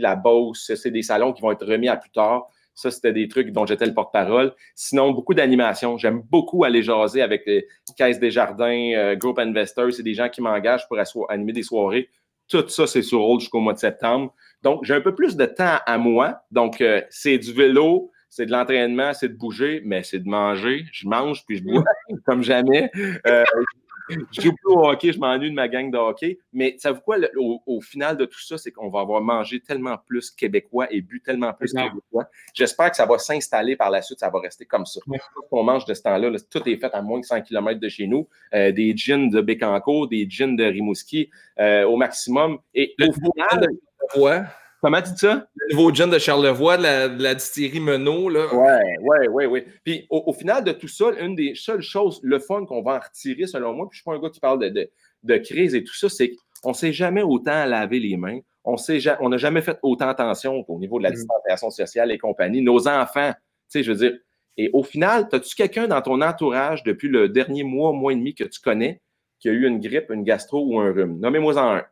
la 0.00 0.16
Beauce, 0.16 0.72
c'est 0.74 0.90
des 0.90 1.02
salons 1.02 1.32
qui 1.32 1.42
vont 1.42 1.52
être 1.52 1.66
remis 1.66 1.88
à 1.88 1.96
plus 1.96 2.10
tard. 2.10 2.48
Ça, 2.76 2.90
c'était 2.90 3.14
des 3.14 3.26
trucs 3.26 3.52
dont 3.52 3.64
j'étais 3.64 3.86
le 3.86 3.94
porte-parole. 3.94 4.54
Sinon, 4.74 5.10
beaucoup 5.10 5.32
d'animation. 5.32 5.96
J'aime 5.96 6.20
beaucoup 6.20 6.62
aller 6.62 6.82
jaser 6.82 7.22
avec 7.22 7.44
les 7.46 7.66
Caisses 7.96 8.20
des 8.20 8.30
Jardins, 8.30 8.92
euh, 8.94 9.16
Group 9.16 9.38
Investors. 9.38 9.94
C'est 9.94 10.02
des 10.02 10.12
gens 10.12 10.28
qui 10.28 10.42
m'engagent 10.42 10.86
pour 10.86 10.98
animer 11.30 11.52
des 11.52 11.62
soirées. 11.62 12.10
Tout 12.48 12.68
ça, 12.68 12.86
c'est 12.86 13.02
sur 13.02 13.22
hold 13.22 13.40
jusqu'au 13.40 13.60
mois 13.60 13.72
de 13.72 13.78
septembre. 13.78 14.32
Donc, 14.62 14.84
j'ai 14.84 14.94
un 14.94 15.00
peu 15.00 15.14
plus 15.14 15.36
de 15.36 15.46
temps 15.46 15.78
à 15.86 15.96
moi. 15.96 16.42
Donc, 16.50 16.82
euh, 16.82 17.00
c'est 17.08 17.38
du 17.38 17.52
vélo, 17.52 18.12
c'est 18.28 18.44
de 18.44 18.52
l'entraînement, 18.52 19.14
c'est 19.14 19.30
de 19.30 19.36
bouger, 19.36 19.80
mais 19.84 20.02
c'est 20.02 20.18
de 20.18 20.28
manger. 20.28 20.84
Je 20.92 21.08
mange 21.08 21.44
puis 21.46 21.56
je 21.56 21.64
bois 21.64 21.82
comme 22.26 22.42
jamais. 22.42 22.90
Euh, 23.26 23.42
je 24.08 24.40
joue 24.40 24.52
plus 24.52 24.72
au 24.72 24.88
hockey, 24.88 25.12
je 25.12 25.18
m'ennuie 25.18 25.50
de 25.50 25.54
ma 25.54 25.68
gang 25.68 25.90
de 25.90 25.98
hockey. 25.98 26.38
Mais 26.52 26.76
ça 26.78 26.92
vous 26.92 27.00
quoi, 27.00 27.16
au, 27.36 27.80
final 27.80 28.16
de 28.16 28.24
tout 28.24 28.40
ça, 28.40 28.58
c'est 28.58 28.70
qu'on 28.70 28.88
va 28.88 29.00
avoir 29.00 29.20
mangé 29.20 29.60
tellement 29.60 29.96
plus 30.06 30.30
québécois 30.30 30.86
et 30.90 31.00
bu 31.00 31.20
tellement 31.20 31.52
plus 31.52 31.72
québécois. 31.72 32.28
J'espère 32.54 32.90
que 32.90 32.96
ça 32.96 33.06
va 33.06 33.18
s'installer 33.18 33.76
par 33.76 33.90
la 33.90 34.02
suite, 34.02 34.20
ça 34.20 34.30
va 34.30 34.40
rester 34.40 34.64
comme 34.64 34.86
ça. 34.86 35.00
Ouais. 35.06 35.18
On 35.50 35.62
mange 35.62 35.84
de 35.84 35.94
ce 35.94 36.02
temps-là, 36.02 36.30
tout 36.50 36.68
est 36.68 36.76
fait 36.76 36.92
à 36.92 37.02
moins 37.02 37.20
de 37.20 37.24
100 37.24 37.42
km 37.42 37.80
de 37.80 37.88
chez 37.88 38.06
nous. 38.06 38.28
Euh, 38.54 38.72
des 38.72 38.96
gins 38.96 39.28
de 39.28 39.40
Bécancourt, 39.40 40.08
des 40.08 40.28
gins 40.28 40.54
de 40.54 40.64
Rimouski 40.64 41.30
euh, 41.58 41.84
au 41.84 41.96
maximum. 41.96 42.58
Et 42.74 42.94
au 43.00 43.12
final. 43.12 43.68
Ouais. 44.16 44.42
Comment 44.80 45.02
tu 45.02 45.10
dis 45.10 45.18
ça? 45.18 45.46
Le 45.68 45.74
nouveau 45.74 45.92
gin 45.92 46.08
de 46.08 46.18
Charlevoix, 46.18 46.76
de 46.76 46.82
la, 46.82 47.08
de 47.08 47.22
la 47.22 47.34
distillerie 47.34 47.80
Menot. 47.80 48.28
Là. 48.28 48.54
Ouais, 48.54 48.98
ouais, 49.00 49.28
ouais, 49.28 49.46
ouais. 49.46 49.66
Puis 49.84 50.06
au, 50.10 50.32
final 50.32 50.64
de 50.64 50.72
tout 50.72 50.88
ça, 50.88 51.06
une 51.20 51.34
des 51.34 51.54
seules 51.54 51.82
choses, 51.82 52.20
le 52.22 52.38
fun 52.38 52.64
qu'on 52.66 52.82
va 52.82 52.96
en 52.96 53.00
retirer, 53.00 53.46
selon 53.46 53.72
moi, 53.72 53.88
puis 53.88 53.96
je 53.96 54.02
suis 54.02 54.04
pas 54.04 54.16
un 54.16 54.20
gars 54.20 54.30
qui 54.30 54.40
parle 54.40 54.58
de, 54.60 54.90
de, 55.22 55.36
crise 55.38 55.74
et 55.74 55.82
tout 55.82 55.94
ça, 55.94 56.08
c'est 56.08 56.32
qu'on 56.62 56.70
ne 56.70 56.74
s'est 56.74 56.92
jamais 56.92 57.22
autant 57.22 57.64
lavé 57.64 57.98
les 58.00 58.16
mains. 58.16 58.40
On 58.64 58.76
n'a 59.28 59.36
jamais 59.36 59.62
fait 59.62 59.78
autant 59.82 60.08
attention 60.08 60.64
au 60.66 60.78
niveau 60.78 60.98
de 60.98 61.04
la 61.04 61.10
mm. 61.10 61.14
distanciation 61.14 61.70
sociale 61.70 62.12
et 62.12 62.18
compagnie. 62.18 62.62
Nos 62.62 62.88
enfants, 62.88 63.32
tu 63.32 63.38
sais, 63.68 63.82
je 63.82 63.92
veux 63.92 63.98
dire. 63.98 64.18
Et 64.56 64.70
au 64.72 64.82
final, 64.82 65.28
as-tu 65.32 65.54
quelqu'un 65.54 65.86
dans 65.86 66.00
ton 66.00 66.20
entourage 66.22 66.82
depuis 66.82 67.08
le 67.08 67.28
dernier 67.28 67.62
mois, 67.62 67.92
mois 67.92 68.12
et 68.12 68.16
demi 68.16 68.34
que 68.34 68.44
tu 68.44 68.60
connais 68.60 69.02
qui 69.38 69.50
a 69.50 69.52
eu 69.52 69.66
une 69.66 69.80
grippe, 69.80 70.10
une 70.10 70.24
gastro 70.24 70.64
ou 70.64 70.80
un 70.80 70.92
rhume? 70.92 71.18
Nommez-moi 71.20 71.58
en 71.58 71.76
un. 71.76 71.84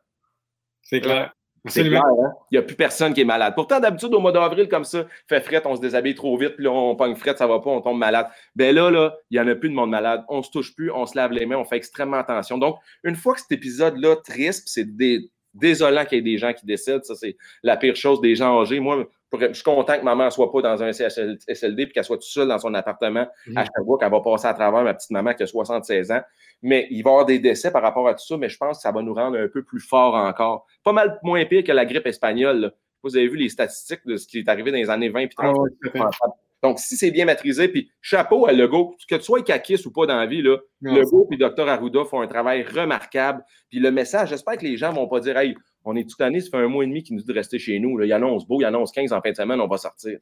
C'est 0.82 1.00
clair. 1.00 1.34
C'est 1.66 1.84
clair, 1.84 2.02
hein? 2.04 2.32
Il 2.50 2.54
n'y 2.54 2.58
a 2.58 2.62
plus 2.62 2.76
personne 2.76 3.14
qui 3.14 3.22
est 3.22 3.24
malade. 3.24 3.54
Pourtant, 3.54 3.80
d'habitude, 3.80 4.12
au 4.12 4.20
mois 4.20 4.32
d'avril, 4.32 4.68
comme 4.68 4.84
ça, 4.84 5.06
fait 5.28 5.40
fret, 5.40 5.62
on 5.64 5.76
se 5.76 5.80
déshabille 5.80 6.14
trop 6.14 6.36
vite, 6.36 6.56
puis 6.56 6.64
là, 6.64 6.70
on 6.70 6.94
pogne 6.94 7.14
fret, 7.14 7.36
ça 7.36 7.46
va 7.46 7.58
pas, 7.60 7.70
on 7.70 7.80
tombe 7.80 7.98
malade. 7.98 8.26
Ben 8.54 8.74
là, 8.74 8.90
là, 8.90 9.16
il 9.30 9.40
n'y 9.40 9.44
en 9.44 9.50
a 9.50 9.54
plus 9.54 9.70
de 9.70 9.74
monde 9.74 9.90
malade. 9.90 10.24
On 10.28 10.42
se 10.42 10.50
touche 10.50 10.74
plus, 10.74 10.90
on 10.90 11.06
se 11.06 11.16
lave 11.16 11.32
les 11.32 11.46
mains, 11.46 11.56
on 11.56 11.64
fait 11.64 11.76
extrêmement 11.76 12.18
attention. 12.18 12.58
Donc, 12.58 12.76
une 13.02 13.16
fois 13.16 13.34
que 13.34 13.40
cet 13.40 13.52
épisode-là 13.52 14.16
triste, 14.16 14.64
c'est 14.66 14.86
désolant 15.54 16.04
qu'il 16.04 16.18
y 16.18 16.20
ait 16.20 16.32
des 16.32 16.36
gens 16.36 16.52
qui 16.52 16.66
décèdent, 16.66 17.04
ça, 17.04 17.14
c'est 17.14 17.36
la 17.62 17.78
pire 17.78 17.96
chose 17.96 18.20
des 18.20 18.34
gens 18.34 18.60
âgés. 18.60 18.80
Moi, 18.80 19.06
je 19.40 19.52
suis 19.52 19.62
content 19.62 19.98
que 19.98 20.04
maman 20.04 20.26
ne 20.26 20.30
soit 20.30 20.50
pas 20.50 20.62
dans 20.62 20.82
un 20.82 20.92
CHSLD 20.92 21.82
et 21.82 21.88
qu'elle 21.88 22.04
soit 22.04 22.16
toute 22.16 22.24
seule 22.24 22.48
dans 22.48 22.58
son 22.58 22.74
appartement 22.74 23.26
mmh. 23.46 23.56
à 23.56 23.64
chaque 23.64 23.84
fois 23.84 23.98
qu'elle 23.98 24.10
va 24.10 24.20
passer 24.20 24.46
à 24.46 24.54
travers 24.54 24.82
ma 24.82 24.94
petite 24.94 25.10
maman 25.10 25.34
qui 25.34 25.42
a 25.42 25.46
76 25.46 26.10
ans. 26.10 26.22
Mais 26.62 26.86
il 26.90 27.02
va 27.02 27.10
y 27.10 27.12
avoir 27.12 27.26
des 27.26 27.38
décès 27.38 27.70
par 27.70 27.82
rapport 27.82 28.08
à 28.08 28.14
tout 28.14 28.24
ça, 28.24 28.36
mais 28.36 28.48
je 28.48 28.56
pense 28.56 28.78
que 28.78 28.82
ça 28.82 28.92
va 28.92 29.02
nous 29.02 29.14
rendre 29.14 29.38
un 29.38 29.48
peu 29.48 29.62
plus 29.62 29.80
forts 29.80 30.14
encore. 30.14 30.66
Pas 30.82 30.92
mal 30.92 31.18
moins 31.22 31.44
pire 31.44 31.64
que 31.64 31.72
la 31.72 31.84
grippe 31.84 32.06
espagnole. 32.06 32.72
Vous 33.02 33.16
avez 33.16 33.28
vu 33.28 33.36
les 33.36 33.50
statistiques 33.50 34.06
de 34.06 34.16
ce 34.16 34.26
qui 34.26 34.38
est 34.38 34.48
arrivé 34.48 34.70
dans 34.70 34.78
les 34.78 34.88
années 34.88 35.10
20 35.10 35.20
et 35.20 35.28
30. 35.28 35.56
Donc, 36.64 36.78
si 36.78 36.96
c'est 36.96 37.10
bien 37.10 37.26
maîtrisé, 37.26 37.68
puis 37.68 37.90
chapeau 38.00 38.46
à 38.46 38.52
Legault, 38.52 38.96
que 39.06 39.16
tu 39.16 39.22
sois 39.22 39.42
caquiste 39.42 39.84
ou 39.84 39.90
pas 39.90 40.06
dans 40.06 40.16
la 40.16 40.24
vie, 40.24 40.40
là, 40.40 40.56
Legault 40.80 41.28
et 41.30 41.36
Dr 41.36 41.68
Arruda 41.68 42.06
font 42.06 42.22
un 42.22 42.26
travail 42.26 42.62
remarquable. 42.62 43.44
Puis 43.68 43.80
le 43.80 43.90
message, 43.90 44.30
j'espère 44.30 44.56
que 44.56 44.64
les 44.64 44.78
gens 44.78 44.90
ne 44.90 44.96
vont 44.96 45.06
pas 45.06 45.20
dire 45.20 45.36
Hey, 45.36 45.54
on 45.84 45.96
est 45.96 46.08
toute 46.08 46.20
année, 46.20 46.40
ça 46.40 46.50
fait 46.50 46.56
un 46.56 46.68
mois 46.68 46.84
et 46.84 46.86
demi 46.86 47.02
qu'ils 47.02 47.16
nous 47.16 47.22
dit 47.22 47.28
de 47.28 47.34
rester 47.34 47.58
chez 47.58 47.78
nous. 47.78 47.96
Là. 47.98 48.06
Il 48.06 48.12
annonce 48.12 48.46
beau, 48.46 48.60
il 48.60 48.64
annonce 48.64 48.92
15 48.92 49.12
en 49.12 49.20
fin 49.20 49.30
de 49.30 49.36
semaine, 49.36 49.60
on 49.60 49.66
va 49.66 49.78
sortir. 49.78 50.18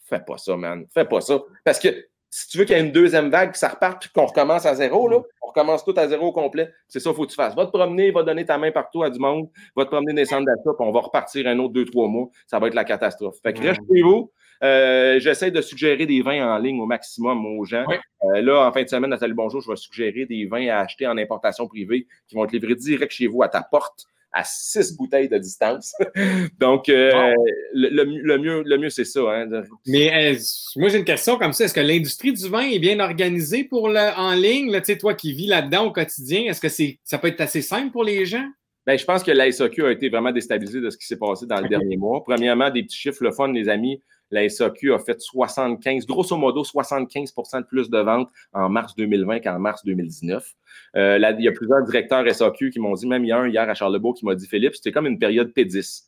Fais 0.00 0.20
pas 0.20 0.38
ça, 0.38 0.56
man. 0.56 0.86
Fais 0.92 1.04
pas 1.04 1.20
ça. 1.20 1.42
Parce 1.64 1.78
que 1.78 1.88
si 2.30 2.48
tu 2.48 2.58
veux 2.58 2.64
qu'il 2.64 2.76
y 2.76 2.78
ait 2.78 2.82
une 2.82 2.92
deuxième 2.92 3.30
vague, 3.30 3.52
que 3.52 3.58
ça 3.58 3.68
reparte 3.68 4.02
puis 4.02 4.10
qu'on 4.14 4.26
recommence 4.26 4.66
à 4.66 4.74
zéro, 4.74 5.08
là, 5.08 5.20
on 5.42 5.48
recommence 5.48 5.84
tout 5.84 5.94
à 5.96 6.06
zéro 6.06 6.26
au 6.26 6.32
complet. 6.32 6.70
C'est 6.88 7.00
ça 7.00 7.10
qu'il 7.10 7.16
faut 7.16 7.24
que 7.24 7.30
tu 7.30 7.36
fasses. 7.36 7.54
Va 7.54 7.66
te 7.66 7.70
promener, 7.70 8.10
va 8.10 8.22
donner 8.22 8.44
ta 8.44 8.58
main 8.58 8.70
partout 8.70 9.02
à 9.02 9.10
du 9.10 9.18
monde, 9.18 9.48
va 9.74 9.84
te 9.84 9.90
promener 9.90 10.12
des 10.12 10.24
centres 10.24 10.44
d'achat, 10.44 10.76
puis 10.76 10.86
on 10.86 10.92
va 10.92 11.00
repartir 11.00 11.46
un 11.46 11.58
autre 11.58 11.72
deux, 11.72 11.84
trois 11.84 12.08
mois. 12.08 12.28
Ça 12.46 12.58
va 12.58 12.68
être 12.68 12.74
la 12.74 12.84
catastrophe. 12.84 13.36
Fait 13.42 13.52
que 13.52 13.62
reste 13.62 13.80
chez 13.92 14.02
vous. 14.02 14.30
Euh, 14.62 15.20
j'essaie 15.20 15.50
de 15.50 15.60
suggérer 15.60 16.06
des 16.06 16.22
vins 16.22 16.54
en 16.54 16.58
ligne 16.58 16.80
au 16.80 16.86
maximum 16.86 17.44
aux 17.44 17.64
gens. 17.64 17.84
Euh, 18.24 18.40
là, 18.40 18.66
en 18.66 18.72
fin 18.72 18.82
de 18.82 18.88
semaine, 18.88 19.10
Nathalie 19.10 19.34
Bonjour, 19.34 19.60
je 19.60 19.70
vais 19.70 19.76
suggérer 19.76 20.24
des 20.24 20.46
vins 20.46 20.68
à 20.68 20.80
acheter 20.80 21.06
en 21.06 21.18
importation 21.18 21.66
privée 21.66 22.06
qui 22.26 22.34
vont 22.34 22.44
être 22.44 22.52
livrés 22.52 22.74
direct 22.74 23.12
chez 23.12 23.26
vous 23.26 23.42
à 23.42 23.48
ta 23.48 23.62
porte 23.62 24.06
à 24.36 24.44
six 24.44 24.94
bouteilles 24.96 25.28
de 25.28 25.38
distance. 25.38 25.94
Donc, 26.60 26.90
euh, 26.90 27.34
le, 27.72 28.36
mieux, 28.36 28.62
le 28.64 28.78
mieux 28.78 28.90
c'est 28.90 29.06
ça. 29.06 29.20
Hein, 29.20 29.48
Mais 29.86 30.34
euh, 30.34 30.38
moi, 30.76 30.90
j'ai 30.90 30.98
une 30.98 31.04
question 31.04 31.38
comme 31.38 31.54
ça. 31.54 31.64
Est-ce 31.64 31.74
que 31.74 31.80
l'industrie 31.80 32.34
du 32.34 32.48
vin 32.48 32.60
est 32.60 32.78
bien 32.78 33.00
organisée 33.00 33.64
pour 33.64 33.88
le, 33.88 34.18
en 34.18 34.34
ligne? 34.34 34.70
Là, 34.70 34.82
toi 34.82 35.14
qui 35.14 35.32
vis 35.32 35.46
là-dedans 35.46 35.86
au 35.86 35.92
quotidien, 35.92 36.42
est-ce 36.42 36.60
que 36.60 36.68
c'est, 36.68 36.98
ça 37.02 37.16
peut 37.18 37.28
être 37.28 37.40
assez 37.40 37.62
simple 37.62 37.90
pour 37.90 38.04
les 38.04 38.26
gens? 38.26 38.46
Bien, 38.86 38.96
je 38.96 39.04
pense 39.04 39.24
que 39.24 39.32
la 39.32 39.50
SAQ 39.50 39.86
a 39.86 39.90
été 39.90 40.10
vraiment 40.10 40.30
déstabilisée 40.30 40.80
de 40.80 40.90
ce 40.90 40.98
qui 40.98 41.06
s'est 41.06 41.18
passé 41.18 41.46
dans 41.46 41.60
le 41.60 41.68
dernier 41.70 41.96
mois. 41.96 42.22
Premièrement, 42.22 42.70
des 42.70 42.82
petits 42.82 42.98
chiffres, 42.98 43.24
le 43.24 43.32
fun, 43.32 43.50
les 43.50 43.70
amis. 43.70 44.02
La 44.30 44.48
SAQ 44.48 44.92
a 44.92 44.98
fait 44.98 45.20
75, 45.20 46.06
grosso 46.06 46.36
modo 46.36 46.62
75% 46.62 47.60
de 47.60 47.66
plus 47.66 47.90
de 47.90 47.98
ventes 47.98 48.30
en 48.52 48.68
mars 48.68 48.94
2020 48.96 49.40
qu'en 49.40 49.58
mars 49.58 49.84
2019. 49.84 50.54
Euh, 50.96 51.18
il 51.38 51.44
y 51.44 51.48
a 51.48 51.52
plusieurs 51.52 51.84
directeurs 51.84 52.28
SAQ 52.28 52.70
qui 52.70 52.80
m'ont 52.80 52.94
dit, 52.94 53.06
même 53.06 53.24
il 53.24 53.28
y 53.28 53.32
a 53.32 53.38
un 53.38 53.48
hier 53.48 53.68
à 53.68 53.74
Charlebourg 53.74 54.14
qui 54.14 54.24
m'a 54.24 54.34
dit, 54.34 54.46
Philippe, 54.46 54.74
c'était 54.74 54.92
comme 54.92 55.06
une 55.06 55.18
période 55.18 55.52
P10. 55.56 56.04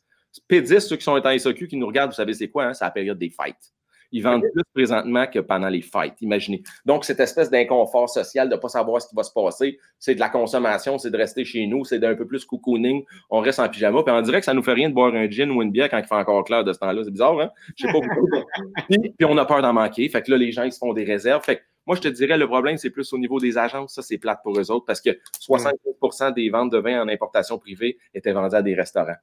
P10, 0.49 0.79
ceux 0.81 0.95
qui 0.95 1.03
sont 1.03 1.11
en 1.11 1.37
SAQ 1.37 1.67
qui 1.67 1.77
nous 1.77 1.87
regardent, 1.87 2.11
vous 2.11 2.15
savez 2.15 2.33
c'est 2.33 2.49
quoi? 2.49 2.65
Hein? 2.65 2.73
C'est 2.73 2.85
la 2.85 2.91
période 2.91 3.17
des 3.17 3.29
fêtes. 3.29 3.73
Ils 4.11 4.21
vendent 4.21 4.43
plus 4.53 4.63
présentement 4.73 5.27
que 5.27 5.39
pendant 5.39 5.69
les 5.69 5.81
fêtes, 5.81 6.15
imaginez. 6.21 6.63
Donc, 6.85 7.05
cette 7.05 7.19
espèce 7.19 7.49
d'inconfort 7.49 8.09
social 8.09 8.49
de 8.49 8.55
ne 8.55 8.59
pas 8.59 8.69
savoir 8.69 9.01
ce 9.01 9.07
qui 9.07 9.15
va 9.15 9.23
se 9.23 9.31
passer, 9.31 9.79
c'est 9.99 10.15
de 10.15 10.19
la 10.19 10.29
consommation, 10.29 10.97
c'est 10.97 11.11
de 11.11 11.17
rester 11.17 11.45
chez 11.45 11.67
nous, 11.67 11.85
c'est 11.85 11.99
d'un 11.99 12.15
peu 12.15 12.25
plus 12.25 12.45
cocooning, 12.45 13.03
on 13.29 13.39
reste 13.39 13.59
en 13.59 13.69
pyjama, 13.69 14.03
puis 14.03 14.13
on 14.13 14.21
dirait 14.21 14.39
que 14.39 14.45
ça 14.45 14.53
ne 14.53 14.57
nous 14.57 14.63
fait 14.63 14.73
rien 14.73 14.89
de 14.89 14.93
boire 14.93 15.13
un 15.13 15.29
gin 15.29 15.51
ou 15.51 15.61
une 15.61 15.71
bière 15.71 15.89
quand 15.89 15.99
il 15.99 16.05
fait 16.05 16.15
encore 16.15 16.43
clair 16.43 16.63
de 16.63 16.73
ce 16.73 16.79
temps-là. 16.79 17.03
C'est 17.03 17.11
bizarre, 17.11 17.39
hein? 17.39 17.51
Je 17.75 17.85
sais 17.85 17.93
pas 17.93 17.99
pourquoi. 17.99 18.45
puis, 18.89 19.13
puis, 19.17 19.25
on 19.25 19.37
a 19.37 19.45
peur 19.45 19.61
d'en 19.61 19.73
manquer. 19.73 20.07
Fait 20.09 20.21
que 20.21 20.31
là, 20.31 20.37
les 20.37 20.51
gens, 20.51 20.63
ils 20.63 20.73
se 20.73 20.79
font 20.79 20.93
des 20.93 21.03
réserves. 21.03 21.43
Fait 21.43 21.57
que 21.57 21.61
moi, 21.85 21.95
je 21.95 22.01
te 22.01 22.07
dirais, 22.07 22.37
le 22.37 22.47
problème, 22.47 22.77
c'est 22.77 22.91
plus 22.91 23.11
au 23.13 23.17
niveau 23.17 23.39
des 23.39 23.57
agences. 23.57 23.95
Ça, 23.95 24.01
c'est 24.01 24.17
plate 24.17 24.41
pour 24.43 24.59
eux 24.59 24.71
autres 24.71 24.85
parce 24.85 25.01
que 25.01 25.09
75% 25.41 26.33
des 26.33 26.49
ventes 26.49 26.71
de 26.71 26.77
vin 26.77 27.01
en 27.01 27.07
importation 27.07 27.57
privée 27.57 27.97
étaient 28.13 28.31
vendues 28.31 28.55
à 28.55 28.61
des 28.61 28.75
restaurants. 28.75 29.17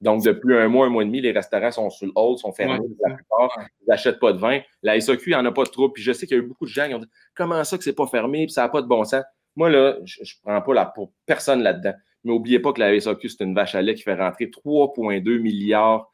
Donc, 0.00 0.22
depuis 0.22 0.56
un 0.56 0.68
mois, 0.68 0.86
un 0.86 0.90
mois 0.90 1.02
et 1.02 1.06
demi, 1.06 1.20
les 1.20 1.32
restaurants 1.32 1.70
sont 1.70 1.90
sur 1.90 2.06
le 2.06 2.12
hold, 2.14 2.38
sont 2.38 2.52
fermés 2.52 2.78
la 3.06 3.14
plupart. 3.14 3.50
Ils 3.80 3.88
n'achètent 3.88 4.20
pas 4.20 4.32
de 4.32 4.38
vin. 4.38 4.60
La 4.82 5.00
SAQ, 5.00 5.22
il 5.26 5.28
n'y 5.30 5.34
en 5.34 5.44
a 5.44 5.52
pas 5.52 5.64
de 5.64 5.70
trop. 5.70 5.88
Puis 5.88 6.02
je 6.02 6.12
sais 6.12 6.26
qu'il 6.26 6.36
y 6.36 6.40
a 6.40 6.42
eu 6.42 6.46
beaucoup 6.46 6.64
de 6.64 6.70
gens 6.70 6.86
qui 6.86 6.94
ont 6.94 6.98
dit 6.98 7.10
Comment 7.34 7.62
ça 7.64 7.76
que 7.76 7.84
c'est 7.84 7.94
pas 7.94 8.06
fermé, 8.06 8.46
puis 8.46 8.52
ça 8.52 8.62
n'a 8.62 8.68
pas 8.68 8.82
de 8.82 8.86
bon 8.86 9.04
sens. 9.04 9.24
Moi, 9.56 9.70
là, 9.70 9.96
je 10.04 10.20
ne 10.20 10.26
prends 10.42 10.62
pas 10.62 10.74
la, 10.74 10.86
pour 10.86 11.12
personne 11.26 11.62
là-dedans. 11.62 11.94
Mais 12.24 12.32
n'oubliez 12.32 12.58
pas 12.58 12.72
que 12.72 12.80
la 12.80 12.98
SAQ, 12.98 13.28
c'est 13.28 13.44
une 13.44 13.54
vache 13.54 13.74
à 13.74 13.82
lait 13.82 13.94
qui 13.94 14.02
fait 14.02 14.14
rentrer 14.14 14.46
3,2 14.46 15.38
milliards 15.40 16.10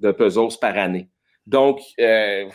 de 0.00 0.12
pesos 0.12 0.56
par 0.56 0.76
année. 0.76 1.08
Donc, 1.46 1.80
euh, 1.98 2.48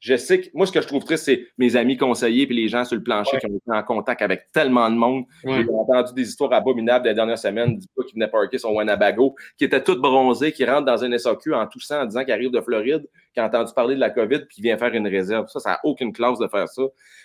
je 0.00 0.16
sais 0.16 0.40
que 0.40 0.48
moi, 0.54 0.66
ce 0.66 0.72
que 0.72 0.80
je 0.80 0.86
trouve 0.86 1.04
triste, 1.04 1.24
c'est 1.24 1.46
mes 1.58 1.74
amis 1.74 1.96
conseillers 1.96 2.44
et 2.48 2.54
les 2.54 2.68
gens 2.68 2.84
sur 2.84 2.96
le 2.96 3.02
plancher 3.02 3.38
qui 3.38 3.46
ont 3.46 3.56
été 3.56 3.70
en 3.70 3.82
contact 3.82 4.22
avec 4.22 4.52
tellement 4.52 4.88
de 4.90 4.94
monde. 4.94 5.24
J'ai 5.44 5.66
entendu 5.68 6.12
des 6.14 6.28
histoires 6.28 6.52
abominables 6.52 7.04
des 7.04 7.14
dernières 7.14 7.38
semaines, 7.38 7.78
du 7.78 7.86
gars 7.96 8.04
qui 8.06 8.14
venait 8.14 8.28
parker 8.28 8.58
son 8.58 8.70
Wanabago, 8.70 9.34
qui 9.56 9.64
était 9.64 9.82
tout 9.82 10.00
bronzé, 10.00 10.52
qui 10.52 10.64
rentre 10.64 10.84
dans 10.84 11.04
un 11.04 11.18
SAQ 11.18 11.54
en 11.54 11.66
toussant 11.66 12.02
en 12.02 12.06
disant 12.06 12.22
qu'il 12.22 12.32
arrive 12.32 12.50
de 12.50 12.60
Floride, 12.60 13.08
qui 13.34 13.40
a 13.40 13.46
entendu 13.46 13.72
parler 13.74 13.96
de 13.96 14.00
la 14.00 14.10
COVID 14.10 14.40
puis 14.40 14.56
qui 14.56 14.62
vient 14.62 14.78
faire 14.78 14.94
une 14.94 15.08
réserve. 15.08 15.48
Ça, 15.48 15.58
ça 15.58 15.70
n'a 15.70 15.80
aucune 15.82 16.12
classe 16.12 16.38
de 16.38 16.46
faire 16.46 16.68
ça. 16.68 16.82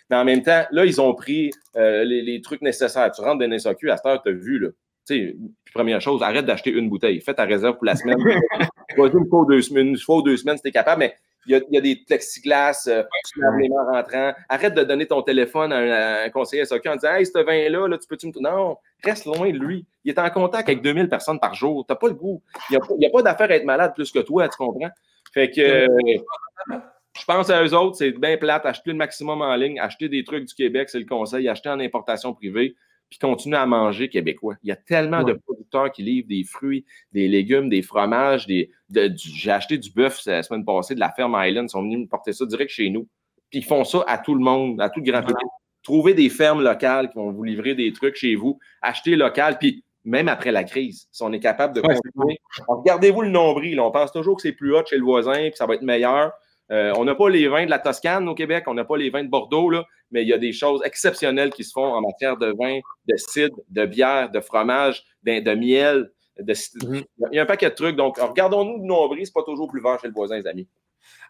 Mais 0.09 0.15
en 0.15 0.25
même 0.25 0.41
temps, 0.41 0.63
là, 0.71 0.85
ils 0.85 0.99
ont 0.99 1.13
pris 1.13 1.51
euh, 1.75 2.03
les, 2.03 2.41
trucs 2.41 2.61
nécessaires. 2.61 3.11
Tu 3.11 3.21
rentres 3.21 3.45
dans 3.45 3.51
un 3.51 3.59
SAQ, 3.59 3.91
à 3.91 3.97
cette 3.97 4.05
heure, 4.07 4.21
tu 4.21 4.29
as 4.29 4.33
vu, 4.33 4.59
là. 4.59 4.69
Tu 5.05 5.15
sais, 5.15 5.35
première 5.73 5.99
chose, 5.99 6.23
arrête 6.23 6.45
d'acheter 6.45 6.71
une 6.71 6.89
bouteille. 6.89 7.19
Fais 7.19 7.33
ta 7.33 7.43
réserve 7.43 7.75
pour 7.75 7.85
la 7.85 7.95
semaine. 7.95 8.17
Vas-y 8.97 9.11
une 9.11 9.27
fois 9.27 9.45
deux 9.49 9.61
semaines, 9.61 9.89
une 9.89 9.97
fois 9.97 10.21
deux 10.23 10.37
semaines 10.37 10.55
si 10.55 10.63
tu 10.63 10.69
es 10.69 10.71
capable, 10.71 10.99
mais 10.99 11.15
il 11.45 11.61
y, 11.69 11.77
a, 11.77 11.81
des 11.81 11.95
plexiglas, 12.07 12.85
euh, 12.87 13.03
tu 13.25 13.41
les 13.59 13.69
mains 13.69 13.83
rentrant. 13.91 14.33
Arrête 14.49 14.73
de 14.73 14.83
donner 14.83 15.05
ton 15.05 15.21
téléphone 15.21 15.73
à 15.73 16.23
un, 16.23 16.29
conseiller 16.29 16.65
SOC 16.65 16.85
en 16.87 16.95
disant 16.95 17.13
Hey, 17.13 17.25
ce 17.25 17.37
vin-là, 17.43 17.87
là, 17.87 17.97
tu 17.97 18.07
peux-tu 18.07 18.27
me. 18.27 18.33
Non, 18.39 18.77
reste 19.03 19.25
loin 19.25 19.51
de 19.51 19.57
lui. 19.57 19.85
Il 20.03 20.11
est 20.11 20.19
en 20.19 20.29
contact 20.29 20.69
avec 20.69 20.81
2000 20.81 21.09
personnes 21.09 21.39
par 21.39 21.53
jour. 21.53 21.85
Tu 21.85 21.93
n'as 21.93 21.97
pas 21.97 22.07
le 22.07 22.13
goût. 22.13 22.41
Il 22.69 22.79
n'y 22.97 23.05
a, 23.05 23.09
pas 23.09 23.21
d'affaire 23.21 23.51
à 23.51 23.55
être 23.55 23.65
malade 23.65 23.93
plus 23.93 24.11
que 24.11 24.19
toi, 24.19 24.47
tu 24.47 24.57
comprends? 24.57 24.89
Fait 25.33 25.49
que. 25.49 25.61
Euh, 25.61 26.77
je 27.19 27.25
pense 27.25 27.51
à 27.51 27.63
eux 27.63 27.75
autres, 27.75 27.97
c'est 27.97 28.11
bien 28.11 28.37
plate, 28.37 28.65
acheter 28.65 28.89
le 28.89 28.97
maximum 28.97 29.41
en 29.43 29.55
ligne, 29.55 29.79
acheter 29.79 30.09
des 30.09 30.23
trucs 30.23 30.45
du 30.45 30.53
Québec, 30.55 30.89
c'est 30.89 30.97
le 30.97 31.05
conseil, 31.05 31.47
acheter 31.47 31.69
en 31.69 31.79
importation 31.79 32.33
privée 32.33 32.75
puis 33.13 33.19
continuer 33.19 33.57
à 33.57 33.67
manger 33.67 34.09
québécois. 34.09 34.55
Il 34.63 34.69
y 34.69 34.71
a 34.71 34.75
tellement 34.75 35.21
de 35.21 35.33
producteurs 35.33 35.91
qui 35.91 36.01
livrent 36.01 36.27
des 36.27 36.43
fruits, 36.43 36.83
des 37.11 37.27
légumes, 37.27 37.69
des 37.69 37.83
fromages. 37.83 38.47
Des, 38.47 38.71
j'ai 39.15 39.51
acheté 39.51 39.77
du 39.77 39.91
bœuf 39.91 40.25
la 40.25 40.41
semaine 40.41 40.65
passée 40.65 40.95
de 40.95 40.99
la 40.99 41.11
ferme 41.11 41.37
Island. 41.37 41.67
Ils 41.69 41.71
sont 41.71 41.83
venus 41.83 41.99
me 41.99 42.07
porter 42.07 42.33
ça 42.33 42.43
direct 42.47 42.71
chez 42.71 42.89
nous. 42.89 43.07
Puis 43.51 43.59
ils 43.59 43.65
font 43.65 43.83
ça 43.83 44.03
à 44.07 44.17
tout 44.17 44.33
le 44.33 44.43
monde, 44.43 44.81
à 44.81 44.89
tout 44.89 44.99
le 44.99 45.11
grand 45.11 45.21
public. 45.21 45.45
Trouvez 45.83 46.15
des 46.15 46.29
fermes 46.29 46.63
locales 46.63 47.09
qui 47.11 47.15
vont 47.15 47.31
vous 47.31 47.43
livrer 47.43 47.75
des 47.75 47.93
trucs 47.93 48.15
chez 48.15 48.33
vous. 48.33 48.57
Achetez 48.81 49.15
local. 49.15 49.59
Puis 49.59 49.83
même 50.05 50.27
après 50.27 50.51
la 50.51 50.63
crise, 50.63 51.07
si 51.11 51.21
on 51.21 51.31
est 51.33 51.39
capable 51.39 51.75
de 51.75 51.81
continuer. 51.81 52.39
Regardez-vous 52.67 53.21
le 53.21 53.29
nombril. 53.29 53.79
On 53.79 53.91
pense 53.91 54.11
toujours 54.11 54.37
que 54.37 54.41
c'est 54.41 54.53
plus 54.53 54.75
haut 54.75 54.83
chez 54.87 54.97
le 54.97 55.03
voisin, 55.03 55.49
puis 55.49 55.55
ça 55.55 55.67
va 55.67 55.75
être 55.75 55.83
meilleur. 55.83 56.31
Euh, 56.73 56.91
on 56.97 57.05
n'a 57.05 57.13
pas 57.13 57.29
les 57.29 57.47
vins 57.47 57.65
de 57.65 57.69
la 57.69 57.77
Toscane 57.77 58.27
au 58.27 58.33
Québec, 58.33 58.63
on 58.67 58.73
n'a 58.73 58.83
pas 58.83 58.97
les 58.97 59.11
vins 59.11 59.23
de 59.23 59.29
Bordeaux, 59.29 59.69
là, 59.69 59.85
mais 60.11 60.23
il 60.23 60.27
y 60.27 60.33
a 60.33 60.39
des 60.39 60.53
choses 60.53 60.81
exceptionnelles 60.83 61.51
qui 61.51 61.63
se 61.63 61.71
font 61.71 61.85
en 61.85 62.01
matière 62.01 62.35
de 62.37 62.53
vin, 62.59 62.79
de 63.07 63.15
cidre, 63.15 63.55
de 63.69 63.85
bière, 63.85 64.31
de 64.31 64.39
fromage, 64.39 65.03
de, 65.23 65.53
miel. 65.53 66.11
De, 66.39 66.53
mhm. 66.85 67.03
Il 67.31 67.35
y 67.35 67.39
a 67.39 67.43
un 67.43 67.45
paquet 67.45 67.69
de 67.69 67.75
trucs. 67.75 67.95
Donc, 67.95 68.17
regardons-nous 68.17 68.79
de 68.79 68.85
nombril, 68.85 69.25
c'est 69.25 69.33
pas 69.33 69.43
toujours 69.43 69.69
plus 69.69 69.81
vert 69.81 69.99
chez 70.01 70.07
le 70.07 70.13
voisin, 70.13 70.37
les 70.37 70.47
amis. 70.47 70.67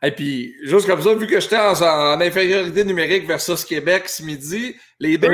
Et 0.01 0.11
puis, 0.11 0.53
juste 0.63 0.87
comme 0.87 1.01
ça, 1.01 1.13
vu 1.13 1.27
que 1.27 1.39
j'étais 1.39 1.57
en, 1.57 2.21
infériorité 2.21 2.85
numérique 2.85 3.25
versus 3.25 3.65
Québec 3.65 4.07
ce 4.07 4.23
midi, 4.23 4.75
les 4.99 5.17
deux, 5.17 5.29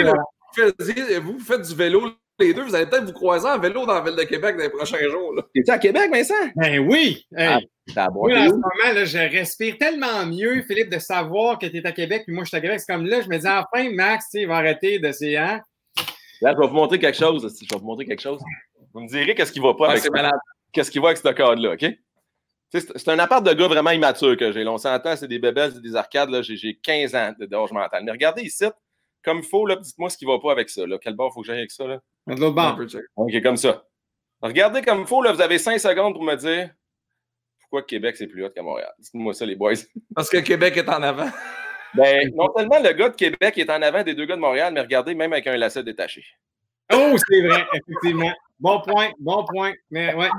vous, 1.22 1.40
faites 1.40 1.62
du 1.62 1.76
vélo 1.76 2.10
les 2.40 2.54
deux, 2.54 2.64
vous 2.64 2.76
allez 2.76 2.86
peut-être 2.86 3.06
vous 3.06 3.14
croiser 3.14 3.48
en 3.48 3.60
vélo 3.60 3.86
dans 3.86 3.94
la 3.94 4.02
ville 4.02 4.16
de 4.16 4.24
Québec 4.24 4.56
dans 4.58 4.64
les 4.64 4.70
prochains 4.70 5.08
jours. 5.10 5.34
Tu 5.54 5.62
es 5.62 5.70
à 5.70 5.78
Québec, 5.78 6.10
Vincent? 6.12 6.34
Ben 6.56 6.80
oui! 6.80 7.26
Ah, 7.38 7.60
oui, 8.14 8.38
en 8.38 8.48
ce 8.50 8.54
moment, 8.54 8.94
là, 8.94 9.06
je 9.06 9.18
respire 9.18 9.78
tellement 9.78 10.26
mieux, 10.26 10.62
Philippe, 10.62 10.90
de 10.90 11.00
savoir 11.00 11.58
que 11.58 11.66
tu 11.66 11.78
es 11.78 11.88
à 11.88 11.92
Québec, 11.92 12.24
puis 12.26 12.36
moi, 12.36 12.44
je 12.44 12.50
suis 12.50 12.58
à 12.58 12.62
Québec. 12.62 12.80
C'est 12.80 12.94
comme 12.94 13.06
là, 13.06 13.22
je 13.22 13.30
me 13.30 13.38
dis, 13.38 13.48
enfin, 13.48 13.90
Max, 13.92 14.28
il 14.34 14.48
va 14.48 14.58
arrêter 14.58 15.00
de 15.00 15.12
ces... 15.12 15.38
Hein? 15.38 15.62
Là, 16.42 16.54
je 16.54 16.60
vais 16.60 16.68
vous 16.68 16.74
montrer 16.74 17.00
quelque 17.00 17.18
chose. 17.18 17.42
Je 17.42 17.68
vais 17.74 17.80
vous 17.80 17.86
montrer 17.86 18.06
quelque 18.06 18.22
chose. 18.22 18.42
Vous 18.94 19.02
me 19.02 19.08
direz 19.08 19.36
qu'est-ce 19.36 19.52
qui 19.52 19.60
va 19.60 19.74
pas 19.74 19.92
avec, 19.92 20.04
qu'est-ce 20.72 20.92
qui 20.92 21.00
va 21.00 21.08
avec 21.08 21.18
ce 21.18 21.30
cadre-là, 21.30 21.74
OK? 21.74 21.86
C'est 22.72 23.08
un 23.08 23.18
appart 23.18 23.44
de 23.44 23.52
gars 23.52 23.68
vraiment 23.68 23.90
immature 23.90 24.38
que 24.38 24.52
j'ai. 24.52 24.66
On 24.68 24.78
s'entend, 24.78 25.16
c'est 25.16 25.28
des 25.28 25.40
bébés, 25.40 25.70
c'est 25.74 25.82
des 25.82 25.96
arcades. 25.96 26.30
J'ai 26.44 26.78
15 26.82 27.16
ans 27.16 27.34
de 27.40 27.48
d'âge 27.48 27.72
mental. 27.72 28.04
Mais 28.04 28.12
regardez 28.12 28.44
ici, 28.44 28.66
comme 29.24 29.40
il 29.40 29.44
faut, 29.44 29.68
dites-moi 29.76 30.12
ce 30.12 30.18
qui 30.18 30.28
ne 30.28 30.32
va 30.32 30.40
pas 30.40 30.52
avec 30.52 30.70
ça. 30.70 30.86
Là. 30.86 31.00
Quel 31.02 31.16
bord 31.16 31.34
faut 31.34 31.42
que 31.42 31.48
j'aille 31.48 31.58
avec 31.58 31.72
ça? 31.72 31.88
Là? 31.88 32.00
OK, 32.28 33.42
comme 33.42 33.58
ça. 33.58 33.84
Regardez 34.42 34.82
comme 34.82 35.02
il 35.02 35.08
faut, 35.08 35.22
là, 35.22 35.32
vous 35.32 35.42
avez 35.42 35.58
5 35.58 35.80
secondes 35.80 36.14
pour 36.14 36.24
me 36.24 36.36
dire 36.36 36.70
pourquoi 37.62 37.84
Québec, 37.84 38.16
c'est 38.18 38.28
plus 38.28 38.44
haut 38.44 38.50
qu'à 38.50 38.64
Montréal. 38.64 38.92
Dites-moi 38.98 39.34
ça, 39.34 39.46
les 39.46 39.56
boys. 39.56 39.74
Parce 40.16 40.30
que 40.30 40.38
Québec 40.38 40.78
est 40.78 40.90
en 40.90 41.04
avant. 41.04 41.30
Ben, 41.94 42.32
non 42.36 42.48
seulement 42.56 42.80
le 42.80 42.94
gars 42.94 43.10
de 43.10 43.16
Québec 43.16 43.58
est 43.58 43.70
en 43.70 43.82
avant 43.82 44.04
des 44.04 44.14
deux 44.14 44.26
gars 44.26 44.36
de 44.36 44.42
Montréal, 44.42 44.74
mais 44.74 44.82
regardez, 44.82 45.14
même 45.14 45.34
avec 45.34 45.48
un 45.48 45.58
lacet 45.58 45.84
détaché. 45.84 46.24
Oh, 46.92 47.16
c'est 47.28 47.42
vrai, 47.42 47.66
effectivement. 47.74 48.32
Bon 48.60 48.82
point, 48.82 49.10
bon 49.20 49.46
point. 49.46 49.74
Mais 49.92 50.14
ouais. 50.16 50.30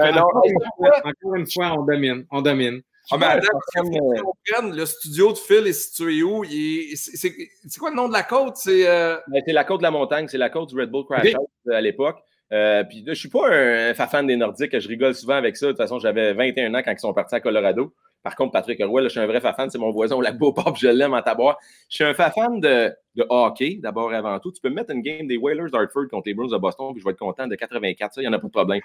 Euh, 0.00 0.12
encore, 0.12 1.34
une 1.36 1.50
fois, 1.50 1.72
on 1.78 1.84
domine. 1.84 2.26
On 2.30 2.42
domine. 2.42 2.82
Ah, 3.12 3.18
mais 3.18 3.26
attends, 3.26 4.68
le 4.68 4.84
studio 4.84 5.32
de 5.32 5.38
Phil 5.38 5.66
est 5.66 5.72
situé 5.72 6.22
où? 6.22 6.44
C'est 6.44 7.78
quoi 7.78 7.90
le 7.90 7.96
nom 7.96 8.08
de 8.08 8.12
la 8.12 8.22
côte? 8.22 8.56
Euh, 8.68 9.18
ben, 9.28 9.42
c'est 9.44 9.52
la 9.52 9.64
côte 9.64 9.78
de 9.78 9.82
la 9.82 9.90
montagne, 9.90 10.28
c'est 10.28 10.38
la 10.38 10.50
côte 10.50 10.68
du 10.68 10.80
Red 10.80 10.90
Bull 10.90 11.04
Crash 11.04 11.34
House 11.34 11.48
euh, 11.68 11.72
à 11.72 11.80
l'époque. 11.80 12.18
Euh, 12.52 12.84
puis 12.84 13.04
je 13.06 13.12
suis 13.14 13.28
pas 13.28 13.48
un, 13.48 13.94
fan 13.94 14.26
des 14.26 14.36
Nordiques, 14.36 14.78
je 14.78 14.88
rigole 14.88 15.14
souvent 15.14 15.34
avec 15.34 15.56
ça. 15.56 15.66
De 15.66 15.72
toute 15.72 15.78
façon, 15.78 15.98
j'avais 15.98 16.32
21 16.34 16.74
ans 16.74 16.82
quand 16.84 16.92
ils 16.92 16.98
sont 16.98 17.14
partis 17.14 17.34
à 17.34 17.40
Colorado. 17.40 17.92
Par 18.22 18.36
contre, 18.36 18.52
Patrick 18.52 18.82
Roy, 18.84 19.04
je 19.04 19.08
suis 19.08 19.20
un 19.20 19.26
vrai 19.26 19.40
fan, 19.40 19.70
c'est 19.70 19.78
mon 19.78 19.90
voisin 19.90 20.16
au 20.16 20.20
lac 20.20 20.36
Beauport, 20.36 20.76
je 20.76 20.88
l'aime 20.88 21.14
en 21.14 21.22
tabac. 21.22 21.56
Je 21.88 21.96
suis 21.96 22.04
un 22.04 22.12
fan 22.12 22.60
de, 22.60 22.92
de 23.14 23.26
hockey, 23.28 23.78
d'abord 23.82 24.12
et 24.12 24.16
avant 24.16 24.38
tout. 24.38 24.52
Tu 24.52 24.60
peux 24.60 24.68
me 24.68 24.74
mettre 24.74 24.92
une 24.92 25.00
game 25.00 25.26
des 25.26 25.36
Whalers 25.36 25.70
d'Hartford 25.70 26.08
contre 26.10 26.24
les 26.26 26.34
Bruins 26.34 26.48
de 26.48 26.58
Boston, 26.58 26.92
puis 26.92 27.00
je 27.00 27.04
vais 27.04 27.12
être 27.12 27.18
content 27.18 27.46
de 27.46 27.54
84, 27.54 28.14
ça, 28.14 28.20
il 28.20 28.24
n'y 28.24 28.28
en 28.28 28.32
a 28.32 28.38
pas 28.38 28.46
de 28.46 28.52
problème. 28.52 28.80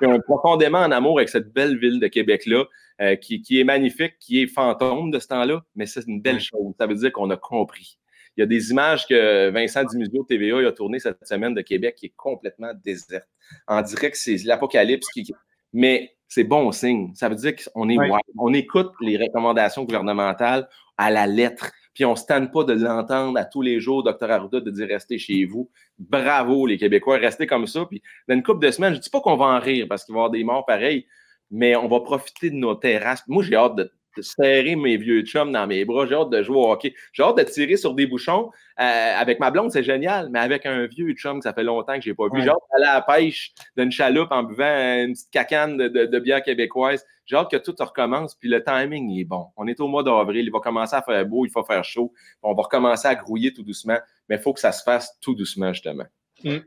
Je 0.00 0.06
suis 0.06 0.18
profondément 0.22 0.78
en 0.78 0.92
amour 0.92 1.18
avec 1.18 1.28
cette 1.28 1.52
belle 1.52 1.78
ville 1.78 1.98
de 1.98 2.06
Québec-là, 2.06 2.64
euh, 3.00 3.16
qui, 3.16 3.42
qui, 3.42 3.60
est 3.60 3.64
magnifique, 3.64 4.14
qui 4.20 4.42
est 4.42 4.46
fantôme 4.46 5.10
de 5.10 5.18
ce 5.18 5.26
temps-là, 5.28 5.62
mais 5.74 5.86
c'est 5.86 6.06
une 6.06 6.20
belle 6.20 6.40
chose. 6.40 6.74
Ça 6.78 6.86
veut 6.86 6.94
dire 6.94 7.12
qu'on 7.12 7.30
a 7.30 7.36
compris. 7.36 7.98
Il 8.36 8.40
y 8.40 8.42
a 8.42 8.46
des 8.46 8.70
images 8.70 9.06
que 9.06 9.50
Vincent 9.50 9.84
Dimusio 9.84 10.22
TVA 10.24 10.58
a 10.68 10.72
tournées 10.72 10.98
cette 10.98 11.26
semaine 11.26 11.54
de 11.54 11.62
Québec 11.62 11.94
qui 11.96 12.06
est 12.06 12.14
complètement 12.16 12.72
déserte. 12.84 13.28
En 13.66 13.80
direct, 13.80 14.16
c'est 14.16 14.36
l'apocalypse 14.44 15.08
qui. 15.08 15.32
Mais 15.76 16.16
c'est 16.26 16.44
bon 16.44 16.72
signe. 16.72 17.12
Ça 17.14 17.28
veut 17.28 17.34
dire 17.34 17.52
qu'on 17.54 17.90
est 17.90 17.98
on 18.38 18.54
écoute 18.54 18.92
les 19.02 19.18
recommandations 19.18 19.84
gouvernementales 19.84 20.66
à 20.96 21.10
la 21.10 21.26
lettre. 21.26 21.70
Puis 21.92 22.06
on 22.06 22.12
ne 22.12 22.16
se 22.16 22.24
tanne 22.24 22.50
pas 22.50 22.64
de 22.64 22.72
l'entendre 22.72 23.38
à 23.38 23.44
tous 23.44 23.60
les 23.60 23.78
jours, 23.78 24.02
docteur 24.02 24.30
Arruda, 24.30 24.60
de 24.60 24.70
dire 24.70 24.88
restez 24.88 25.18
chez 25.18 25.44
vous. 25.44 25.70
Bravo, 25.98 26.66
les 26.66 26.78
Québécois, 26.78 27.18
restez 27.18 27.46
comme 27.46 27.66
ça. 27.66 27.84
Puis 27.84 28.02
dans 28.26 28.34
une 28.34 28.42
couple 28.42 28.64
de 28.64 28.70
semaines, 28.70 28.94
je 28.94 28.98
ne 28.98 29.02
dis 29.02 29.10
pas 29.10 29.20
qu'on 29.20 29.36
va 29.36 29.44
en 29.44 29.60
rire 29.60 29.84
parce 29.86 30.06
qu'il 30.06 30.14
va 30.14 30.20
y 30.20 30.20
avoir 30.20 30.30
des 30.30 30.44
morts 30.44 30.64
pareils, 30.64 31.06
mais 31.50 31.76
on 31.76 31.88
va 31.88 32.00
profiter 32.00 32.48
de 32.48 32.56
nos 32.56 32.74
terrasses. 32.74 33.22
Moi, 33.28 33.42
j'ai 33.42 33.54
hâte 33.54 33.76
de, 33.76 33.82
de 33.82 33.92
serrer 34.22 34.76
mes 34.76 34.96
vieux 34.96 35.22
chums 35.22 35.52
dans 35.52 35.66
mes 35.66 35.84
bras. 35.84 36.06
J'ai 36.06 36.14
hâte 36.14 36.30
de 36.30 36.42
jouer 36.42 36.56
au 36.56 36.70
hockey. 36.70 36.94
J'ai 37.12 37.22
hâte 37.22 37.38
de 37.38 37.42
tirer 37.42 37.76
sur 37.76 37.94
des 37.94 38.06
bouchons. 38.06 38.50
Euh, 38.78 39.14
avec 39.16 39.40
ma 39.40 39.50
blonde, 39.50 39.70
c'est 39.70 39.82
génial, 39.82 40.28
mais 40.30 40.38
avec 40.38 40.66
un 40.66 40.86
vieux 40.86 41.12
chum 41.12 41.38
que 41.38 41.44
ça 41.44 41.52
fait 41.52 41.64
longtemps 41.64 41.96
que 41.96 42.02
je 42.02 42.10
n'ai 42.10 42.14
pas 42.14 42.28
vu. 42.32 42.42
J'ai 42.42 42.48
hâte 42.48 42.56
d'aller 42.72 42.86
à 42.86 42.94
la 42.94 43.02
pêche 43.02 43.52
d'une 43.76 43.90
chaloupe 43.90 44.30
en 44.30 44.42
buvant 44.42 44.64
une 44.64 45.12
petite 45.12 45.30
cacane 45.30 45.76
de, 45.76 46.18
bière 46.18 46.42
québécoise. 46.42 47.04
J'ai 47.24 47.36
hâte 47.36 47.50
que 47.50 47.56
tout 47.56 47.74
recommence. 47.78 48.34
Puis 48.34 48.48
le 48.48 48.62
timing 48.62 49.18
est 49.18 49.24
bon. 49.24 49.46
On 49.56 49.66
est 49.66 49.80
au 49.80 49.88
mois 49.88 50.02
d'avril. 50.02 50.44
Il 50.44 50.52
va 50.52 50.60
commencer 50.60 50.96
à 50.96 51.02
faire 51.02 51.24
beau, 51.26 51.46
il 51.46 51.52
va 51.52 51.62
faire 51.64 51.84
chaud. 51.84 52.12
On 52.42 52.54
va 52.54 52.62
recommencer 52.62 53.08
à 53.08 53.14
grouiller 53.14 53.52
tout 53.52 53.62
doucement. 53.62 53.98
Mais 54.28 54.36
il 54.36 54.42
faut 54.42 54.52
que 54.52 54.60
ça 54.60 54.72
se 54.72 54.82
fasse 54.82 55.18
tout 55.20 55.34
doucement, 55.34 55.72
justement. 55.72 56.06
Mm. 56.44 56.58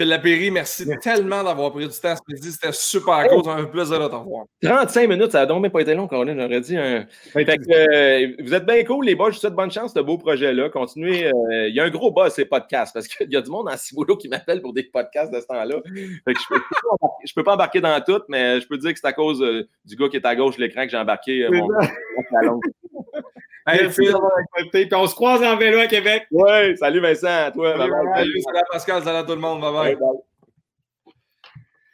Phil 0.00 0.08
Lapéry, 0.08 0.50
merci, 0.50 0.88
tellement 1.02 1.44
d'avoir 1.44 1.72
pris 1.72 1.86
du 1.86 2.00
temps 2.00 2.14
ce 2.16 2.22
midi. 2.26 2.50
C'était 2.52 2.72
super 2.72 3.28
cool. 3.28 3.42
C'est 3.44 3.50
un 3.50 3.64
plaisir 3.64 4.00
de 4.00 4.08
te 4.08 4.14
revoir. 4.14 4.46
35 4.62 5.06
minutes, 5.06 5.32
ça 5.32 5.42
a 5.42 5.46
donc 5.46 5.60
même 5.60 5.70
pas 5.70 5.82
été 5.82 5.94
long, 5.94 6.08
Colin. 6.08 6.34
J'aurais 6.40 6.60
dit. 6.62 6.74
Fait 7.34 7.44
que, 7.44 7.70
euh, 7.70 8.34
vous 8.42 8.54
êtes 8.54 8.64
bien 8.64 8.82
cool, 8.84 9.04
les 9.04 9.14
boys. 9.14 9.28
Je 9.28 9.34
vous 9.34 9.40
souhaite 9.40 9.52
bonne 9.52 9.70
chance, 9.70 9.92
ce 9.92 10.00
beau 10.00 10.16
projet-là. 10.16 10.70
Continuez. 10.70 11.26
Euh, 11.26 11.68
il 11.68 11.74
y 11.74 11.80
a 11.80 11.84
un 11.84 11.90
gros 11.90 12.10
buzz, 12.10 12.32
ces 12.32 12.46
podcasts, 12.46 12.94
parce 12.94 13.08
qu'il 13.08 13.30
y 13.30 13.36
a 13.36 13.42
du 13.42 13.50
monde 13.50 13.68
en 13.68 13.76
Ciboulot 13.76 14.16
qui 14.16 14.30
m'appelle 14.30 14.62
pour 14.62 14.72
des 14.72 14.84
podcasts 14.84 15.34
de 15.34 15.38
ce 15.38 15.46
temps-là. 15.46 15.76
Je 15.84 16.22
peux, 16.24 16.32
je 17.26 17.34
peux 17.34 17.44
pas 17.44 17.52
embarquer 17.52 17.82
dans 17.82 18.00
tout, 18.00 18.22
mais 18.30 18.58
je 18.58 18.66
peux 18.66 18.78
dire 18.78 18.94
que 18.94 18.98
c'est 18.98 19.06
à 19.06 19.12
cause 19.12 19.42
euh, 19.42 19.68
du 19.84 19.96
gars 19.96 20.08
qui 20.08 20.16
est 20.16 20.24
à 20.24 20.34
gauche 20.34 20.56
de 20.56 20.62
l'écran 20.62 20.84
que 20.84 20.90
j'ai 20.92 20.96
embarqué 20.96 21.46
mon, 21.50 21.68
mon 21.68 22.60
Hey, 23.66 23.90
Phil. 23.90 24.14
Puis 24.72 24.88
on 24.92 25.06
se 25.06 25.14
croise 25.14 25.42
en 25.42 25.56
vélo 25.56 25.78
à 25.78 25.86
Québec. 25.86 26.26
Oui, 26.30 26.76
salut 26.76 27.00
Vincent, 27.00 27.46
à 27.46 27.50
toi. 27.50 27.76
Salut, 27.76 27.92
salut, 28.14 28.40
salut 28.40 28.64
Pascal, 28.70 29.02
salut 29.04 29.18
à 29.18 29.24
tout 29.24 29.34
le 29.34 29.40
monde. 29.40 29.60
Bye 29.60 29.96
bye. 29.96 29.96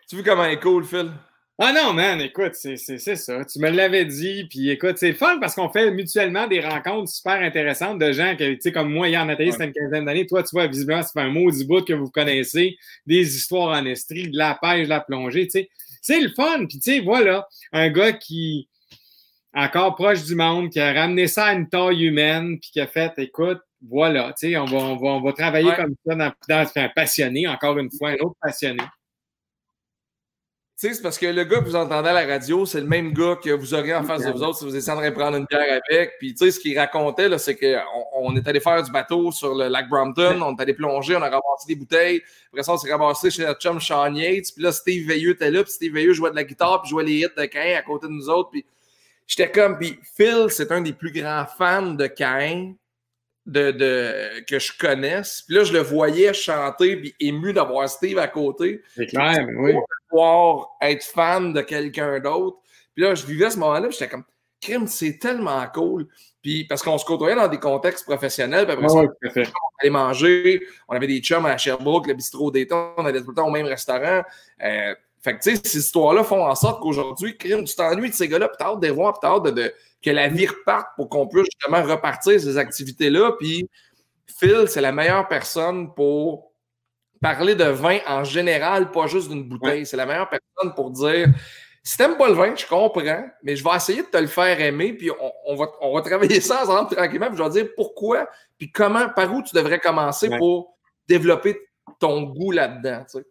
Tu 0.09 0.17
vois 0.17 0.25
comment 0.25 0.45
il 0.45 0.53
est 0.53 0.61
cool, 0.61 0.85
Phil? 0.85 1.11
Ah 1.59 1.73
non, 1.73 1.95
man, 1.95 2.21
écoute, 2.21 2.53
c'est 2.55 2.77
ça. 2.77 3.45
Tu 3.47 3.59
me 3.61 3.71
l'avais 3.71 4.05
dit, 4.05 4.45
puis 4.45 4.69
écoute, 4.69 4.99
c'est 4.99 5.14
fun 5.14 5.39
parce 5.41 5.55
qu'on 5.55 5.71
fait 5.71 5.91
mutuellement 5.91 6.47
des 6.47 6.61
rencontres 6.61 7.09
super 7.11 7.41
intéressantes 7.41 7.99
de 7.99 8.12
gens 8.12 8.37
qui, 8.37 8.45
tu 8.57 8.61
sais, 8.61 8.73
comme 8.73 8.93
moi, 8.93 9.09
hier, 9.09 9.25
Nathalie, 9.25 9.53
c'était 9.53 9.64
une 9.64 9.73
quinzaine 9.73 10.05
d'années. 10.05 10.27
Toi, 10.27 10.43
tu 10.43 10.51
vois, 10.53 10.67
visiblement, 10.67 11.03
c'est 11.03 11.19
un 11.19 11.31
mot 11.31 11.51
du 11.51 11.64
bout 11.64 11.83
que 11.83 11.95
vous 11.95 12.11
connaissez, 12.11 12.77
des 13.07 13.37
histoires 13.37 13.71
en 13.71 13.87
estrie, 13.87 14.31
de 14.31 14.37
la 14.37 14.59
pêche, 14.61 14.85
de 14.85 14.91
la 14.91 15.01
plongée, 15.01 15.47
tu 15.47 15.61
sais. 15.61 15.71
C'est 16.03 16.21
le 16.21 16.29
fun, 16.29 16.67
puis 16.67 16.79
tu 16.79 16.93
sais, 16.93 17.01
voilà, 17.01 17.49
un 17.73 17.89
gars 17.89 18.12
qui, 18.12 18.69
encore 19.57 19.95
proche 19.95 20.23
du 20.25 20.35
monde, 20.35 20.71
qui 20.71 20.79
a 20.79 20.93
ramené 20.93 21.27
ça 21.27 21.47
à 21.47 21.55
une 21.55 21.69
taille 21.69 22.05
humaine, 22.05 22.59
puis 22.61 22.71
qui 22.73 22.81
a 22.81 22.87
fait, 22.87 23.13
écoute, 23.19 23.59
voilà, 23.89 24.33
tu 24.39 24.51
sais, 24.51 24.57
on 24.57 24.67
va, 24.67 24.77
on, 24.77 24.97
va, 24.97 25.09
on 25.09 25.21
va 25.23 25.33
travailler 25.33 25.73
comme 25.75 25.95
ça 26.07 26.15
dans, 26.15 26.33
dans 26.49 26.71
un 26.77 26.89
passionné, 26.91 27.49
encore 27.49 27.79
une 27.79 27.91
fois, 27.91 28.11
un 28.11 28.17
autre 28.17 28.37
passionné. 28.41 28.83
Tu 30.79 30.89
sais, 30.89 30.95
c'est 30.95 31.03
parce 31.03 31.17
que 31.17 31.25
le 31.25 31.45
gars 31.45 31.61
que 31.61 31.65
vous 31.65 31.75
entendez 31.77 32.11
à 32.11 32.13
la 32.13 32.27
radio, 32.27 32.67
c'est 32.67 32.83
le 32.83 32.87
même 32.87 33.15
gars 33.15 33.39
que 33.43 33.49
vous 33.49 33.73
auriez 33.73 33.95
en 33.95 34.03
face 34.03 34.27
de 34.27 34.31
vous 34.31 34.43
autres 34.43 34.59
si 34.59 34.65
vous 34.67 34.77
essayez 34.77 35.09
de 35.09 35.15
prendre 35.15 35.39
une 35.39 35.47
bière 35.47 35.81
avec. 35.89 36.19
Puis, 36.19 36.35
tu 36.35 36.45
sais, 36.45 36.51
ce 36.51 36.61
qu'il 36.61 36.79
racontait, 36.79 37.31
là, 37.31 37.39
c'est 37.39 37.57
qu'on 37.57 38.05
on 38.13 38.37
est 38.37 38.47
allé 38.47 38.61
faire 38.61 38.83
du 38.83 38.93
bateau 38.93 39.33
sur 39.33 39.55
le 39.55 39.69
lac 39.69 39.89
Brompton, 39.89 40.43
on 40.43 40.55
est 40.55 40.61
allé 40.61 40.75
plonger, 40.75 41.17
on 41.17 41.23
a 41.23 41.31
ramassé 41.31 41.67
des 41.67 41.77
bouteilles. 41.77 42.21
Après 42.53 42.63
ça, 42.63 42.75
on 42.75 42.77
s'est 42.77 42.93
ramassé 42.93 43.31
chez 43.31 43.47
notre 43.47 43.59
chum 43.59 43.81
Sean 43.81 44.15
Yates. 44.15 44.53
Puis 44.55 44.63
là, 44.63 44.71
Steve 44.71 45.09
Veilleux 45.09 45.31
était 45.31 45.51
là, 45.51 45.65
puis 45.65 45.73
Steve 45.73 45.95
Veilleux 45.95 46.13
jouait 46.13 46.31
de 46.31 46.37
la 46.37 46.45
guitare, 46.45 46.83
puis 46.83 46.91
jouait 46.91 47.05
les 47.05 47.21
hits 47.21 47.27
de 47.35 47.45
Cain 47.47 47.75
à 47.79 47.81
côté 47.81 48.07
de 48.07 48.13
nous 48.13 48.29
autres. 48.29 48.51
Puis, 48.51 48.67
j'étais 49.27 49.51
comme, 49.51 49.79
puis 49.79 49.99
Phil, 50.16 50.47
c'est 50.49 50.70
un 50.72 50.81
des 50.81 50.93
plus 50.93 51.12
grands 51.12 51.47
fans 51.47 51.93
de 51.93 52.07
Cain 52.07 52.74
de, 53.47 53.70
de, 53.70 54.45
que 54.45 54.59
je 54.59 54.72
connaisse. 54.77 55.43
Puis 55.47 55.57
là, 55.57 55.64
je 55.64 55.72
le 55.72 55.79
voyais 55.79 56.35
chanter, 56.35 56.97
puis 56.97 57.14
ému 57.20 57.53
d'avoir 57.53 57.89
Steve 57.89 58.18
à 58.18 58.29
côté. 58.29 58.83
C'est 58.97 59.07
clair, 59.07 59.47
oui. 59.57 59.74
Pouvoir 60.09 60.77
être 60.81 61.05
fan 61.05 61.53
de 61.53 61.61
quelqu'un 61.61 62.18
d'autre. 62.20 62.59
Puis 62.95 63.05
là, 63.05 63.14
je 63.14 63.24
vivais 63.24 63.51
ce 63.51 63.59
moment-là, 63.59 63.91
j'étais 63.91 64.09
comme, 64.09 64.24
crime, 64.61 64.87
c'est 64.87 65.18
tellement 65.18 65.64
cool. 65.72 66.09
Puis 66.43 66.64
parce 66.64 66.83
qu'on 66.83 66.99
se 66.99 67.05
côtoyait 67.05 67.37
dans 67.37 67.49
des 67.49 67.59
contextes 67.59 68.05
professionnels, 68.05 68.64
puis 68.64 68.74
après 68.74 68.89
ça, 68.89 68.99
on 68.99 69.81
allait 69.81 69.91
manger, 69.91 70.62
on 70.89 70.95
avait 70.95 71.07
des 71.07 71.18
chums 71.20 71.47
à 71.47 71.57
Sherbrooke, 71.57 72.07
le 72.07 72.14
bistrot 72.14 72.51
d'état, 72.51 72.95
on 72.97 73.05
allait 73.05 73.20
tout 73.20 73.31
le 73.31 73.35
temps 73.35 73.49
au 73.49 73.51
même 73.51 73.66
restaurant. 73.66 74.22
Euh, 74.62 74.95
fait 75.27 75.39
que, 75.39 75.43
tu 75.43 75.57
sais, 75.57 75.61
ces 75.64 75.79
histoires-là 75.79 76.22
font 76.22 76.47
en 76.47 76.55
sorte 76.55 76.81
qu'aujourd'hui, 76.81 77.37
tu 77.37 77.74
t'ennuies 77.77 78.11
de 78.11 78.14
ces 78.14 78.29
gars-là, 78.29 78.47
puis 78.47 78.57
t'as 78.61 78.66
hâte 78.66 78.79
de 78.79 78.87
les 78.87 78.93
voir, 78.93 79.12
puis 79.12 79.18
t'as 79.22 79.35
hâte 79.35 79.53
de 79.53 79.74
que 80.01 80.11
la 80.11 80.29
vie 80.29 80.47
reparte 80.47 80.87
pour 80.95 81.09
qu'on 81.09 81.27
puisse 81.27 81.47
justement 81.53 81.83
repartir 81.83 82.41
ces 82.41 82.57
activités-là. 82.57 83.33
Puis 83.41 83.68
Phil, 84.39 84.66
c'est 84.68 84.81
la 84.81 84.93
meilleure 84.93 85.27
personne 85.27 85.93
pour 85.95 86.53
parler 87.20 87.57
de 87.57 87.64
vin 87.64 87.99
en 88.07 88.22
général, 88.22 88.93
pas 88.93 89.09
juste 89.09 89.29
d'une 89.29 89.43
bouteille. 89.43 89.85
C'est 89.85 89.97
la 89.97 90.07
meilleure 90.07 90.31
personne 90.31 90.72
pour 90.77 90.93
dire 90.93 91.27
si 91.83 91.97
t'aimes 91.97 92.16
pas 92.16 92.29
le 92.29 92.35
vin, 92.35 92.55
je 92.55 92.64
comprends, 92.64 93.29
mais 93.43 93.57
je 93.57 93.64
vais 93.64 93.74
essayer 93.74 94.03
de 94.03 94.07
te 94.07 94.18
le 94.18 94.29
faire 94.29 94.61
aimer, 94.61 94.93
puis 94.93 95.11
on, 95.47 95.57
va, 95.57 95.66
on 95.81 95.93
va 95.93 96.03
travailler 96.03 96.41
ça 96.41 96.62
ensemble 96.62 96.95
tranquillement, 96.95 97.27
puis 97.29 97.39
je 97.39 97.43
vais 97.43 97.51
dire 97.51 97.68
pourquoi, 97.74 98.29
puis 98.59 98.70
comment, 98.70 99.09
par 99.09 99.35
où 99.35 99.43
tu 99.43 99.57
devrais 99.57 99.81
commencer 99.81 100.31
pour 100.39 100.77
développer 101.09 101.59
ton 101.99 102.22
goût 102.22 102.53
là-dedans. 102.53 103.05
Tu 103.11 103.24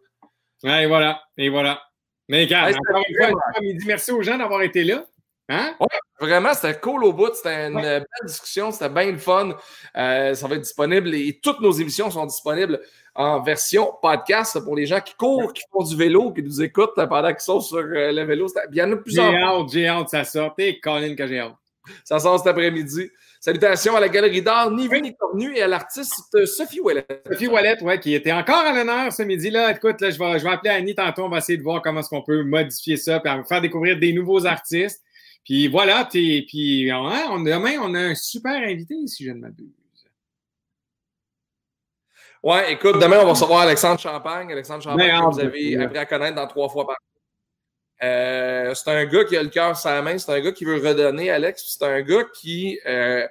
sais. 0.62 0.82
et 0.82 0.86
voilà, 0.86 1.22
et 1.38 1.48
voilà. 1.48 1.85
Mais 2.28 2.44
encore 2.52 3.04
une 3.08 3.16
fois, 3.16 3.40
merci 3.86 4.12
aux 4.12 4.22
gens 4.22 4.38
d'avoir 4.38 4.62
été 4.62 4.84
là. 4.84 5.04
Hein? 5.48 5.76
vraiment, 6.18 6.54
c'était 6.54 6.78
cool 6.80 7.04
au 7.04 7.12
bout. 7.12 7.32
C'était 7.34 7.68
une 7.68 7.80
belle 7.80 8.04
discussion. 8.24 8.72
C'était 8.72 8.88
bien 8.88 9.12
le 9.12 9.18
fun. 9.18 9.56
Euh, 9.96 10.34
ça 10.34 10.48
va 10.48 10.56
être 10.56 10.62
disponible 10.62 11.14
et 11.14 11.38
toutes 11.42 11.60
nos 11.60 11.72
émissions 11.72 12.10
sont 12.10 12.26
disponibles 12.26 12.80
en 13.14 13.40
version 13.40 13.92
podcast 14.02 14.58
pour 14.64 14.76
les 14.76 14.86
gens 14.86 15.00
qui 15.00 15.14
courent, 15.14 15.52
qui 15.52 15.62
font 15.72 15.84
du 15.84 15.96
vélo, 15.96 16.32
qui 16.32 16.42
nous 16.42 16.62
écoutent 16.62 16.94
pendant 16.96 17.28
qu'ils 17.28 17.40
sont 17.40 17.60
sur 17.60 17.78
euh, 17.78 18.12
le 18.12 18.24
vélo. 18.24 18.48
Il 18.70 18.76
y 18.76 18.82
en 18.82 18.92
a 18.92 18.96
plusieurs. 18.96 19.30
J'ai 19.30 19.38
hâte, 19.38 19.68
j'ai 19.70 19.88
hâte, 19.88 20.08
ça 20.08 20.24
sort. 20.24 20.54
T'es 20.54 20.80
Colin 20.80 21.14
que 21.14 21.26
j'ai 21.26 21.38
hâte. 21.38 21.54
Ça 22.04 22.18
sort 22.18 22.38
cet 22.38 22.48
après-midi. 22.48 23.10
Salutations 23.40 23.96
à 23.96 24.00
la 24.00 24.08
Galerie 24.08 24.42
d'art, 24.42 24.70
ni 24.70 24.88
vu 24.88 25.00
ni 25.00 25.14
connu, 25.14 25.56
et 25.56 25.62
à 25.62 25.68
l'artiste 25.68 26.46
Sophie 26.46 26.80
Wallet. 26.80 27.06
Sophie 27.30 27.46
Wallet, 27.46 27.82
ouais, 27.82 28.00
qui 28.00 28.14
était 28.14 28.32
encore 28.32 28.64
à 28.64 28.72
l'honneur 28.72 29.12
ce 29.12 29.22
midi-là. 29.22 29.72
Écoute, 29.72 30.00
là, 30.00 30.10
je, 30.10 30.18
vais, 30.18 30.38
je 30.38 30.44
vais 30.44 30.50
appeler 30.50 30.70
Annie 30.70 30.94
tantôt. 30.94 31.24
On 31.24 31.28
va 31.28 31.38
essayer 31.38 31.58
de 31.58 31.62
voir 31.62 31.82
comment 31.82 32.00
est-ce 32.00 32.08
qu'on 32.08 32.22
peut 32.22 32.42
modifier 32.42 32.96
ça, 32.96 33.22
et 33.24 33.48
faire 33.48 33.60
découvrir 33.60 33.98
des 33.98 34.12
nouveaux 34.12 34.46
artistes. 34.46 35.02
Puis 35.44 35.68
voilà, 35.68 36.04
puis 36.10 36.90
on, 36.92 37.40
demain, 37.40 37.78
on 37.80 37.94
a 37.94 38.00
un 38.00 38.14
super 38.14 38.54
invité, 38.54 38.94
si 39.06 39.24
je 39.24 39.30
ne 39.30 39.38
m'abuse. 39.38 39.68
Ouais, 42.42 42.72
écoute, 42.72 43.00
demain, 43.00 43.18
on 43.20 43.24
va 43.24 43.30
recevoir 43.30 43.60
Alexandre 43.60 43.98
Champagne. 44.00 44.52
Alexandre 44.52 44.82
Champagne, 44.82 45.10
que 45.10 45.34
vous 45.34 45.40
avez 45.40 45.76
appris 45.82 45.98
à 45.98 46.06
connaître 46.06 46.36
dans 46.36 46.46
trois 46.46 46.68
fois 46.68 46.86
par 46.86 46.96
euh, 48.02 48.74
c'est 48.74 48.90
un 48.90 49.04
gars 49.06 49.24
qui 49.24 49.36
a 49.36 49.42
le 49.42 49.48
cœur 49.48 49.76
sur 49.76 49.90
la 49.90 50.02
main, 50.02 50.18
c'est 50.18 50.32
un 50.32 50.40
gars 50.40 50.52
qui 50.52 50.64
veut 50.64 50.76
redonner, 50.76 51.30
Alex. 51.30 51.76
C'est 51.78 51.84
un 51.84 52.02
gars 52.02 52.24
qui, 52.34 52.78
euh, 52.86 53.26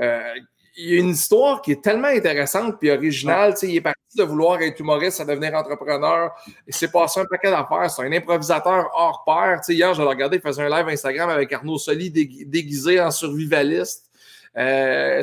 euh, 0.00 0.34
il 0.76 0.94
y 0.94 0.96
a 0.96 1.00
une 1.00 1.10
histoire 1.10 1.62
qui 1.62 1.72
est 1.72 1.82
tellement 1.82 2.08
intéressante 2.08 2.82
et 2.82 2.90
originale. 2.90 3.54
Il 3.62 3.76
est 3.76 3.80
parti 3.80 4.16
de 4.16 4.24
vouloir 4.24 4.60
être 4.62 4.80
humoriste 4.80 5.20
à 5.20 5.24
devenir 5.24 5.54
entrepreneur. 5.54 6.30
Il 6.66 6.74
s'est 6.74 6.90
passé 6.90 7.20
un 7.20 7.26
paquet 7.26 7.50
d'affaires. 7.50 7.90
C'est 7.90 8.02
un 8.02 8.12
improvisateur 8.12 8.90
hors 8.94 9.22
pair. 9.24 9.60
hier, 9.68 9.94
je 9.94 10.02
l'ai 10.02 10.08
regardé, 10.08 10.38
il 10.38 10.42
faisait 10.42 10.62
un 10.62 10.70
live 10.70 10.88
Instagram 10.88 11.30
avec 11.30 11.52
Arnaud 11.52 11.78
Soli 11.78 12.10
déguisé 12.10 13.00
en 13.00 13.10
survivaliste. 13.10 14.10
Euh, 14.56 15.22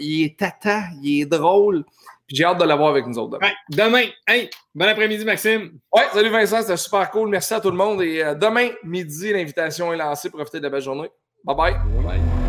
il 0.00 0.24
est 0.24 0.38
tata, 0.38 0.84
il 1.02 1.22
est 1.22 1.26
drôle. 1.26 1.84
J'ai 2.32 2.44
hâte 2.44 2.58
de 2.58 2.64
l'avoir 2.64 2.90
avec 2.90 3.06
nous 3.06 3.18
autres 3.18 3.38
demain. 3.38 3.52
demain. 3.68 4.04
Hey, 4.26 4.50
bon 4.74 4.86
après-midi, 4.86 5.24
Maxime. 5.24 5.72
Ouais, 5.94 6.04
salut 6.12 6.30
Vincent, 6.30 6.60
c'était 6.62 6.76
super 6.76 7.10
cool. 7.10 7.28
Merci 7.28 7.54
à 7.54 7.60
tout 7.60 7.70
le 7.70 7.76
monde. 7.76 8.02
Et 8.02 8.22
euh, 8.22 8.34
demain, 8.34 8.68
midi, 8.84 9.32
l'invitation 9.32 9.92
est 9.92 9.96
lancée. 9.96 10.30
Profitez 10.30 10.58
de 10.58 10.64
la 10.64 10.70
belle 10.70 10.82
journée. 10.82 11.10
bye. 11.44 11.56
bye. 11.56 11.74
bye. 12.04 12.39